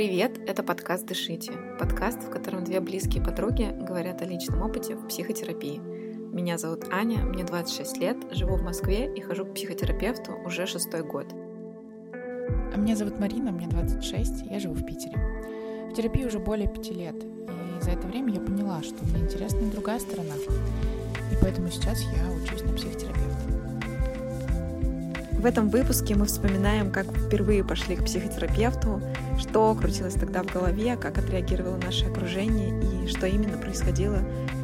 Привет, 0.00 0.38
это 0.48 0.62
подкаст 0.62 1.04
«Дышите». 1.04 1.52
Подкаст, 1.78 2.22
в 2.22 2.30
котором 2.30 2.64
две 2.64 2.80
близкие 2.80 3.22
подруги 3.22 3.68
говорят 3.82 4.22
о 4.22 4.24
личном 4.24 4.62
опыте 4.62 4.94
в 4.94 5.06
психотерапии. 5.08 5.78
Меня 5.78 6.56
зовут 6.56 6.86
Аня, 6.90 7.18
мне 7.18 7.44
26 7.44 7.98
лет, 7.98 8.16
живу 8.30 8.56
в 8.56 8.62
Москве 8.62 9.14
и 9.14 9.20
хожу 9.20 9.44
к 9.44 9.52
психотерапевту 9.52 10.32
уже 10.42 10.66
шестой 10.66 11.02
год. 11.02 11.26
А 12.14 12.78
меня 12.78 12.96
зовут 12.96 13.20
Марина, 13.20 13.52
мне 13.52 13.68
26, 13.68 14.46
я 14.50 14.58
живу 14.58 14.72
в 14.72 14.86
Питере. 14.86 15.18
В 15.90 15.94
терапии 15.94 16.24
уже 16.24 16.38
более 16.38 16.66
пяти 16.66 16.94
лет, 16.94 17.22
и 17.22 17.84
за 17.84 17.90
это 17.90 18.06
время 18.06 18.32
я 18.32 18.40
поняла, 18.40 18.82
что 18.82 19.04
мне 19.04 19.24
интересна 19.24 19.70
другая 19.70 19.98
сторона. 19.98 20.32
И 21.30 21.36
поэтому 21.42 21.68
сейчас 21.68 22.00
я 22.00 22.32
учусь 22.42 22.62
на 22.62 22.72
психотерапевта. 22.72 23.79
В 25.40 25.46
этом 25.46 25.70
выпуске 25.70 26.14
мы 26.16 26.26
вспоминаем, 26.26 26.92
как 26.92 27.06
впервые 27.06 27.64
пошли 27.64 27.96
к 27.96 28.04
психотерапевту, 28.04 29.00
что 29.38 29.74
крутилось 29.74 30.12
тогда 30.12 30.42
в 30.42 30.52
голове, 30.52 30.98
как 30.98 31.16
отреагировало 31.16 31.78
наше 31.78 32.04
окружение 32.04 32.78
и 32.78 33.06
что 33.06 33.26
именно 33.26 33.56
происходило 33.56 34.18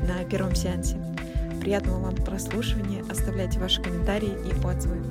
на 0.07 0.23
первом 0.29 0.55
сеансе. 0.55 0.99
Приятного 1.63 2.01
вам 2.01 2.17
прослушивания, 2.17 3.03
оставляйте 3.11 3.59
ваши 3.59 3.81
комментарии 3.81 4.29
и 4.29 4.67
отзывы. 4.67 5.03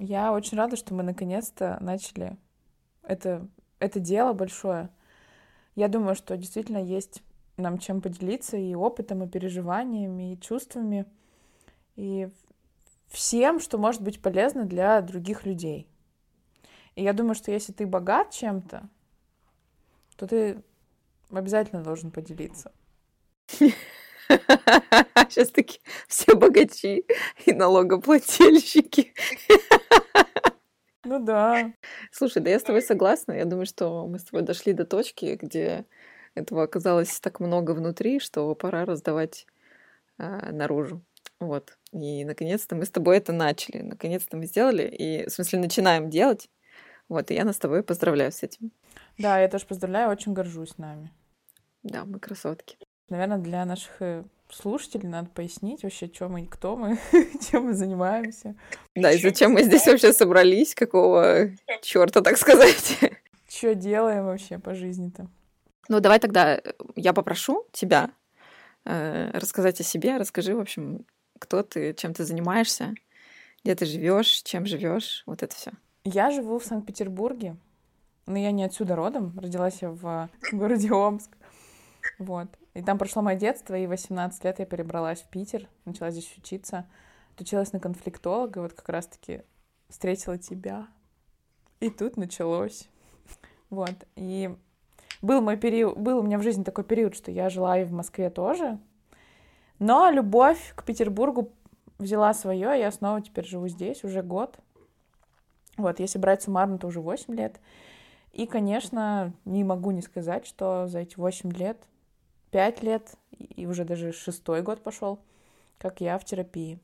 Я 0.00 0.32
очень 0.32 0.58
рада, 0.58 0.74
что 0.74 0.94
мы 0.94 1.04
наконец-то 1.04 1.78
начали 1.80 2.36
это, 3.04 3.46
это 3.78 4.00
дело 4.00 4.32
большое. 4.32 4.90
Я 5.76 5.86
думаю, 5.86 6.16
что 6.16 6.36
действительно 6.36 6.78
есть 6.78 7.22
нам 7.56 7.78
чем 7.78 8.00
поделиться 8.00 8.56
и 8.56 8.74
опытом, 8.74 9.22
и 9.22 9.28
переживаниями, 9.28 10.32
и 10.32 10.40
чувствами, 10.40 11.06
и 11.96 12.28
всем, 13.08 13.60
что 13.60 13.78
может 13.78 14.02
быть 14.02 14.20
полезно 14.20 14.64
для 14.64 15.00
других 15.00 15.44
людей. 15.44 15.86
И 16.94 17.02
я 17.02 17.12
думаю, 17.12 17.34
что 17.34 17.52
если 17.52 17.72
ты 17.72 17.86
богат 17.86 18.30
чем-то, 18.30 18.88
то 20.16 20.26
ты 20.26 20.62
обязательно 21.30 21.82
должен 21.82 22.10
поделиться. 22.10 22.72
Сейчас 23.48 25.50
таки 25.50 25.80
все 26.08 26.34
богачи 26.34 27.04
и 27.44 27.52
налогоплательщики. 27.52 29.12
Ну 31.04 31.18
да. 31.18 31.72
Слушай, 32.10 32.42
да 32.42 32.50
я 32.50 32.58
с 32.58 32.62
тобой 32.62 32.82
согласна. 32.82 33.32
Я 33.32 33.44
думаю, 33.44 33.66
что 33.66 34.06
мы 34.06 34.18
с 34.18 34.24
тобой 34.24 34.42
дошли 34.42 34.72
до 34.72 34.84
точки, 34.84 35.38
где 35.40 35.84
этого 36.34 36.62
оказалось 36.62 37.20
так 37.20 37.40
много 37.40 37.72
внутри, 37.72 38.20
что 38.20 38.54
пора 38.54 38.84
раздавать 38.84 39.46
а, 40.18 40.52
наружу. 40.52 41.02
Вот. 41.40 41.76
И 41.92 42.24
наконец-то 42.24 42.74
мы 42.74 42.84
с 42.84 42.90
тобой 42.90 43.18
это 43.18 43.32
начали. 43.32 43.82
Наконец-то 43.82 44.36
мы 44.36 44.46
сделали. 44.46 44.84
И, 44.84 45.26
в 45.26 45.30
смысле, 45.30 45.58
начинаем 45.58 46.08
делать. 46.08 46.48
Вот, 47.08 47.30
и 47.30 47.34
я 47.34 47.44
нас 47.44 47.56
с 47.56 47.58
тобой 47.58 47.82
поздравляю 47.82 48.32
с 48.32 48.42
этим. 48.42 48.70
Да, 49.18 49.38
я 49.40 49.48
тоже 49.48 49.66
поздравляю, 49.66 50.10
очень 50.10 50.32
горжусь 50.32 50.78
нами. 50.78 51.12
Да, 51.82 52.04
мы 52.04 52.18
красотки. 52.18 52.78
Наверное, 53.08 53.38
для 53.38 53.64
наших 53.66 54.00
э, 54.00 54.24
слушателей 54.48 55.08
надо 55.08 55.28
пояснить 55.28 55.82
вообще, 55.82 56.06
что 56.06 56.28
мы, 56.28 56.46
кто 56.46 56.76
мы, 56.76 56.98
чем 57.50 57.64
мы 57.64 57.74
занимаемся. 57.74 58.54
Да, 58.94 59.12
и 59.12 59.18
зачем 59.18 59.52
мы 59.52 59.64
здесь 59.64 59.86
вообще 59.86 60.12
собрались, 60.12 60.74
какого 60.74 61.50
черта, 61.82 62.22
так 62.22 62.38
сказать. 62.38 62.98
Что 63.48 63.74
делаем 63.74 64.24
вообще 64.24 64.58
по 64.58 64.74
жизни-то? 64.74 65.28
Ну, 65.88 66.00
давай 66.00 66.18
тогда 66.18 66.56
э, 66.56 66.60
я 66.96 67.12
попрошу 67.12 67.66
тебя 67.72 68.10
э, 68.84 69.30
рассказать 69.32 69.80
о 69.80 69.84
себе. 69.84 70.16
Расскажи, 70.16 70.54
в 70.54 70.60
общем, 70.60 71.06
кто 71.38 71.62
ты, 71.62 71.94
чем 71.94 72.14
ты 72.14 72.24
занимаешься, 72.24 72.94
где 73.64 73.74
ты 73.74 73.86
живешь, 73.86 74.42
чем 74.42 74.66
живешь, 74.66 75.22
вот 75.26 75.42
это 75.42 75.54
все. 75.54 75.72
Я 76.04 76.30
живу 76.30 76.58
в 76.58 76.64
Санкт-Петербурге, 76.64 77.56
но 78.26 78.38
я 78.38 78.50
не 78.52 78.64
отсюда 78.64 78.96
родом, 78.96 79.38
родилась 79.38 79.82
я 79.82 79.90
в 79.90 80.28
городе 80.52 80.92
Омск. 80.92 81.30
Вот. 82.18 82.48
И 82.74 82.82
там 82.82 82.98
прошло 82.98 83.22
мое 83.22 83.36
детство, 83.36 83.74
и 83.74 83.86
18 83.86 84.44
лет 84.44 84.58
я 84.58 84.66
перебралась 84.66 85.20
в 85.20 85.28
Питер, 85.28 85.68
начала 85.84 86.10
здесь 86.10 86.32
учиться, 86.36 86.86
училась 87.38 87.72
на 87.72 87.80
конфликтолога, 87.80 88.60
вот 88.60 88.72
как 88.72 88.88
раз-таки 88.88 89.42
встретила 89.88 90.38
тебя. 90.38 90.88
И 91.80 91.90
тут 91.90 92.16
началось. 92.16 92.88
Вот. 93.68 93.94
И 94.16 94.54
был 95.22 95.40
мой 95.40 95.56
период, 95.56 95.96
был 95.96 96.18
у 96.18 96.22
меня 96.22 96.38
в 96.38 96.42
жизни 96.42 96.64
такой 96.64 96.84
период, 96.84 97.14
что 97.14 97.30
я 97.30 97.48
жила 97.48 97.78
и 97.78 97.84
в 97.84 97.92
Москве 97.92 98.28
тоже. 98.28 98.78
Но 99.78 100.10
любовь 100.10 100.74
к 100.76 100.84
Петербургу 100.84 101.52
взяла 101.98 102.34
свое, 102.34 102.78
я 102.78 102.90
снова 102.90 103.22
теперь 103.22 103.46
живу 103.46 103.68
здесь 103.68 104.04
уже 104.04 104.22
год. 104.22 104.58
Вот, 105.76 106.00
если 106.00 106.18
брать 106.18 106.42
суммарно, 106.42 106.78
то 106.78 106.88
уже 106.88 107.00
8 107.00 107.34
лет. 107.34 107.60
И, 108.32 108.46
конечно, 108.46 109.32
не 109.44 109.64
могу 109.64 109.90
не 109.90 110.02
сказать, 110.02 110.46
что 110.46 110.86
за 110.86 111.00
эти 111.00 111.16
8 111.16 111.52
лет, 111.52 111.78
5 112.50 112.82
лет, 112.82 113.14
и 113.38 113.66
уже 113.66 113.84
даже 113.84 114.12
шестой 114.12 114.62
год 114.62 114.82
пошел, 114.82 115.18
как 115.78 116.00
я 116.00 116.18
в 116.18 116.24
терапии. 116.24 116.78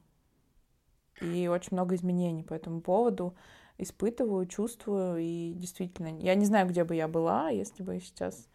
И 1.21 1.49
очень 1.49 1.71
много 1.73 1.95
изменений 1.95 2.43
по 2.43 2.55
этому 2.55 2.81
поводу 2.81 3.35
испытываю, 3.79 4.47
чувствую, 4.47 5.19
и 5.19 5.53
действительно, 5.55 6.19
я 6.19 6.35
не 6.35 6.45
знаю, 6.45 6.69
где 6.69 6.85
бы 6.85 6.95
я 6.95 7.09
была, 7.09 7.51
если 7.51 7.83
бы 7.83 8.01
сейчас, 8.01 8.49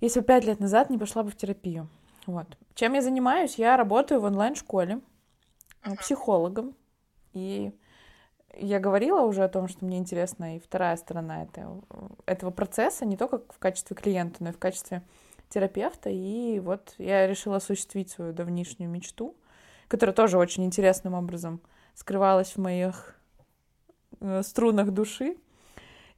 если 0.00 0.20
бы 0.20 0.26
пять 0.26 0.44
лет 0.44 0.58
назад 0.58 0.90
не 0.90 0.98
пошла 0.98 1.22
бы 1.22 1.30
в 1.30 1.36
терапию. 1.36 1.88
Вот. 2.26 2.56
Чем 2.74 2.94
я 2.94 3.02
занимаюсь? 3.02 3.56
Я 3.56 3.76
работаю 3.76 4.20
в 4.20 4.24
онлайн-школе 4.24 5.00
э, 5.84 5.94
психологом, 5.96 6.74
и 7.32 7.72
я 8.58 8.80
говорила 8.80 9.20
уже 9.20 9.44
о 9.44 9.48
том, 9.48 9.68
что 9.68 9.84
мне 9.84 9.98
интересна 9.98 10.56
и 10.56 10.60
вторая 10.60 10.96
сторона 10.96 11.42
этого, 11.42 11.82
этого 12.24 12.50
процесса, 12.50 13.04
не 13.04 13.16
только 13.16 13.42
в 13.50 13.58
качестве 13.58 13.94
клиента, 13.94 14.42
но 14.42 14.48
и 14.48 14.52
в 14.52 14.58
качестве 14.58 15.02
терапевта. 15.50 16.10
И 16.10 16.58
вот 16.60 16.94
я 16.98 17.26
решила 17.26 17.56
осуществить 17.56 18.10
свою 18.10 18.32
давнишнюю 18.32 18.90
мечту, 18.90 19.36
которая 19.88 20.14
тоже 20.14 20.38
очень 20.38 20.64
интересным 20.64 21.14
образом 21.14 21.60
скрывалась 21.94 22.52
в 22.52 22.58
моих 22.58 23.15
струнах 24.42 24.90
души. 24.90 25.36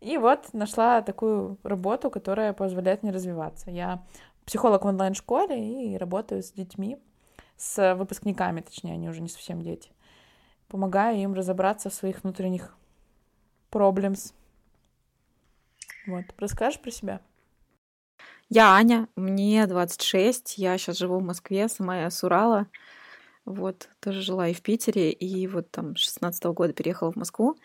И 0.00 0.16
вот 0.16 0.52
нашла 0.52 1.02
такую 1.02 1.58
работу, 1.62 2.10
которая 2.10 2.52
позволяет 2.52 3.02
мне 3.02 3.12
развиваться. 3.12 3.70
Я 3.70 4.04
психолог 4.44 4.84
в 4.84 4.88
онлайн-школе 4.88 5.92
и 5.92 5.96
работаю 5.96 6.42
с 6.42 6.52
детьми, 6.52 6.98
с 7.56 7.94
выпускниками, 7.94 8.60
точнее, 8.60 8.94
они 8.94 9.08
уже 9.08 9.20
не 9.20 9.28
совсем 9.28 9.60
дети. 9.60 9.90
Помогаю 10.68 11.18
им 11.18 11.34
разобраться 11.34 11.90
в 11.90 11.94
своих 11.94 12.22
внутренних 12.22 12.76
проблемс. 13.70 14.32
Вот. 16.06 16.24
Расскажешь 16.38 16.80
про 16.80 16.90
себя? 16.90 17.20
Я 18.48 18.72
Аня, 18.72 19.08
мне 19.14 19.66
26, 19.66 20.56
я 20.56 20.78
сейчас 20.78 20.96
живу 20.96 21.18
в 21.18 21.22
Москве, 21.22 21.68
сама 21.68 22.00
я 22.00 22.10
с 22.10 22.24
Урала. 22.24 22.66
Вот, 23.48 23.88
тоже 24.00 24.20
жила 24.20 24.48
и 24.48 24.52
в 24.52 24.60
Питере, 24.60 25.10
и 25.10 25.46
вот 25.46 25.70
там 25.70 25.96
16 25.96 26.44
-го 26.44 26.52
года 26.52 26.74
переехала 26.74 27.10
в 27.10 27.16
Москву. 27.16 27.56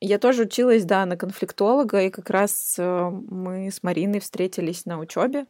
Я 0.00 0.18
тоже 0.18 0.42
училась, 0.42 0.84
да, 0.84 1.06
на 1.06 1.16
конфликтолога, 1.16 2.02
и 2.02 2.10
как 2.10 2.28
раз 2.28 2.74
э, 2.76 3.10
мы 3.10 3.70
с 3.70 3.84
Мариной 3.84 4.18
встретились 4.18 4.84
на 4.84 4.98
учебе 4.98 5.46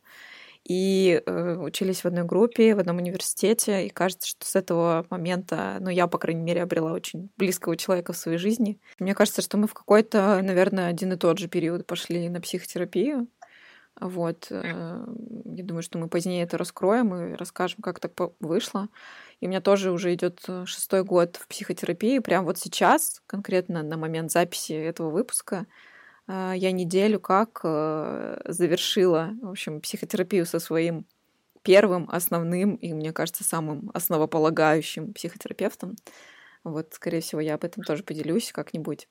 и 0.65 1.22
э, 1.24 1.57
учились 1.57 2.03
в 2.03 2.07
одной 2.07 2.24
группе, 2.24 2.74
в 2.74 2.80
одном 2.80 2.98
университете, 2.98 3.86
и 3.86 3.89
кажется, 3.89 4.28
что 4.28 4.45
с 4.47 4.54
этого 4.57 5.07
момента, 5.09 5.78
ну, 5.80 5.89
я, 5.89 6.07
по 6.07 6.18
крайней 6.18 6.42
мере, 6.42 6.63
обрела 6.63 6.92
очень 6.92 7.30
близкого 7.39 7.77
человека 7.78 8.13
в 8.13 8.18
своей 8.18 8.36
жизни. 8.39 8.78
Мне 8.98 9.15
кажется, 9.15 9.41
что 9.41 9.57
мы 9.57 9.66
в 9.66 9.75
какой-то, 9.75 10.41
наверное, 10.42 10.89
один 10.89 11.13
и 11.15 11.16
тот 11.16 11.39
же 11.39 11.48
период 11.48 11.86
пошли 11.86 12.28
на 12.28 12.42
психотерапию, 12.42 13.28
вот. 14.03 14.49
Э, 14.51 15.04
я 15.45 15.65
думаю, 15.65 15.83
что 15.83 15.99
мы 15.99 16.09
позднее 16.09 16.43
это 16.43 16.59
раскроем 16.59 17.15
и 17.15 17.34
расскажем, 17.34 17.78
как 17.83 18.01
так 18.01 18.13
вышло. 18.41 18.89
И 19.41 19.47
у 19.47 19.49
меня 19.49 19.60
тоже 19.60 19.93
уже 19.93 20.13
идет 20.15 20.41
э, 20.49 20.65
шестой 20.66 21.04
год 21.04 21.37
в 21.37 21.47
психотерапии. 21.47 22.19
Прямо 22.19 22.47
вот 22.47 22.59
сейчас, 22.59 23.22
конкретно 23.27 23.83
на 23.83 23.97
момент 23.97 24.33
записи 24.33 24.72
этого 24.72 25.10
выпуска, 25.10 25.66
э, 26.27 26.53
я 26.57 26.72
неделю 26.72 27.21
как 27.21 27.60
завершила, 27.63 29.31
в 29.41 29.51
общем, 29.51 29.81
психотерапию 29.81 30.47
со 30.47 30.59
своим 30.59 31.07
первым, 31.63 32.09
основным 32.10 32.75
и, 32.75 32.93
мне 32.93 33.13
кажется, 33.13 33.45
самым 33.45 33.91
основополагающим 33.95 35.13
психотерапевтом. 35.13 35.97
Вот, 36.65 36.95
скорее 36.95 37.21
всего, 37.21 37.41
я 37.41 37.54
об 37.54 37.65
этом 37.65 37.83
тоже 37.83 38.03
поделюсь 38.03 38.53
как-нибудь. 38.53 39.09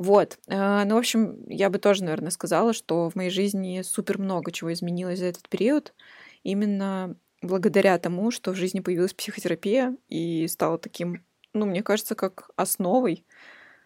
Вот. 0.00 0.38
Э, 0.46 0.84
ну, 0.86 0.94
в 0.94 0.98
общем, 0.98 1.44
я 1.46 1.68
бы 1.68 1.78
тоже, 1.78 2.04
наверное, 2.04 2.30
сказала, 2.30 2.72
что 2.72 3.10
в 3.10 3.16
моей 3.16 3.28
жизни 3.28 3.82
супер 3.82 4.16
много 4.16 4.50
чего 4.50 4.72
изменилось 4.72 5.18
за 5.18 5.26
этот 5.26 5.46
период. 5.50 5.92
Именно 6.42 7.16
благодаря 7.42 7.98
тому, 7.98 8.30
что 8.30 8.52
в 8.52 8.56
жизни 8.56 8.80
появилась 8.80 9.12
психотерапия 9.12 9.94
и 10.08 10.48
стала 10.48 10.78
таким, 10.78 11.22
ну, 11.52 11.66
мне 11.66 11.82
кажется, 11.82 12.14
как 12.14 12.48
основой, 12.56 13.26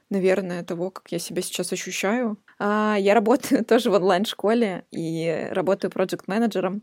наверное, 0.08 0.62
того, 0.62 0.92
как 0.92 1.10
я 1.10 1.18
себя 1.18 1.42
сейчас 1.42 1.72
ощущаю. 1.72 2.38
А, 2.60 2.94
я 2.96 3.12
работаю 3.12 3.64
тоже 3.68 3.90
в 3.90 3.94
онлайн-школе 3.94 4.84
и 4.92 5.48
работаю 5.50 5.90
проект-менеджером. 5.90 6.82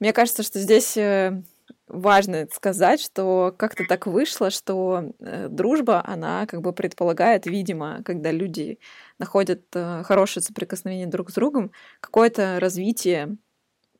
Мне 0.00 0.12
кажется, 0.12 0.42
что 0.42 0.58
здесь 0.58 0.96
э, 0.96 1.40
важно 1.90 2.48
сказать, 2.52 3.00
что 3.00 3.54
как-то 3.56 3.84
так 3.84 4.06
вышло, 4.06 4.50
что 4.50 5.12
э, 5.18 5.48
дружба, 5.48 6.02
она 6.06 6.46
как 6.46 6.62
бы 6.62 6.72
предполагает, 6.72 7.46
видимо, 7.46 8.02
когда 8.04 8.30
люди 8.30 8.78
находят 9.18 9.62
э, 9.74 10.02
хорошее 10.04 10.42
соприкосновение 10.42 11.06
друг 11.06 11.30
с 11.30 11.34
другом, 11.34 11.72
какое-то 12.00 12.58
развитие 12.60 13.36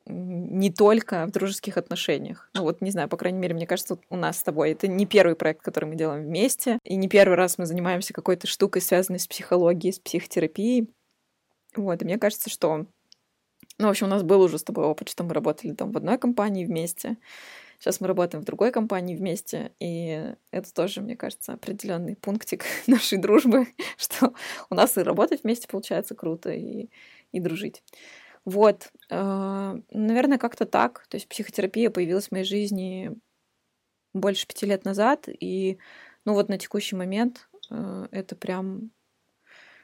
не 0.05 0.71
только 0.71 1.25
в 1.27 1.31
дружеских 1.31 1.77
отношениях. 1.77 2.49
Ну 2.53 2.63
вот, 2.63 2.81
не 2.81 2.91
знаю, 2.91 3.07
по 3.07 3.17
крайней 3.17 3.39
мере, 3.39 3.53
мне 3.53 3.67
кажется, 3.67 3.99
у 4.09 4.15
нас 4.15 4.39
с 4.39 4.43
тобой 4.43 4.71
это 4.71 4.87
не 4.87 5.05
первый 5.05 5.35
проект, 5.35 5.61
который 5.61 5.85
мы 5.85 5.95
делаем 5.95 6.23
вместе, 6.23 6.79
и 6.83 6.95
не 6.95 7.07
первый 7.07 7.35
раз 7.35 7.57
мы 7.57 7.65
занимаемся 7.65 8.13
какой-то 8.13 8.47
штукой, 8.47 8.81
связанной 8.81 9.19
с 9.19 9.27
психологией, 9.27 9.93
с 9.93 9.99
психотерапией. 9.99 10.89
Вот, 11.75 12.01
и 12.01 12.05
мне 12.05 12.17
кажется, 12.17 12.49
что... 12.49 12.85
Ну, 13.77 13.87
в 13.87 13.89
общем, 13.89 14.07
у 14.07 14.09
нас 14.09 14.23
был 14.23 14.41
уже 14.41 14.57
с 14.57 14.63
тобой 14.63 14.85
опыт, 14.85 15.09
что 15.09 15.23
мы 15.23 15.33
работали 15.33 15.73
там 15.73 15.91
в 15.91 15.97
одной 15.97 16.17
компании 16.17 16.65
вместе, 16.65 17.17
Сейчас 17.81 17.99
мы 17.99 18.05
работаем 18.05 18.43
в 18.43 18.45
другой 18.45 18.71
компании 18.71 19.15
вместе, 19.15 19.71
и 19.79 20.35
это 20.51 20.71
тоже, 20.71 21.01
мне 21.01 21.15
кажется, 21.15 21.53
определенный 21.53 22.15
пунктик 22.15 22.63
нашей 22.87 23.17
дружбы, 23.17 23.69
что 23.97 24.35
у 24.69 24.75
нас 24.75 24.99
и 24.99 25.01
работать 25.01 25.41
вместе 25.41 25.67
получается 25.67 26.13
круто, 26.13 26.51
и, 26.51 26.89
и 27.31 27.39
дружить. 27.39 27.81
Вот, 28.45 28.91
э, 29.09 29.75
наверное, 29.89 30.37
как-то 30.37 30.67
так. 30.67 31.07
То 31.09 31.17
есть 31.17 31.27
психотерапия 31.27 31.89
появилась 31.89 32.27
в 32.27 32.31
моей 32.33 32.45
жизни 32.45 33.17
больше 34.13 34.45
пяти 34.45 34.67
лет 34.67 34.85
назад, 34.85 35.27
и 35.27 35.79
ну 36.23 36.33
вот 36.33 36.49
на 36.49 36.59
текущий 36.59 36.95
момент 36.95 37.49
э, 37.71 38.07
это 38.11 38.35
прям 38.35 38.91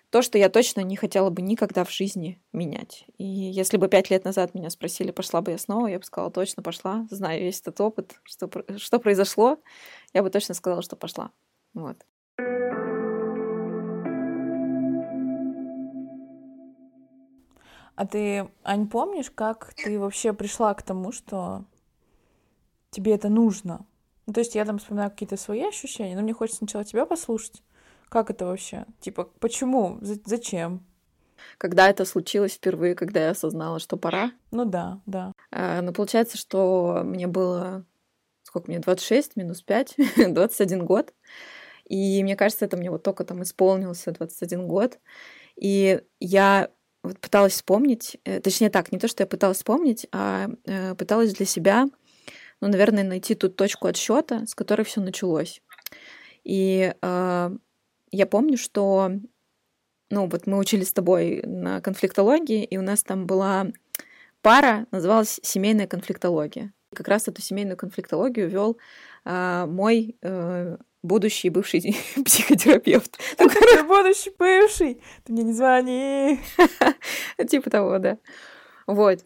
то, 0.10 0.22
что 0.22 0.38
я 0.38 0.50
точно 0.50 0.82
не 0.82 0.96
хотела 0.96 1.30
бы 1.30 1.42
никогда 1.42 1.84
в 1.84 1.92
жизни 1.92 2.42
менять. 2.54 3.06
И 3.18 3.26
если 3.26 3.78
бы 3.78 3.90
пять 3.90 4.10
лет 4.10 4.24
назад 4.24 4.54
меня 4.54 4.70
спросили, 4.70 5.12
пошла 5.12 5.42
бы 5.42 5.52
я 5.52 5.58
снова, 5.58 5.88
я 5.88 6.00
бы 6.00 6.06
сказала, 6.06 6.32
точно 6.32 6.64
пошла, 6.64 7.06
знаю 7.10 7.42
весь 7.42 7.60
этот 7.60 7.82
опыт, 7.82 8.20
что, 8.24 8.50
что 8.78 9.00
произошло, 9.00 9.60
я 10.14 10.24
бы 10.24 10.30
точно 10.30 10.56
сказала, 10.56 10.82
что 10.82 10.96
пошла. 10.96 11.32
Вот. 11.74 12.06
А 17.96 18.06
ты, 18.06 18.48
Ань, 18.64 18.88
помнишь, 18.88 19.32
как 19.32 19.74
ты 19.74 20.00
вообще 20.00 20.32
пришла 20.32 20.74
к 20.76 20.84
тому, 20.84 21.12
что 21.12 21.66
тебе 22.92 23.16
это 23.16 23.28
нужно? 23.28 23.86
Ну, 24.28 24.34
то 24.34 24.40
есть 24.40 24.56
я 24.56 24.66
там 24.66 24.78
вспоминаю 24.78 25.10
какие-то 25.10 25.36
свои 25.36 25.64
ощущения, 25.64 26.16
но 26.16 26.22
мне 26.22 26.34
хочется 26.34 26.60
сначала 26.60 26.86
тебя 26.86 27.06
послушать. 27.06 27.64
Как 28.10 28.30
это 28.30 28.46
вообще? 28.46 28.86
Типа, 29.00 29.30
почему? 29.40 30.00
зачем? 30.02 30.86
Когда 31.58 31.90
это 31.90 32.06
случилось 32.06 32.54
впервые, 32.54 32.96
когда 32.96 33.26
я 33.26 33.30
осознала, 33.32 33.80
что 33.80 33.98
пора? 33.98 34.32
Ну 34.52 34.66
да, 34.66 35.02
да. 35.06 35.34
А, 35.52 35.82
ну, 35.82 35.94
получается, 35.94 36.38
что 36.38 37.02
мне 37.04 37.28
было... 37.28 37.86
Сколько 38.44 38.72
мне? 38.72 38.80
26 38.80 39.36
минус 39.36 39.62
5? 39.62 39.96
21 40.30 40.86
год. 40.86 41.14
И 41.86 42.24
мне 42.24 42.36
кажется, 42.36 42.66
это 42.66 42.78
мне 42.78 42.90
вот 42.90 43.04
только 43.04 43.24
там 43.24 43.44
исполнился 43.44 44.12
21 44.12 44.68
год. 44.68 45.00
И 45.56 46.02
я 46.20 46.70
вот 47.04 47.20
пыталась 47.20 47.54
вспомнить, 47.54 48.18
э, 48.26 48.40
точнее 48.40 48.70
так, 48.70 48.92
не 48.92 49.00
то, 49.00 49.08
что 49.08 49.24
я 49.24 49.28
пыталась 49.28 49.58
вспомнить, 49.58 50.08
а 50.12 50.50
э, 50.66 50.96
пыталась 50.96 51.34
для 51.34 51.46
себя, 51.46 51.88
ну, 52.62 52.68
наверное, 52.68 53.04
найти 53.04 53.36
ту 53.36 53.50
точку 53.50 53.88
отсчета, 53.88 54.46
с 54.46 54.56
которой 54.56 54.84
все 54.84 55.02
началось. 55.02 55.62
И 56.44 56.94
э, 57.02 57.58
я 58.12 58.26
помню, 58.26 58.58
что, 58.58 59.12
ну, 60.10 60.28
вот 60.28 60.48
мы 60.48 60.58
учились 60.58 60.90
с 60.90 60.94
тобой 60.94 61.42
на 61.44 61.82
конфликтологии, 61.82 62.64
и 62.64 62.78
у 62.78 62.82
нас 62.82 63.04
там 63.04 63.26
была 63.26 63.68
пара, 64.42 64.88
называлась 64.92 65.40
семейная 65.44 65.88
конфликтология. 65.88 66.74
Как 66.96 67.08
раз 67.08 67.28
эту 67.28 67.42
семейную 67.42 67.78
конфликтологию 67.78 68.50
вел 68.50 68.78
а, 69.26 69.66
мой 69.66 70.18
а, 70.24 70.78
будущий 71.04 71.50
бывший 71.50 71.82
психотерапевт. 72.26 73.18
Ну, 73.40 73.88
будущий 73.88 74.32
бывший, 74.38 75.02
ты 75.24 75.34
мне 75.34 75.44
не 75.44 75.54
звони. 75.54 76.40
Типа 77.50 77.70
того, 77.70 78.00
да. 78.00 78.18
Вот. 78.86 79.24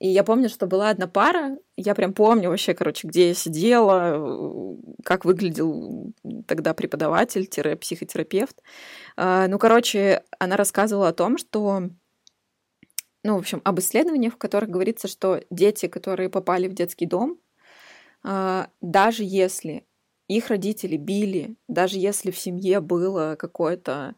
И 0.00 0.08
я 0.08 0.24
помню, 0.24 0.48
что 0.48 0.66
была 0.66 0.90
одна 0.90 1.06
пара, 1.06 1.56
я 1.76 1.94
прям 1.94 2.12
помню 2.12 2.50
вообще, 2.50 2.74
короче, 2.74 3.06
где 3.06 3.28
я 3.28 3.34
сидела, 3.34 4.76
как 5.04 5.24
выглядел 5.24 6.12
тогда 6.46 6.74
преподаватель-психотерапевт. 6.74 8.60
А, 9.16 9.46
ну, 9.48 9.58
короче, 9.58 10.24
она 10.38 10.56
рассказывала 10.56 11.08
о 11.08 11.14
том, 11.14 11.38
что 11.38 11.90
ну, 13.24 13.36
в 13.36 13.38
общем, 13.38 13.62
об 13.64 13.80
исследованиях, 13.80 14.34
в 14.34 14.38
которых 14.38 14.68
говорится, 14.68 15.08
что 15.08 15.42
дети, 15.50 15.86
которые 15.86 16.28
попали 16.28 16.68
в 16.68 16.74
детский 16.74 17.06
дом, 17.06 17.38
а, 18.22 18.68
даже 18.82 19.24
если 19.24 19.86
их 20.28 20.48
родители 20.48 20.96
били, 20.96 21.56
даже 21.68 21.98
если 21.98 22.30
в 22.30 22.38
семье 22.38 22.80
было 22.80 23.36
какое-то 23.38 24.14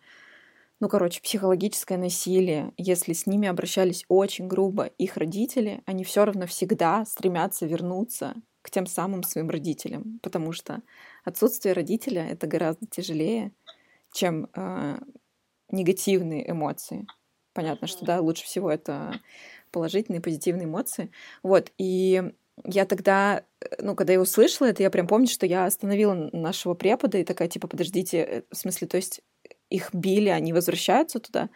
ну, 0.80 0.88
короче, 0.88 1.22
психологическое 1.22 1.96
насилие, 1.96 2.72
если 2.76 3.14
с 3.14 3.26
ними 3.26 3.48
обращались 3.48 4.04
очень 4.08 4.46
грубо 4.46 4.84
их 4.84 5.16
родители, 5.16 5.82
они 5.86 6.04
все 6.04 6.24
равно 6.24 6.46
всегда 6.46 7.04
стремятся 7.06 7.66
вернуться 7.66 8.34
к 8.60 8.70
тем 8.70 8.86
самым 8.86 9.22
своим 9.22 9.48
родителям, 9.48 10.18
потому 10.22 10.52
что 10.52 10.82
отсутствие 11.24 11.72
родителя 11.72 12.26
это 12.26 12.46
гораздо 12.46 12.86
тяжелее, 12.86 13.52
чем 14.12 14.50
э, 14.54 14.98
негативные 15.70 16.50
эмоции. 16.50 17.06
Понятно, 17.54 17.86
что 17.86 18.04
да, 18.04 18.20
лучше 18.20 18.44
всего 18.44 18.70
это 18.70 19.20
положительные, 19.70 20.20
позитивные 20.20 20.66
эмоции. 20.66 21.10
Вот, 21.42 21.72
и 21.78 22.32
я 22.64 22.86
тогда, 22.86 23.44
э, 23.60 23.76
ну, 23.78 23.94
когда 23.94 24.14
я 24.14 24.20
услышала 24.20 24.68
это, 24.68 24.82
я 24.82 24.90
прям 24.90 25.06
помню, 25.06 25.28
что 25.28 25.46
я 25.46 25.64
остановила 25.64 26.14
нашего 26.32 26.74
препода 26.74 27.18
и 27.18 27.24
такая, 27.24 27.48
типа, 27.48 27.68
подождите, 27.68 28.18
э, 28.18 28.42
в 28.50 28.56
смысле, 28.56 28.88
то 28.88 28.96
есть 28.96 29.22
их 29.70 29.94
били, 29.94 30.28
они 30.28 30.52
возвращаются 30.52 31.18
туда. 31.18 31.50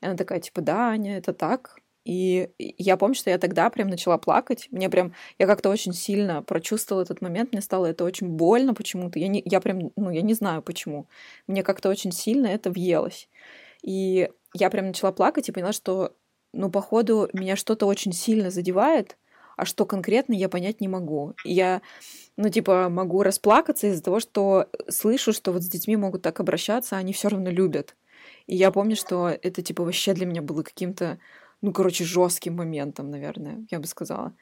И 0.00 0.06
она 0.06 0.16
такая, 0.16 0.40
типа, 0.40 0.60
да, 0.60 0.88
Аня, 0.90 1.18
это 1.18 1.32
так. 1.32 1.76
И 2.04 2.50
я 2.58 2.96
помню, 2.96 3.14
что 3.14 3.30
я 3.30 3.38
тогда 3.38 3.70
прям 3.70 3.88
начала 3.88 4.18
плакать. 4.18 4.66
Мне 4.72 4.90
прям, 4.90 5.14
я 5.38 5.46
как-то 5.46 5.70
очень 5.70 5.92
сильно 5.92 6.42
прочувствовала 6.42 7.02
этот 7.02 7.20
момент. 7.20 7.52
Мне 7.52 7.62
стало 7.62 7.86
это 7.86 8.04
очень 8.04 8.28
больно 8.28 8.74
почему-то. 8.74 9.18
Я, 9.20 9.28
не, 9.28 9.40
я 9.44 9.60
прям, 9.60 9.92
ну, 9.94 10.10
я 10.10 10.22
не 10.22 10.34
знаю 10.34 10.62
почему. 10.62 11.06
Мне 11.46 11.62
как-то 11.62 11.88
очень 11.88 12.10
сильно 12.10 12.48
это 12.48 12.70
въелось. 12.70 13.28
И 13.82 14.28
я 14.54 14.70
прям 14.70 14.88
начала 14.88 15.12
плакать 15.12 15.48
и 15.48 15.52
поняла, 15.52 15.72
что, 15.72 16.16
ну, 16.52 16.70
походу, 16.70 17.28
меня 17.32 17.54
что-то 17.54 17.86
очень 17.86 18.12
сильно 18.12 18.50
задевает, 18.50 19.16
а 19.56 19.64
что 19.64 19.86
конкретно 19.86 20.32
я 20.32 20.48
понять 20.48 20.80
не 20.80 20.88
могу. 20.88 21.34
И 21.44 21.52
я 21.52 21.82
ну, 22.36 22.48
типа, 22.48 22.88
могу 22.88 23.22
расплакаться 23.22 23.88
из-за 23.88 24.02
того, 24.02 24.20
что 24.20 24.68
слышу, 24.88 25.32
что 25.32 25.52
вот 25.52 25.62
с 25.62 25.68
детьми 25.68 25.96
могут 25.96 26.22
так 26.22 26.40
обращаться, 26.40 26.96
а 26.96 26.98
они 26.98 27.12
все 27.12 27.28
равно 27.28 27.50
любят. 27.50 27.96
И 28.46 28.56
я 28.56 28.70
помню, 28.70 28.96
что 28.96 29.28
это, 29.28 29.62
типа, 29.62 29.84
вообще 29.84 30.14
для 30.14 30.26
меня 30.26 30.42
было 30.42 30.62
каким-то, 30.62 31.18
ну, 31.60 31.72
короче, 31.72 32.04
жестким 32.04 32.56
моментом, 32.56 33.10
наверное, 33.10 33.66
я 33.70 33.80
бы 33.80 33.86
сказала. 33.86 34.34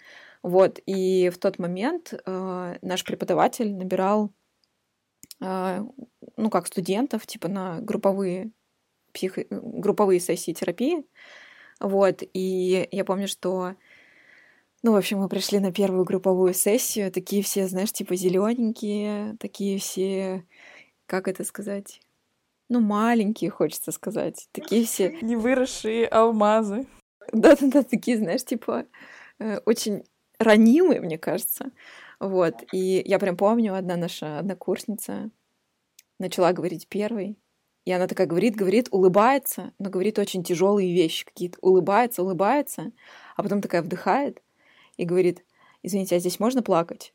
Вот, 0.43 0.79
и 0.87 1.31
в 1.31 1.39
тот 1.39 1.59
момент 1.59 2.15
э, 2.15 2.79
наш 2.81 3.05
преподаватель 3.05 3.75
набирал, 3.75 4.31
э, 5.41 5.85
ну, 6.37 6.51
как 6.51 6.67
студентов, 6.67 7.27
типа, 7.27 7.49
на 7.49 7.81
групповые, 7.81 8.53
психо... 9.13 9.45
групповые 9.51 10.21
сессии 10.21 10.53
терапии. 10.53 11.05
Вот, 11.81 12.23
и 12.33 12.89
я 12.91 13.05
помню, 13.05 13.29
что 13.29 13.75
ну, 14.83 14.93
в 14.93 14.97
общем, 14.97 15.19
мы 15.19 15.29
пришли 15.29 15.59
на 15.59 15.73
первую 15.73 16.05
групповую 16.05 16.55
сессию, 16.55 17.13
такие 17.13 17.43
все, 17.43 17.69
знаешь, 17.69 17.93
типа 17.93 18.17
зелененькие, 18.17 19.37
такие 19.39 19.79
все, 19.79 20.47
как 21.07 21.29
это 21.29 21.45
сказать? 21.45 22.01
Ну, 22.71 22.81
маленькие, 22.81 23.51
хочется 23.51 23.93
сказать. 23.93 24.49
Такие 24.53 24.87
все... 24.87 25.19
Не 25.23 25.37
выросшие 25.37 26.07
алмазы. 26.07 26.87
Да-да-да, 27.33 27.83
такие, 27.83 28.17
знаешь, 28.17 28.45
типа 28.45 28.87
э, 29.39 29.59
очень 29.67 30.05
ранимые, 30.39 31.01
мне 31.01 31.19
кажется. 31.19 31.73
Вот. 32.19 32.55
И 32.73 33.03
я 33.05 33.19
прям 33.19 33.37
помню, 33.37 33.75
одна 33.75 33.97
наша 33.97 34.39
однокурсница 34.39 35.31
начала 36.19 36.53
говорить 36.53 36.89
первой. 36.89 37.37
И 37.85 37.93
она 37.93 38.07
такая 38.07 38.27
говорит, 38.27 38.57
говорит, 38.57 38.89
улыбается, 38.91 39.73
но 39.79 39.91
говорит 39.91 40.19
очень 40.19 40.45
тяжелые 40.45 40.95
вещи 40.95 41.25
какие-то. 41.25 41.59
Улыбается, 41.61 42.23
улыбается, 42.23 42.93
а 43.37 43.43
потом 43.43 43.61
такая 43.61 43.83
вдыхает 43.83 44.41
и 45.01 45.07
говорит, 45.07 45.45
извините, 45.83 46.17
а 46.17 46.19
здесь 46.19 46.39
можно 46.39 46.63
плакать? 46.63 47.13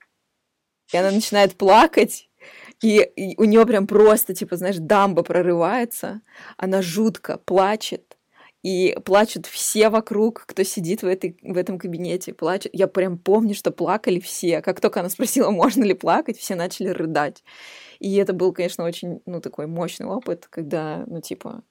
И 0.92 0.98
она 0.98 1.12
начинает 1.12 1.56
плакать, 1.56 2.30
и, 2.82 3.02
и 3.02 3.40
у 3.40 3.44
нее 3.44 3.66
прям 3.66 3.86
просто, 3.86 4.34
типа, 4.34 4.58
знаешь, 4.58 4.78
дамба 4.78 5.24
прорывается, 5.24 6.22
она 6.58 6.82
жутко 6.82 7.38
плачет, 7.38 8.18
и 8.64 8.98
плачут 9.06 9.46
все 9.46 9.90
вокруг, 9.90 10.46
кто 10.48 10.64
сидит 10.64 11.04
в, 11.04 11.06
этой, 11.06 11.38
в 11.44 11.56
этом 11.56 11.78
кабинете. 11.78 12.34
Плачут. 12.34 12.72
Я 12.74 12.88
прям 12.88 13.20
помню, 13.20 13.54
что 13.54 13.70
плакали 13.70 14.20
все. 14.20 14.64
Как 14.64 14.82
только 14.82 15.02
она 15.02 15.10
спросила, 15.10 15.52
можно 15.52 15.84
ли 15.84 15.94
плакать, 15.94 16.40
все 16.40 16.56
начали 16.56 16.88
рыдать. 16.88 17.44
И 18.00 18.16
это 18.16 18.34
был, 18.34 18.54
конечно, 18.54 18.84
очень, 18.84 19.22
ну, 19.28 19.40
такой 19.40 19.68
мощный 19.68 20.08
опыт, 20.08 20.48
когда, 20.50 21.04
ну, 21.06 21.22
типа, 21.22 21.62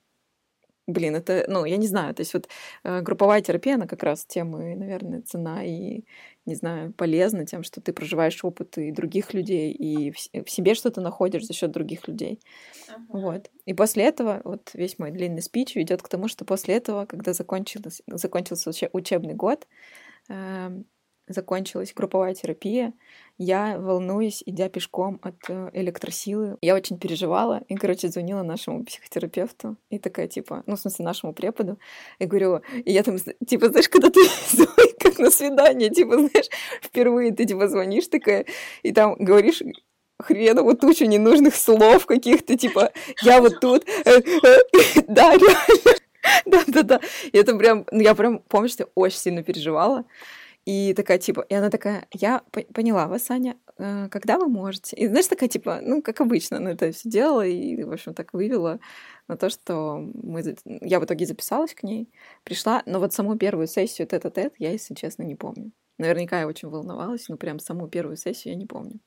блин, 0.86 1.16
это, 1.16 1.44
ну, 1.48 1.64
я 1.64 1.76
не 1.76 1.86
знаю, 1.86 2.14
то 2.14 2.20
есть 2.20 2.34
вот 2.34 2.48
э, 2.82 3.00
групповая 3.00 3.40
терапия, 3.40 3.74
она 3.74 3.86
как 3.86 4.02
раз 4.02 4.24
тем 4.26 4.56
и, 4.60 4.74
наверное, 4.74 5.22
цена 5.22 5.64
и, 5.64 6.04
не 6.46 6.54
знаю, 6.54 6.92
полезна 6.92 7.46
тем, 7.46 7.62
что 7.62 7.80
ты 7.80 7.92
проживаешь 7.92 8.44
опыты 8.44 8.92
других 8.92 9.32
людей 9.34 9.72
и 9.72 10.10
в, 10.10 10.16
в 10.44 10.50
себе 10.50 10.74
что-то 10.74 11.00
находишь 11.00 11.46
за 11.46 11.54
счет 11.54 11.70
других 11.70 12.06
людей. 12.06 12.40
Uh-huh. 12.88 13.20
Вот. 13.20 13.50
И 13.64 13.74
после 13.74 14.04
этого, 14.04 14.42
вот 14.44 14.70
весь 14.74 14.98
мой 14.98 15.10
длинный 15.10 15.42
спич 15.42 15.76
идет 15.76 16.02
к 16.02 16.08
тому, 16.08 16.28
что 16.28 16.44
после 16.44 16.74
этого, 16.74 17.06
когда 17.06 17.32
закончился, 17.32 18.02
закончился 18.06 18.70
учебный 18.92 19.34
год, 19.34 19.66
э, 20.28 20.82
закончилась 21.28 21.92
групповая 21.94 22.34
терапия, 22.34 22.92
я 23.38 23.78
волнуюсь, 23.78 24.42
идя 24.46 24.68
пешком 24.68 25.18
от 25.22 25.34
э, 25.48 25.70
электросилы. 25.72 26.56
Я 26.60 26.76
очень 26.76 26.98
переживала 26.98 27.62
и, 27.68 27.74
короче, 27.74 28.08
звонила 28.08 28.42
нашему 28.42 28.84
психотерапевту 28.84 29.76
и 29.90 29.98
такая, 29.98 30.28
типа, 30.28 30.62
ну, 30.66 30.76
в 30.76 30.80
смысле, 30.80 31.04
нашему 31.04 31.32
преподу, 31.32 31.78
и 32.20 32.26
говорю, 32.26 32.60
и 32.84 32.92
я 32.92 33.02
там, 33.02 33.16
типа, 33.18 33.68
знаешь, 33.70 33.88
когда 33.88 34.10
ты 34.10 34.20
как 35.00 35.18
на 35.18 35.30
свидание, 35.30 35.90
типа, 35.90 36.14
знаешь, 36.14 36.48
впервые 36.80 37.32
ты, 37.32 37.44
типа, 37.44 37.68
звонишь 37.68 38.06
такая, 38.06 38.46
и 38.82 38.92
там 38.92 39.16
говоришь 39.16 39.62
хренову 40.22 40.76
тучу 40.76 41.06
ненужных 41.06 41.56
слов 41.56 42.06
каких-то, 42.06 42.56
типа, 42.56 42.92
я 43.22 43.40
вот 43.40 43.60
тут, 43.60 43.84
э, 43.88 44.20
э, 44.20 45.02
да, 45.08 45.32
реально, 45.32 45.98
да-да-да, 46.46 47.00
это 47.32 47.56
прям, 47.56 47.86
ну, 47.90 48.00
я 48.00 48.14
прям 48.14 48.38
помню, 48.38 48.68
что 48.68 48.84
я 48.84 48.88
очень 48.94 49.18
сильно 49.18 49.42
переживала, 49.42 50.04
и 50.64 50.94
такая, 50.94 51.18
типа, 51.18 51.42
и 51.42 51.54
она 51.54 51.68
такая, 51.68 52.06
я 52.12 52.42
поняла 52.72 53.06
вас, 53.06 53.30
Аня, 53.30 53.56
э, 53.76 54.08
когда 54.08 54.38
вы 54.38 54.48
можете? 54.48 54.96
И 54.96 55.06
знаешь, 55.06 55.26
такая, 55.26 55.48
типа, 55.48 55.80
ну, 55.82 56.00
как 56.00 56.20
обычно, 56.20 56.56
она 56.56 56.70
это 56.72 56.90
все 56.92 57.08
делала 57.08 57.46
и, 57.46 57.82
в 57.82 57.92
общем, 57.92 58.14
так 58.14 58.32
вывела 58.32 58.80
на 59.28 59.36
то, 59.36 59.50
что 59.50 59.98
мы... 59.98 60.42
я 60.64 61.00
в 61.00 61.04
итоге 61.04 61.26
записалась 61.26 61.74
к 61.74 61.82
ней, 61.82 62.10
пришла, 62.44 62.82
но 62.86 62.98
вот 62.98 63.12
саму 63.12 63.36
первую 63.36 63.66
сессию 63.66 64.06
тет-а-тет 64.06 64.54
я, 64.58 64.70
если 64.70 64.94
честно, 64.94 65.22
не 65.22 65.34
помню. 65.34 65.72
Наверняка 65.98 66.40
я 66.40 66.46
очень 66.46 66.68
волновалась, 66.68 67.28
но 67.28 67.36
прям 67.36 67.58
саму 67.58 67.88
первую 67.88 68.16
сессию 68.16 68.54
я 68.54 68.58
не 68.58 68.66
помню. 68.66 69.00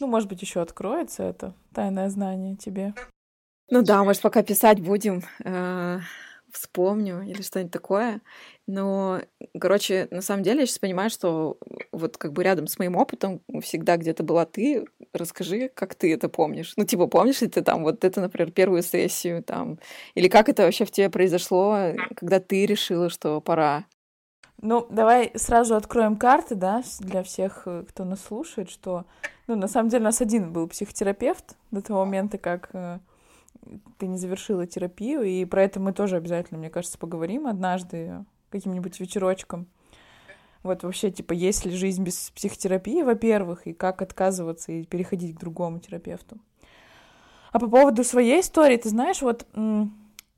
Ну, 0.00 0.06
может 0.06 0.28
быть, 0.28 0.40
еще 0.42 0.60
откроется 0.60 1.22
это 1.22 1.54
тайное 1.74 2.08
знание 2.08 2.56
тебе. 2.56 2.94
Ну 3.68 3.82
да, 3.82 4.02
может, 4.04 4.22
пока 4.22 4.42
писать 4.42 4.80
будем, 4.80 5.22
э, 5.44 6.00
вспомню 6.52 7.22
или 7.22 7.42
что-нибудь 7.42 7.72
такое. 7.72 8.20
Но, 8.66 9.20
короче, 9.58 10.06
на 10.10 10.20
самом 10.20 10.42
деле 10.42 10.60
я 10.60 10.66
сейчас 10.66 10.78
понимаю, 10.78 11.10
что 11.10 11.58
вот 11.90 12.16
как 12.18 12.32
бы 12.32 12.44
рядом 12.44 12.66
с 12.66 12.78
моим 12.78 12.96
опытом 12.96 13.40
всегда 13.62 13.96
где-то 13.96 14.22
была 14.22 14.44
ты. 14.44 14.86
Расскажи, 15.12 15.68
как 15.74 15.94
ты 15.94 16.12
это 16.12 16.28
помнишь. 16.28 16.74
Ну, 16.76 16.84
типа, 16.84 17.06
помнишь 17.06 17.40
ли 17.40 17.48
ты 17.48 17.62
там 17.62 17.82
вот 17.82 18.04
это, 18.04 18.20
например, 18.20 18.52
первую 18.52 18.82
сессию 18.82 19.42
там? 19.42 19.78
Или 20.14 20.28
как 20.28 20.48
это 20.48 20.62
вообще 20.62 20.84
в 20.84 20.90
тебе 20.90 21.10
произошло, 21.10 21.92
когда 22.14 22.38
ты 22.38 22.66
решила, 22.66 23.08
что 23.08 23.40
пора? 23.40 23.86
Ну, 24.60 24.86
давай 24.90 25.32
сразу 25.34 25.74
откроем 25.74 26.16
карты, 26.16 26.54
да, 26.54 26.84
для 27.00 27.24
всех, 27.24 27.62
э, 27.66 27.84
кто 27.88 28.04
нас 28.04 28.22
слушает, 28.22 28.70
что, 28.70 29.06
ну, 29.48 29.56
на 29.56 29.66
самом 29.66 29.88
деле 29.88 30.02
у 30.02 30.04
нас 30.04 30.20
один 30.20 30.52
был 30.52 30.68
психотерапевт 30.68 31.56
до 31.72 31.82
того 31.82 32.04
момента, 32.04 32.38
как 32.38 32.70
э, 32.72 33.00
ты 33.98 34.06
не 34.06 34.18
завершила 34.18 34.66
терапию, 34.66 35.22
и 35.22 35.44
про 35.44 35.62
это 35.62 35.80
мы 35.80 35.92
тоже 35.92 36.16
обязательно, 36.16 36.58
мне 36.58 36.70
кажется, 36.70 36.98
поговорим 36.98 37.46
однажды 37.46 38.24
каким-нибудь 38.50 39.00
вечерочком. 39.00 39.66
Вот 40.62 40.84
вообще, 40.84 41.10
типа, 41.10 41.32
есть 41.32 41.64
ли 41.64 41.72
жизнь 41.72 42.04
без 42.04 42.30
психотерапии, 42.30 43.02
во-первых, 43.02 43.66
и 43.66 43.72
как 43.72 44.00
отказываться 44.02 44.72
и 44.72 44.84
переходить 44.84 45.36
к 45.36 45.40
другому 45.40 45.80
терапевту. 45.80 46.38
А 47.50 47.58
по 47.58 47.68
поводу 47.68 48.04
своей 48.04 48.40
истории, 48.40 48.76
ты 48.76 48.88
знаешь, 48.88 49.22
вот 49.22 49.46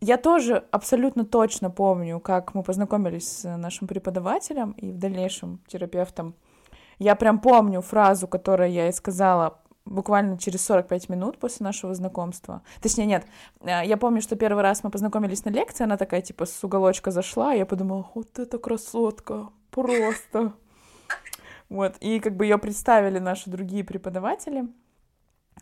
я 0.01 0.17
тоже 0.17 0.65
абсолютно 0.71 1.25
точно 1.25 1.71
помню, 1.71 2.21
как 2.21 2.55
мы 2.55 2.63
познакомились 2.63 3.29
с 3.29 3.57
нашим 3.57 3.87
преподавателем 3.87 4.73
и 4.73 4.91
в 4.91 4.99
дальнейшем 4.99 5.61
терапевтом. 5.67 6.35
Я 6.99 7.15
прям 7.17 7.41
помню 7.41 7.81
фразу, 7.81 8.27
которую 8.29 8.71
я 8.71 8.85
ей 8.85 8.93
сказала 8.93 9.61
буквально 9.85 10.39
через 10.39 10.65
45 10.65 11.09
минут 11.09 11.39
после 11.39 11.65
нашего 11.65 11.95
знакомства. 11.95 12.63
Точнее, 12.81 13.07
нет, 13.07 13.27
э, 13.61 13.85
я 13.85 13.97
помню, 13.97 14.21
что 14.21 14.37
первый 14.37 14.63
раз 14.63 14.83
мы 14.83 14.91
познакомились 14.91 15.45
на 15.45 15.51
лекции, 15.51 15.85
она 15.85 15.97
такая, 15.97 16.23
типа, 16.23 16.47
с 16.47 16.65
уголочка 16.65 17.11
зашла, 17.11 17.55
и 17.55 17.59
я 17.59 17.67
подумала, 17.67 18.09
вот 18.15 18.39
это 18.39 18.59
красотка, 18.59 19.49
просто. 19.71 20.55
Вот, 21.69 21.97
и 22.01 22.21
как 22.21 22.37
бы 22.37 22.45
ее 22.45 22.59
представили 22.59 23.19
наши 23.19 23.51
другие 23.51 23.85
преподаватели, 23.85 24.69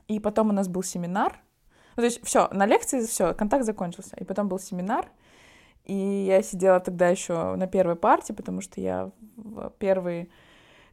и 0.09 0.21
потом 0.21 0.51
у 0.51 0.53
нас 0.53 0.69
был 0.69 0.83
семинар, 0.83 1.41
ну, 1.97 2.03
то 2.03 2.05
есть 2.05 2.25
все, 2.25 2.49
на 2.53 2.67
лекции 2.67 3.05
все, 3.05 3.35
контакт 3.35 3.65
закончился, 3.65 4.17
и 4.17 4.25
потом 4.25 4.49
был 4.49 4.59
семинар, 4.59 5.09
и 5.85 5.95
я 5.95 6.43
сидела 6.43 6.81
тогда 6.81 7.09
еще 7.09 7.55
на 7.57 7.67
первой 7.67 7.97
партии, 7.97 8.33
потому 8.33 8.61
что 8.61 8.81
я 8.81 9.11
в 9.37 9.71
первый 9.79 10.31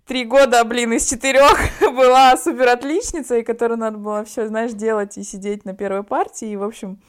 три 0.09 0.25
года, 0.25 0.63
блин, 0.65 0.93
из 0.93 1.07
четырех 1.07 1.55
была 1.81 2.35
супер 2.35 2.69
отличницей, 2.69 3.43
которую 3.43 3.77
надо 3.77 3.99
было 3.99 4.25
все, 4.25 4.47
знаешь, 4.47 4.71
делать 4.71 5.15
и 5.19 5.23
сидеть 5.23 5.65
на 5.65 5.75
первой 5.75 6.01
партии, 6.03 6.49
и, 6.49 6.55
в 6.55 6.63
общем, 6.63 6.99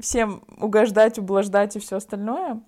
всем 0.00 0.42
угождать, 0.58 1.20
ублаждать 1.20 1.76
и 1.76 1.78
все 1.78 1.96
остальное. 1.96 2.60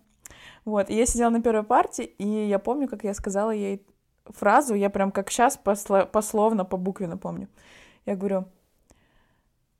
Вот, 0.64 0.90
и 0.90 0.95
я 0.95 1.07
сидела 1.07 1.31
на 1.31 1.43
первой 1.43 1.64
партии, 1.64 2.04
и 2.04 2.47
я 2.47 2.61
помню, 2.61 2.88
как 2.88 3.02
я 3.02 3.14
сказала 3.14 3.50
ей 3.50 3.85
фразу, 4.26 4.75
я 4.75 4.90
прям 4.90 5.11
как 5.11 5.28
сейчас 5.28 5.57
посло, 5.57 6.07
пословно, 6.07 6.64
по 6.64 6.76
букве 6.76 7.09
напомню. 7.09 7.49
Я 8.07 8.14
говорю, 8.14 8.45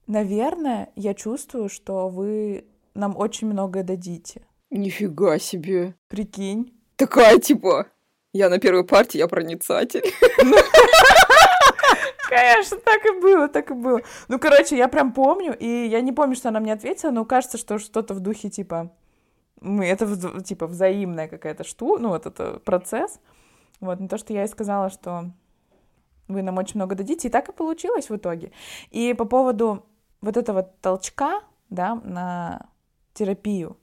наверное, 0.09 0.91
я 0.97 1.15
чувствую, 1.15 1.69
что 1.69 2.09
вы 2.09 2.65
нам 2.95 3.17
очень 3.17 3.47
многое 3.47 3.85
дадите. 3.85 4.43
Нифига 4.71 5.39
себе. 5.39 5.95
Прикинь. 6.09 6.75
Такая, 6.97 7.39
типа, 7.39 7.87
я 8.35 8.50
на 8.50 8.59
первой 8.59 8.85
партии, 8.85 9.17
я 9.17 9.29
проницатель. 9.29 10.03
Конечно, 12.29 12.76
так 12.79 13.07
и 13.07 13.21
было, 13.21 13.49
так 13.49 13.71
и 13.71 13.75
было. 13.75 14.00
Ну, 14.29 14.38
короче, 14.38 14.76
я 14.76 14.88
прям 14.88 15.12
помню, 15.12 15.57
и 15.57 15.87
я 15.87 16.00
не 16.00 16.12
помню, 16.12 16.35
что 16.35 16.49
она 16.49 16.61
мне 16.61 16.73
ответила, 16.73 17.11
но 17.11 17.25
кажется, 17.25 17.59
что 17.59 17.79
что-то 17.79 18.12
в 18.12 18.21
духе 18.21 18.50
типа 18.50 18.91
мы 19.61 19.87
это 19.87 20.43
типа 20.43 20.67
взаимная 20.67 21.29
какая-то 21.29 21.64
штука, 21.64 22.03
ну 22.03 22.09
вот 22.11 22.26
это 22.26 22.61
процесс. 22.64 23.21
Вот, 23.81 24.00
не 24.00 24.09
то, 24.09 24.19
что 24.19 24.33
я 24.33 24.43
ей 24.43 24.49
сказала, 24.49 24.91
что 24.91 25.31
вы 26.29 26.43
нам 26.43 26.59
очень 26.59 26.76
много 26.76 26.95
дадите, 26.95 27.29
и 27.29 27.31
так 27.31 27.49
и 27.49 27.53
получилось 27.53 28.11
в 28.11 28.17
итоге. 28.17 28.53
И 28.91 29.14
по 29.14 29.25
поводу 29.25 29.87
вот 30.21 30.37
этого 30.37 30.62
толчка, 30.62 31.41
да, 31.71 31.95
на 31.95 32.67
терапию, 33.14 33.76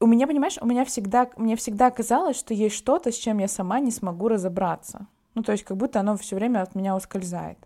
у 0.00 0.06
меня, 0.06 0.26
понимаешь, 0.26 0.58
у 0.60 0.66
меня 0.66 0.84
всегда, 0.84 1.28
мне 1.36 1.56
всегда 1.56 1.90
казалось, 1.90 2.36
что 2.36 2.54
есть 2.54 2.74
что-то, 2.74 3.12
с 3.12 3.16
чем 3.16 3.38
я 3.38 3.48
сама 3.48 3.80
не 3.80 3.90
смогу 3.90 4.28
разобраться. 4.28 5.06
Ну, 5.34 5.42
то 5.42 5.52
есть 5.52 5.64
как 5.64 5.76
будто 5.76 6.00
оно 6.00 6.16
все 6.16 6.36
время 6.36 6.62
от 6.62 6.74
меня 6.74 6.96
ускользает. 6.96 7.58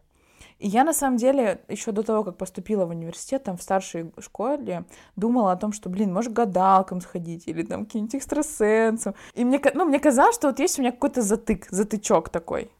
И 0.59 0.69
я, 0.69 0.85
на 0.85 0.93
самом 0.93 1.17
деле, 1.17 1.61
еще 1.69 1.93
до 1.93 2.03
того, 2.03 2.25
как 2.25 2.37
поступила 2.37 2.87
в 2.87 2.91
университет, 2.91 3.45
там, 3.45 3.57
в 3.57 3.63
старшей 3.63 4.13
школе, 4.19 4.85
думала 5.17 5.53
о 5.53 5.57
том, 5.57 5.73
что, 5.73 5.89
блин, 5.89 6.13
может, 6.13 6.33
гадалкам 6.33 7.01
сходить, 7.01 7.49
или 7.49 7.63
там 7.63 7.87
каким-нибудь 7.87 8.15
экстрасенсом. 8.17 9.15
И 9.35 9.45
мне, 9.45 9.61
ну, 9.75 9.85
мне 9.85 9.99
казалось, 9.99 10.37
что 10.37 10.49
вот 10.49 10.59
есть 10.59 10.79
у 10.79 10.83
меня 10.83 10.93
какой-то 10.93 11.23
затык, 11.23 11.67
затычок 11.71 12.29
такой. 12.29 12.71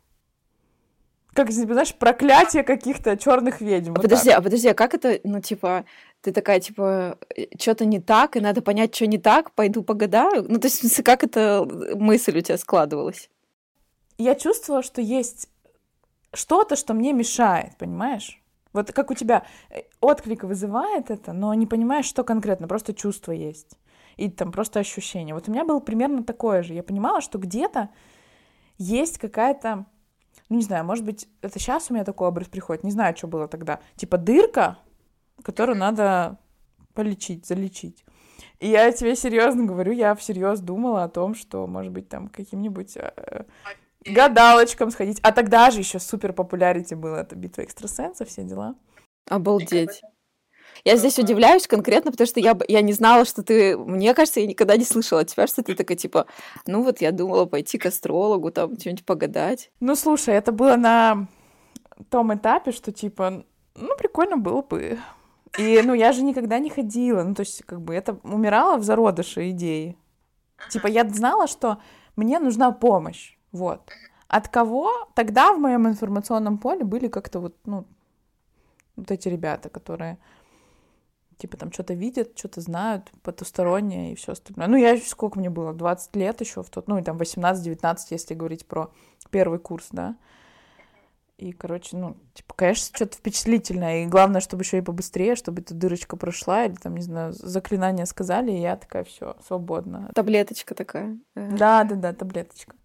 Как, 1.33 1.51
знаешь, 1.51 1.95
проклятие 1.97 2.63
каких-то 2.63 3.17
черных 3.17 3.61
ведьм. 3.61 3.91
А 3.91 3.95
вот 3.95 4.03
подожди, 4.03 4.31
так. 4.31 4.39
а 4.39 4.43
подожди, 4.43 4.69
а 4.69 4.75
как 4.75 4.95
это, 4.95 5.19
ну, 5.25 5.41
типа, 5.41 5.85
ты 6.25 6.33
такая, 6.33 6.59
типа, 6.59 7.19
«Э, 7.37 7.47
что-то 7.61 7.85
не 7.85 8.01
так, 8.01 8.37
и 8.37 8.41
надо 8.41 8.63
понять, 8.63 8.95
что 8.95 9.07
не 9.07 9.19
так, 9.19 9.53
пойду 9.53 9.83
погадаю? 9.83 10.45
Ну, 10.49 10.59
то 10.59 10.67
есть, 10.67 11.03
как 11.05 11.23
эта 11.23 11.65
мысль 11.95 12.39
у 12.39 12.41
тебя 12.41 12.57
складывалась? 12.57 13.31
Я 14.17 14.35
чувствовала, 14.35 14.83
что 14.83 15.03
есть 15.03 15.49
что-то, 16.33 16.77
что 16.77 16.95
мне 16.95 17.13
мешает, 17.13 17.77
понимаешь? 17.79 18.41
Вот 18.73 18.91
как 18.93 19.11
у 19.11 19.15
тебя 19.15 19.45
э, 19.71 19.83
отклик 20.01 20.45
вызывает 20.45 21.11
это, 21.11 21.33
но 21.33 21.53
не 21.55 21.67
понимаешь, 21.67 22.07
что 22.07 22.25
конкретно, 22.25 22.69
просто 22.69 22.95
чувство 22.95 23.33
есть. 23.33 23.79
И 24.17 24.31
там 24.31 24.51
просто 24.51 24.81
ощущение. 24.81 25.35
Вот 25.35 25.49
у 25.49 25.53
меня 25.53 25.65
было 25.65 25.81
примерно 25.81 26.25
такое 26.25 26.63
же. 26.63 26.75
Я 26.75 26.83
понимала, 26.83 27.21
что 27.21 27.39
где-то 27.39 27.91
есть 28.79 29.19
какая-то, 29.19 29.87
ну 30.49 30.57
не 30.57 30.63
знаю, 30.63 30.85
может 30.85 31.05
быть, 31.05 31.29
это 31.43 31.59
сейчас 31.59 31.91
у 31.91 31.95
меня 31.95 32.05
такой 32.05 32.29
образ 32.29 32.49
приходит, 32.49 32.83
не 32.83 32.91
знаю, 32.91 33.17
что 33.17 33.27
было 33.27 33.47
тогда. 33.47 33.81
Типа 33.97 34.17
дырка, 34.17 34.79
которую 35.43 35.79
надо 35.79 36.39
полечить, 36.95 37.47
залечить. 37.47 38.05
И 38.61 38.69
я 38.69 38.91
тебе 38.93 39.17
серьезно 39.17 39.65
говорю, 39.65 39.93
я 39.93 40.15
всерьез 40.15 40.61
думала 40.61 41.05
о 41.05 41.09
том, 41.09 41.35
что, 41.35 41.67
может 41.67 41.93
быть, 41.93 42.09
там 42.09 42.29
каким-нибудь 42.29 42.97
э, 42.97 43.45
гадалочкам 44.05 44.91
сходить. 44.91 45.21
А 45.23 45.33
тогда 45.33 45.71
же 45.71 45.81
еще 45.81 45.99
супер 45.99 46.33
популярити 46.33 46.95
было 46.95 47.17
это 47.17 47.37
битва 47.37 47.63
экстрасенсов, 47.63 48.29
все 48.29 48.43
дела. 48.45 48.75
Обалдеть. 49.29 50.03
Я 50.85 50.97
здесь 50.97 51.19
удивляюсь 51.19 51.67
конкретно, 51.67 52.11
потому 52.11 52.27
что 52.27 52.41
я, 52.41 52.59
я 52.69 52.83
не 52.83 52.93
знала, 52.93 53.25
что 53.25 53.43
ты... 53.43 53.77
Мне 53.77 54.13
кажется, 54.13 54.41
я 54.41 54.47
никогда 54.47 54.77
не 54.77 54.85
слышала 54.85 55.23
от 55.23 55.29
тебя, 55.29 55.47
что 55.47 55.63
ты 55.63 55.75
такая, 55.75 55.97
типа, 55.97 56.27
ну 56.67 56.83
вот 56.83 57.01
я 57.01 57.13
думала 57.13 57.47
пойти 57.47 57.79
к 57.79 57.87
астрологу, 57.87 58.51
там, 58.51 58.79
что-нибудь 58.79 59.05
погадать. 59.07 59.71
Ну, 59.81 59.95
слушай, 59.95 60.35
это 60.35 60.53
было 60.53 60.77
на 60.77 61.27
том 62.11 62.35
этапе, 62.35 62.73
что, 62.73 62.93
типа, 62.93 63.45
ну, 63.77 63.97
прикольно 63.97 64.37
было 64.37 64.63
бы 64.63 64.99
И, 65.59 65.81
ну, 65.83 65.95
я 65.95 66.13
же 66.13 66.23
никогда 66.23 66.59
не 66.59 66.71
ходила. 66.71 67.23
Ну, 67.23 67.35
то 67.35 67.41
есть, 67.41 67.63
как 67.65 67.81
бы, 67.81 67.95
это 67.95 68.19
умирало 68.23 68.77
в 68.77 68.85
зародыше 68.85 69.51
идеи. 69.51 69.97
Типа, 70.71 70.87
я 70.87 71.09
знала, 71.09 71.47
что 71.47 71.79
мне 72.17 72.39
нужна 72.39 72.71
помощь. 72.73 73.37
Вот. 73.53 73.91
От 74.29 74.49
кого? 74.49 74.91
Тогда 75.15 75.53
в 75.53 75.59
моем 75.59 75.87
информационном 75.87 76.59
поле 76.59 76.85
были 76.85 77.09
как-то 77.09 77.41
вот, 77.41 77.57
ну, 77.67 77.87
вот 78.97 79.11
эти 79.11 79.29
ребята, 79.29 79.69
которые 79.69 80.19
типа 81.37 81.57
там 81.57 81.73
что-то 81.73 81.95
видят, 81.95 82.39
что-то 82.39 82.61
знают, 82.61 83.11
потустороннее 83.23 84.13
и 84.13 84.15
все 84.15 84.33
остальное. 84.33 84.69
Ну, 84.69 84.77
я 84.77 84.97
сколько 84.99 85.39
мне 85.39 85.51
было, 85.51 85.73
20 85.73 86.17
лет 86.17 86.41
еще 86.41 86.63
в 86.63 86.71
тот, 86.71 86.89
ну, 86.89 86.99
и 86.99 87.03
там 87.03 87.17
18-19, 87.17 87.97
если 88.11 88.35
говорить 88.35 88.67
про 88.67 88.91
первый 89.31 89.59
курс, 89.59 89.89
да. 89.91 90.17
И, 91.37 91.53
короче, 91.53 91.97
ну, 91.97 92.17
типа, 92.33 92.55
конечно, 92.55 92.95
что-то 92.95 93.17
впечатлительное. 93.17 94.05
И 94.05 94.07
главное, 94.07 94.41
чтобы 94.41 94.63
еще 94.63 94.79
и 94.79 94.83
побыстрее, 94.83 95.35
чтобы 95.35 95.63
эта 95.63 95.75
дырочка 95.75 96.17
прошла, 96.17 96.65
или 96.65 96.75
там, 96.75 96.95
не 96.95 97.03
знаю, 97.03 97.33
заклинания 97.33 98.05
сказали, 98.05 98.53
и 98.53 98.61
я 98.61 98.77
такая, 98.77 99.03
все, 99.05 99.37
свободна. 99.45 100.11
Таблеточка 100.15 100.75
такая. 100.75 101.19
Да, 101.35 101.83
да, 101.85 101.97
да, 101.97 102.13
таблеточка. 102.13 102.77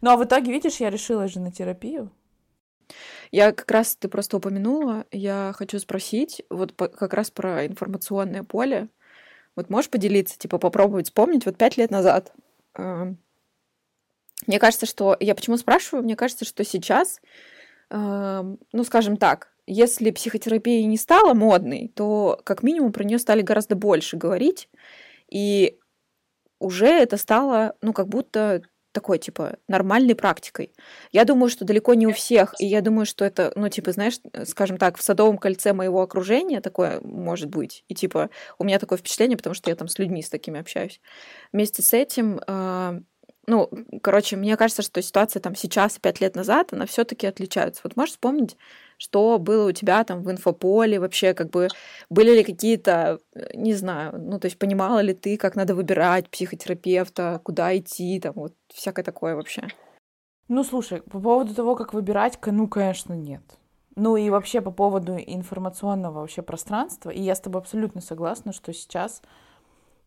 Ну, 0.00 0.10
а 0.10 0.16
в 0.16 0.24
итоге, 0.24 0.50
видишь, 0.50 0.78
я 0.78 0.90
решила 0.90 1.28
же 1.28 1.38
на 1.38 1.52
терапию. 1.52 2.10
Я 3.30 3.52
как 3.52 3.70
раз, 3.70 3.96
ты 3.96 4.08
просто 4.08 4.36
упомянула, 4.36 5.06
я 5.10 5.52
хочу 5.54 5.78
спросить 5.78 6.42
вот 6.50 6.74
по, 6.74 6.88
как 6.88 7.14
раз 7.14 7.30
про 7.30 7.66
информационное 7.66 8.42
поле. 8.42 8.88
Вот 9.54 9.70
можешь 9.70 9.90
поделиться, 9.90 10.38
типа 10.38 10.58
попробовать 10.58 11.06
вспомнить 11.06 11.46
вот 11.46 11.56
пять 11.56 11.76
лет 11.76 11.90
назад? 11.90 12.32
Э, 12.76 13.14
мне 14.46 14.58
кажется, 14.58 14.86
что... 14.86 15.16
Я 15.20 15.34
почему 15.34 15.56
спрашиваю? 15.56 16.02
Мне 16.02 16.16
кажется, 16.16 16.44
что 16.44 16.64
сейчас, 16.64 17.20
ну, 17.92 18.84
скажем 18.84 19.16
так, 19.18 19.52
если 19.66 20.10
психотерапия 20.10 20.84
не 20.86 20.96
стала 20.96 21.34
модной, 21.34 21.92
то 21.94 22.40
как 22.44 22.62
минимум 22.62 22.92
про 22.92 23.04
нее 23.04 23.18
стали 23.18 23.42
гораздо 23.42 23.76
больше 23.76 24.16
говорить, 24.16 24.68
и 25.30 25.78
уже 26.58 26.86
это 26.86 27.16
стало, 27.16 27.74
ну, 27.82 27.92
как 27.92 28.08
будто 28.08 28.62
такой, 28.92 29.18
типа, 29.18 29.56
нормальной 29.68 30.14
практикой. 30.14 30.72
Я 31.10 31.24
думаю, 31.24 31.48
что 31.48 31.64
далеко 31.64 31.94
не 31.94 32.06
у 32.06 32.12
всех, 32.12 32.54
и 32.58 32.66
я 32.66 32.82
думаю, 32.82 33.06
что 33.06 33.24
это, 33.24 33.52
ну, 33.56 33.68
типа, 33.68 33.92
знаешь, 33.92 34.20
скажем 34.44 34.76
так, 34.76 34.98
в 34.98 35.02
садовом 35.02 35.38
кольце 35.38 35.72
моего 35.72 36.02
окружения 36.02 36.60
такое 36.60 37.00
может 37.00 37.48
быть. 37.48 37.84
И, 37.88 37.94
типа, 37.94 38.30
у 38.58 38.64
меня 38.64 38.78
такое 38.78 38.98
впечатление, 38.98 39.36
потому 39.36 39.54
что 39.54 39.70
я 39.70 39.76
там 39.76 39.88
с 39.88 39.98
людьми 39.98 40.22
с 40.22 40.28
такими 40.28 40.60
общаюсь. 40.60 41.00
Вместе 41.52 41.82
с 41.82 41.94
этим, 41.94 42.40
э, 42.46 43.00
ну, 43.46 43.68
короче, 44.02 44.36
мне 44.36 44.56
кажется, 44.56 44.82
что 44.82 45.02
ситуация 45.02 45.40
там 45.40 45.54
сейчас 45.56 45.96
и 45.96 46.00
пять 46.00 46.20
лет 46.20 46.36
назад, 46.36 46.72
она 46.72 46.86
все 46.86 47.04
таки 47.04 47.26
отличается. 47.26 47.80
Вот 47.84 47.96
можешь 47.96 48.12
вспомнить, 48.12 48.56
что 48.98 49.38
было 49.38 49.68
у 49.68 49.72
тебя 49.72 50.04
там 50.04 50.22
в 50.22 50.30
инфополе, 50.30 51.00
вообще 51.00 51.34
как 51.34 51.50
бы 51.50 51.68
были 52.08 52.36
ли 52.36 52.44
какие-то, 52.44 53.18
э, 53.34 53.56
не 53.56 53.74
знаю, 53.74 54.14
ну 54.16 54.38
то 54.38 54.46
есть 54.46 54.58
понимала 54.58 55.00
ли 55.00 55.12
ты, 55.12 55.36
как 55.36 55.56
надо 55.56 55.74
выбирать 55.74 56.30
психотерапевта, 56.30 57.40
куда 57.42 57.76
идти, 57.76 58.20
там 58.20 58.34
вот 58.36 58.54
всякое 58.72 59.02
такое 59.02 59.34
вообще? 59.34 59.66
Ну 60.46 60.62
слушай, 60.62 61.02
по 61.02 61.18
поводу 61.18 61.54
того, 61.54 61.74
как 61.74 61.94
выбирать, 61.94 62.38
ну 62.46 62.68
конечно 62.68 63.14
нет. 63.14 63.42
Ну 63.96 64.16
и 64.16 64.30
вообще 64.30 64.60
по 64.60 64.70
поводу 64.70 65.16
информационного 65.18 66.20
вообще 66.20 66.42
пространства, 66.42 67.10
и 67.10 67.20
я 67.20 67.34
с 67.34 67.40
тобой 67.40 67.60
абсолютно 67.60 68.00
согласна, 68.00 68.52
что 68.52 68.72
сейчас, 68.72 69.20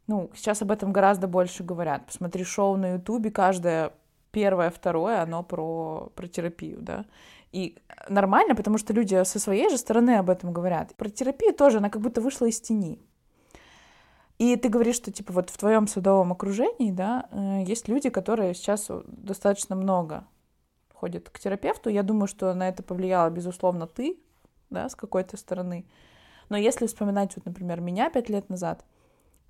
ну, 0.08 0.30
сейчас 0.36 0.62
об 0.62 0.72
этом 0.72 0.92
гораздо 0.92 1.28
больше 1.28 1.64
говорят. 1.64 2.06
Посмотри 2.06 2.44
шоу 2.44 2.78
на 2.78 2.94
Ютубе, 2.94 3.32
каждое 3.32 3.92
первое, 4.32 4.70
второе, 4.70 5.22
оно 5.22 5.44
про, 5.44 6.12
про 6.16 6.28
терапию, 6.28 6.82
да. 6.82 7.06
И 7.52 7.78
нормально, 8.10 8.54
потому 8.54 8.78
что 8.78 8.94
люди 8.94 9.24
со 9.24 9.40
своей 9.40 9.70
же 9.70 9.78
стороны 9.78 10.18
об 10.18 10.30
этом 10.30 10.52
говорят. 10.52 10.94
Про 10.96 11.10
терапию 11.10 11.54
тоже, 11.54 11.78
она 11.78 11.90
как 11.90 12.02
будто 12.02 12.20
вышла 12.20 12.46
из 12.46 12.60
тени. 12.60 13.00
И 14.38 14.58
ты 14.58 14.68
говоришь, 14.68 14.98
что 14.98 15.12
типа 15.12 15.32
вот 15.32 15.50
в 15.50 15.58
твоем 15.58 15.88
садовом 15.88 16.34
окружении, 16.34 16.92
да, 16.92 17.30
э, 17.32 17.64
есть 17.66 17.88
люди, 17.88 18.10
которые 18.10 18.54
сейчас 18.54 18.92
достаточно 19.06 19.76
много 19.76 20.26
ходят 20.94 21.30
к 21.30 21.40
терапевту. 21.40 21.90
Я 21.90 22.04
думаю, 22.04 22.28
что 22.28 22.54
на 22.54 22.68
это 22.68 22.84
повлияла, 22.84 23.30
безусловно, 23.30 23.88
ты, 23.88 24.20
да, 24.70 24.90
с 24.90 24.96
какой-то 24.96 25.38
стороны. 25.38 25.86
Но 26.50 26.58
если 26.58 26.88
вспоминать, 26.88 27.36
вот, 27.38 27.46
например, 27.46 27.80
меня 27.80 28.10
пять 28.10 28.30
лет 28.30 28.50
назад, 28.50 28.84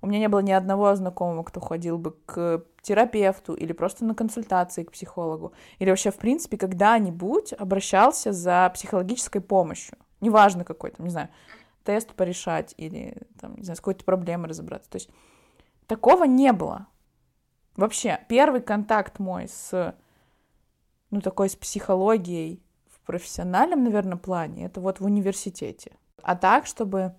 у 0.02 0.06
меня 0.06 0.18
не 0.18 0.28
было 0.28 0.40
ни 0.40 0.52
одного 0.52 0.94
знакомого, 0.94 1.42
кто 1.42 1.60
ходил 1.60 1.98
бы 1.98 2.12
к 2.26 2.64
терапевту 2.82 3.54
или 3.54 3.72
просто 3.72 4.04
на 4.04 4.14
консультации 4.14 4.84
к 4.84 4.92
психологу, 4.92 5.52
или 5.78 5.90
вообще, 5.90 6.10
в 6.10 6.16
принципе, 6.16 6.56
когда-нибудь 6.56 7.52
обращался 7.52 8.32
за 8.32 8.70
психологической 8.74 9.40
помощью. 9.40 9.98
Неважно 10.20 10.64
какой, 10.64 10.90
там, 10.90 11.06
не 11.06 11.10
знаю, 11.10 11.28
тест 11.82 12.12
порешать 12.14 12.74
или, 12.76 13.16
там, 13.40 13.56
не 13.56 13.64
знаю, 13.64 13.76
с 13.76 13.80
какой-то 13.80 14.04
проблемой 14.04 14.48
разобраться. 14.48 14.90
То 14.90 14.96
есть 14.96 15.10
такого 15.86 16.24
не 16.24 16.52
было. 16.52 16.86
Вообще, 17.76 18.20
первый 18.28 18.60
контакт 18.60 19.18
мой 19.18 19.48
с, 19.48 19.94
ну, 21.10 21.20
такой 21.20 21.50
с 21.50 21.56
психологией 21.56 22.62
в 22.88 23.00
профессиональном, 23.00 23.84
наверное, 23.84 24.16
плане, 24.16 24.66
это 24.66 24.80
вот 24.80 25.00
в 25.00 25.04
университете. 25.04 25.92
А 26.22 26.36
так, 26.36 26.66
чтобы 26.66 27.14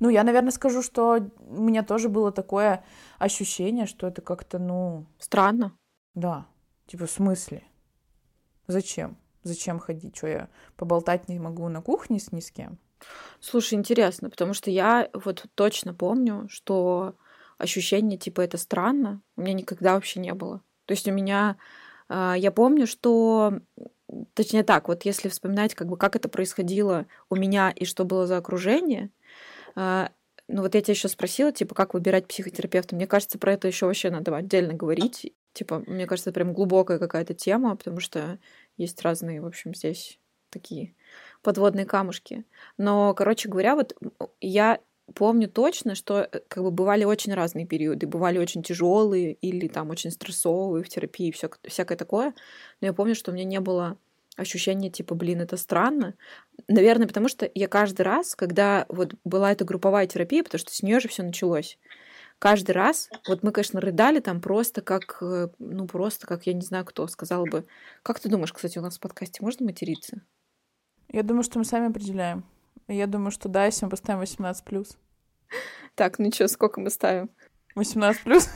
ну, 0.00 0.08
я, 0.08 0.24
наверное, 0.24 0.50
скажу, 0.50 0.82
что 0.82 1.28
у 1.40 1.62
меня 1.62 1.82
тоже 1.82 2.08
было 2.08 2.32
такое 2.32 2.84
ощущение, 3.18 3.86
что 3.86 4.06
это 4.06 4.22
как-то, 4.22 4.58
ну... 4.58 5.06
Странно. 5.18 5.72
Да. 6.14 6.46
Типа, 6.86 7.06
в 7.06 7.10
смысле? 7.10 7.64
Зачем? 8.66 9.16
Зачем 9.42 9.78
ходить? 9.78 10.16
Что, 10.16 10.26
я 10.26 10.48
поболтать 10.76 11.28
не 11.28 11.38
могу 11.38 11.68
на 11.68 11.82
кухне 11.82 12.18
с 12.18 12.32
ни 12.32 12.40
с 12.40 12.50
кем? 12.50 12.78
Слушай, 13.40 13.74
интересно, 13.74 14.30
потому 14.30 14.54
что 14.54 14.70
я 14.70 15.08
вот 15.12 15.46
точно 15.54 15.94
помню, 15.94 16.46
что 16.48 17.14
ощущение, 17.58 18.18
типа, 18.18 18.40
это 18.40 18.58
странно, 18.58 19.20
у 19.36 19.42
меня 19.42 19.54
никогда 19.54 19.94
вообще 19.94 20.20
не 20.20 20.34
было. 20.34 20.62
То 20.86 20.92
есть 20.92 21.06
у 21.08 21.12
меня... 21.12 21.56
А, 22.08 22.34
я 22.34 22.52
помню, 22.52 22.86
что 22.86 23.60
точнее 24.34 24.62
так, 24.62 24.88
вот 24.88 25.04
если 25.04 25.28
вспоминать, 25.28 25.74
как 25.74 25.88
бы, 25.88 25.96
как 25.96 26.16
это 26.16 26.28
происходило 26.28 27.06
у 27.28 27.36
меня 27.36 27.70
и 27.70 27.84
что 27.84 28.04
было 28.04 28.26
за 28.26 28.36
окружение, 28.36 29.10
ну 29.76 30.62
вот 30.62 30.74
я 30.74 30.80
тебя 30.80 30.92
еще 30.92 31.08
спросила, 31.08 31.52
типа, 31.52 31.74
как 31.74 31.94
выбирать 31.94 32.28
психотерапевта. 32.28 32.94
Мне 32.94 33.06
кажется, 33.06 33.38
про 33.38 33.52
это 33.52 33.68
еще 33.68 33.86
вообще 33.86 34.10
надо 34.10 34.34
отдельно 34.36 34.74
говорить. 34.74 35.32
Типа, 35.52 35.82
мне 35.86 36.06
кажется, 36.06 36.30
это 36.30 36.34
прям 36.34 36.52
глубокая 36.52 36.98
какая-то 36.98 37.34
тема, 37.34 37.76
потому 37.76 38.00
что 38.00 38.38
есть 38.76 39.00
разные, 39.02 39.40
в 39.40 39.46
общем, 39.46 39.74
здесь 39.74 40.20
такие 40.50 40.94
подводные 41.42 41.86
камушки. 41.86 42.44
Но, 42.78 43.14
короче 43.14 43.48
говоря, 43.48 43.74
вот 43.74 43.96
я 44.40 44.80
помню 45.14 45.48
точно, 45.48 45.94
что 45.94 46.20
э, 46.20 46.40
как 46.48 46.62
бы 46.62 46.70
бывали 46.70 47.04
очень 47.04 47.34
разные 47.34 47.66
периоды, 47.66 48.06
бывали 48.06 48.38
очень 48.38 48.62
тяжелые 48.62 49.34
или 49.34 49.68
там 49.68 49.90
очень 49.90 50.10
стрессовые 50.10 50.82
в 50.84 50.88
терапии, 50.88 51.30
все, 51.30 51.50
всякое 51.64 51.96
такое. 51.96 52.34
Но 52.80 52.86
я 52.86 52.92
помню, 52.92 53.14
что 53.14 53.30
у 53.30 53.34
меня 53.34 53.44
не 53.44 53.60
было 53.60 53.98
ощущение 54.36 54.90
типа, 54.90 55.14
блин, 55.14 55.40
это 55.40 55.56
странно. 55.56 56.14
Наверное, 56.68 57.08
потому 57.08 57.28
что 57.28 57.50
я 57.54 57.68
каждый 57.68 58.02
раз, 58.02 58.34
когда 58.34 58.86
вот 58.88 59.14
была 59.24 59.52
эта 59.52 59.64
групповая 59.64 60.06
терапия, 60.06 60.44
потому 60.44 60.58
что 60.58 60.74
с 60.74 60.82
нее 60.82 61.00
же 61.00 61.08
все 61.08 61.22
началось, 61.22 61.78
каждый 62.38 62.72
раз, 62.72 63.08
вот 63.26 63.42
мы, 63.42 63.52
конечно, 63.52 63.80
рыдали 63.80 64.20
там 64.20 64.40
просто 64.40 64.82
как, 64.82 65.18
э, 65.22 65.48
ну, 65.58 65.86
просто 65.86 66.26
как, 66.26 66.46
я 66.46 66.52
не 66.52 66.60
знаю, 66.60 66.84
кто 66.84 67.06
сказал 67.08 67.44
бы. 67.46 67.66
Как 68.02 68.20
ты 68.20 68.28
думаешь, 68.28 68.52
кстати, 68.52 68.78
у 68.78 68.82
нас 68.82 68.98
в 68.98 69.00
подкасте 69.00 69.42
можно 69.42 69.64
материться? 69.66 70.22
Я 71.08 71.22
думаю, 71.22 71.42
что 71.42 71.58
мы 71.58 71.64
сами 71.64 71.88
определяем. 71.88 72.44
Я 72.88 73.06
думаю, 73.06 73.30
что 73.30 73.48
да, 73.48 73.66
если 73.66 73.84
мы 73.84 73.90
поставим 73.90 74.22
18+. 74.22 74.96
Так, 75.94 76.18
ну 76.18 76.30
что, 76.32 76.48
сколько 76.48 76.80
мы 76.80 76.90
ставим? 76.90 77.30
18+. 77.76 78.16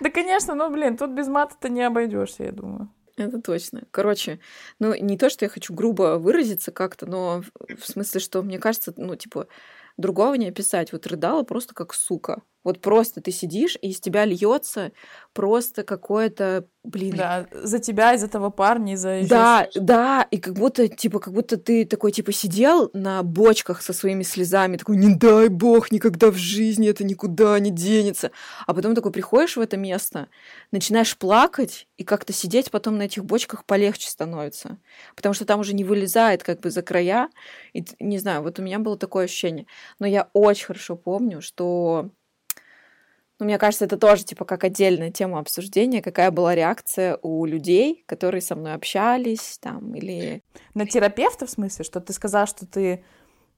Да, 0.00 0.10
конечно, 0.10 0.54
ну, 0.54 0.70
блин, 0.70 0.96
тут 0.96 1.10
без 1.10 1.26
мата-то 1.26 1.68
не 1.68 1.82
обойдешься, 1.82 2.44
я 2.44 2.52
думаю. 2.52 2.88
Это 3.16 3.40
точно. 3.40 3.82
Короче, 3.90 4.40
ну 4.78 4.94
не 4.94 5.16
то, 5.16 5.30
что 5.30 5.46
я 5.46 5.48
хочу 5.48 5.72
грубо 5.74 6.18
выразиться 6.18 6.70
как-то, 6.70 7.06
но 7.06 7.42
в 7.78 7.86
смысле, 7.86 8.20
что 8.20 8.42
мне 8.42 8.58
кажется, 8.58 8.92
ну 8.96 9.16
типа 9.16 9.48
другого 9.96 10.34
не 10.34 10.48
описать. 10.48 10.92
Вот 10.92 11.06
рыдала 11.06 11.42
просто 11.42 11.74
как 11.74 11.94
сука. 11.94 12.42
Вот 12.66 12.80
просто 12.80 13.20
ты 13.20 13.30
сидишь, 13.30 13.78
и 13.80 13.90
из 13.90 14.00
тебя 14.00 14.24
льется 14.24 14.90
просто 15.32 15.84
какое-то, 15.84 16.66
блин. 16.82 17.14
Да, 17.16 17.46
за 17.52 17.78
тебя, 17.78 18.12
из 18.12 18.24
этого 18.24 18.50
парня, 18.50 18.94
из-за 18.94 19.20
Да, 19.22 19.68
да, 19.76 20.26
и 20.32 20.38
как 20.38 20.54
будто, 20.54 20.88
типа, 20.88 21.20
как 21.20 21.32
будто 21.32 21.58
ты 21.58 21.84
такой, 21.84 22.10
типа, 22.10 22.32
сидел 22.32 22.90
на 22.92 23.22
бочках 23.22 23.82
со 23.82 23.92
своими 23.92 24.24
слезами, 24.24 24.78
такой, 24.78 24.96
не 24.96 25.14
дай 25.14 25.46
бог, 25.46 25.92
никогда 25.92 26.32
в 26.32 26.34
жизни 26.34 26.88
это 26.88 27.04
никуда 27.04 27.56
не 27.60 27.70
денется. 27.70 28.32
А 28.66 28.74
потом 28.74 28.96
такой 28.96 29.12
приходишь 29.12 29.56
в 29.56 29.60
это 29.60 29.76
место, 29.76 30.26
начинаешь 30.72 31.16
плакать, 31.16 31.86
и 31.98 32.02
как-то 32.02 32.32
сидеть 32.32 32.72
потом 32.72 32.98
на 32.98 33.02
этих 33.02 33.24
бочках 33.24 33.64
полегче 33.64 34.08
становится. 34.08 34.78
Потому 35.14 35.34
что 35.34 35.44
там 35.44 35.60
уже 35.60 35.72
не 35.72 35.84
вылезает 35.84 36.42
как 36.42 36.62
бы 36.62 36.70
за 36.70 36.82
края. 36.82 37.30
И, 37.74 37.84
не 38.00 38.18
знаю, 38.18 38.42
вот 38.42 38.58
у 38.58 38.62
меня 38.62 38.80
было 38.80 38.98
такое 38.98 39.26
ощущение. 39.26 39.66
Но 40.00 40.06
я 40.08 40.30
очень 40.32 40.66
хорошо 40.66 40.96
помню, 40.96 41.40
что 41.40 42.10
ну, 43.38 43.46
мне 43.46 43.58
кажется, 43.58 43.84
это 43.84 43.98
тоже, 43.98 44.24
типа, 44.24 44.44
как 44.44 44.64
отдельная 44.64 45.10
тема 45.10 45.38
обсуждения, 45.38 46.00
какая 46.00 46.30
была 46.30 46.54
реакция 46.54 47.18
у 47.22 47.44
людей, 47.44 48.02
которые 48.06 48.40
со 48.40 48.54
мной 48.54 48.72
общались, 48.74 49.58
там, 49.60 49.94
или... 49.94 50.42
На 50.74 50.86
терапевта, 50.86 51.46
в 51.46 51.50
смысле? 51.50 51.84
Что 51.84 52.00
ты 52.00 52.12
сказала, 52.14 52.46
что 52.46 52.66
ты 52.66 53.04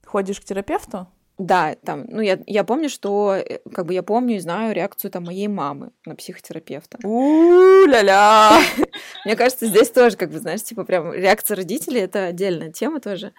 ходишь 0.05 0.41
к 0.41 0.43
терапевту? 0.43 1.07
Да, 1.37 1.75
там, 1.85 2.05
ну, 2.09 2.19
я, 2.19 2.37
я 2.47 2.65
помню, 2.65 2.89
что, 2.89 3.33
э, 3.35 3.59
как 3.73 3.85
бы, 3.85 3.93
я 3.93 4.03
помню 4.03 4.35
и 4.35 4.39
знаю 4.39 4.75
реакцию 4.75 5.09
там 5.09 5.23
моей 5.23 5.47
мамы 5.47 5.91
на 6.05 6.15
психотерапевта. 6.15 6.97
У-ля-ля! 7.07 8.59
Мне 9.25 9.37
кажется, 9.37 9.67
здесь 9.67 9.89
тоже, 9.89 10.17
как 10.17 10.31
бы, 10.31 10.39
знаешь, 10.39 10.63
типа, 10.63 10.83
прям 10.83 11.13
реакция 11.13 11.55
родителей— 11.55 12.01
это 12.01 12.25
отдельная 12.25 12.73
тема 12.73 12.99
тоже. 12.99 13.31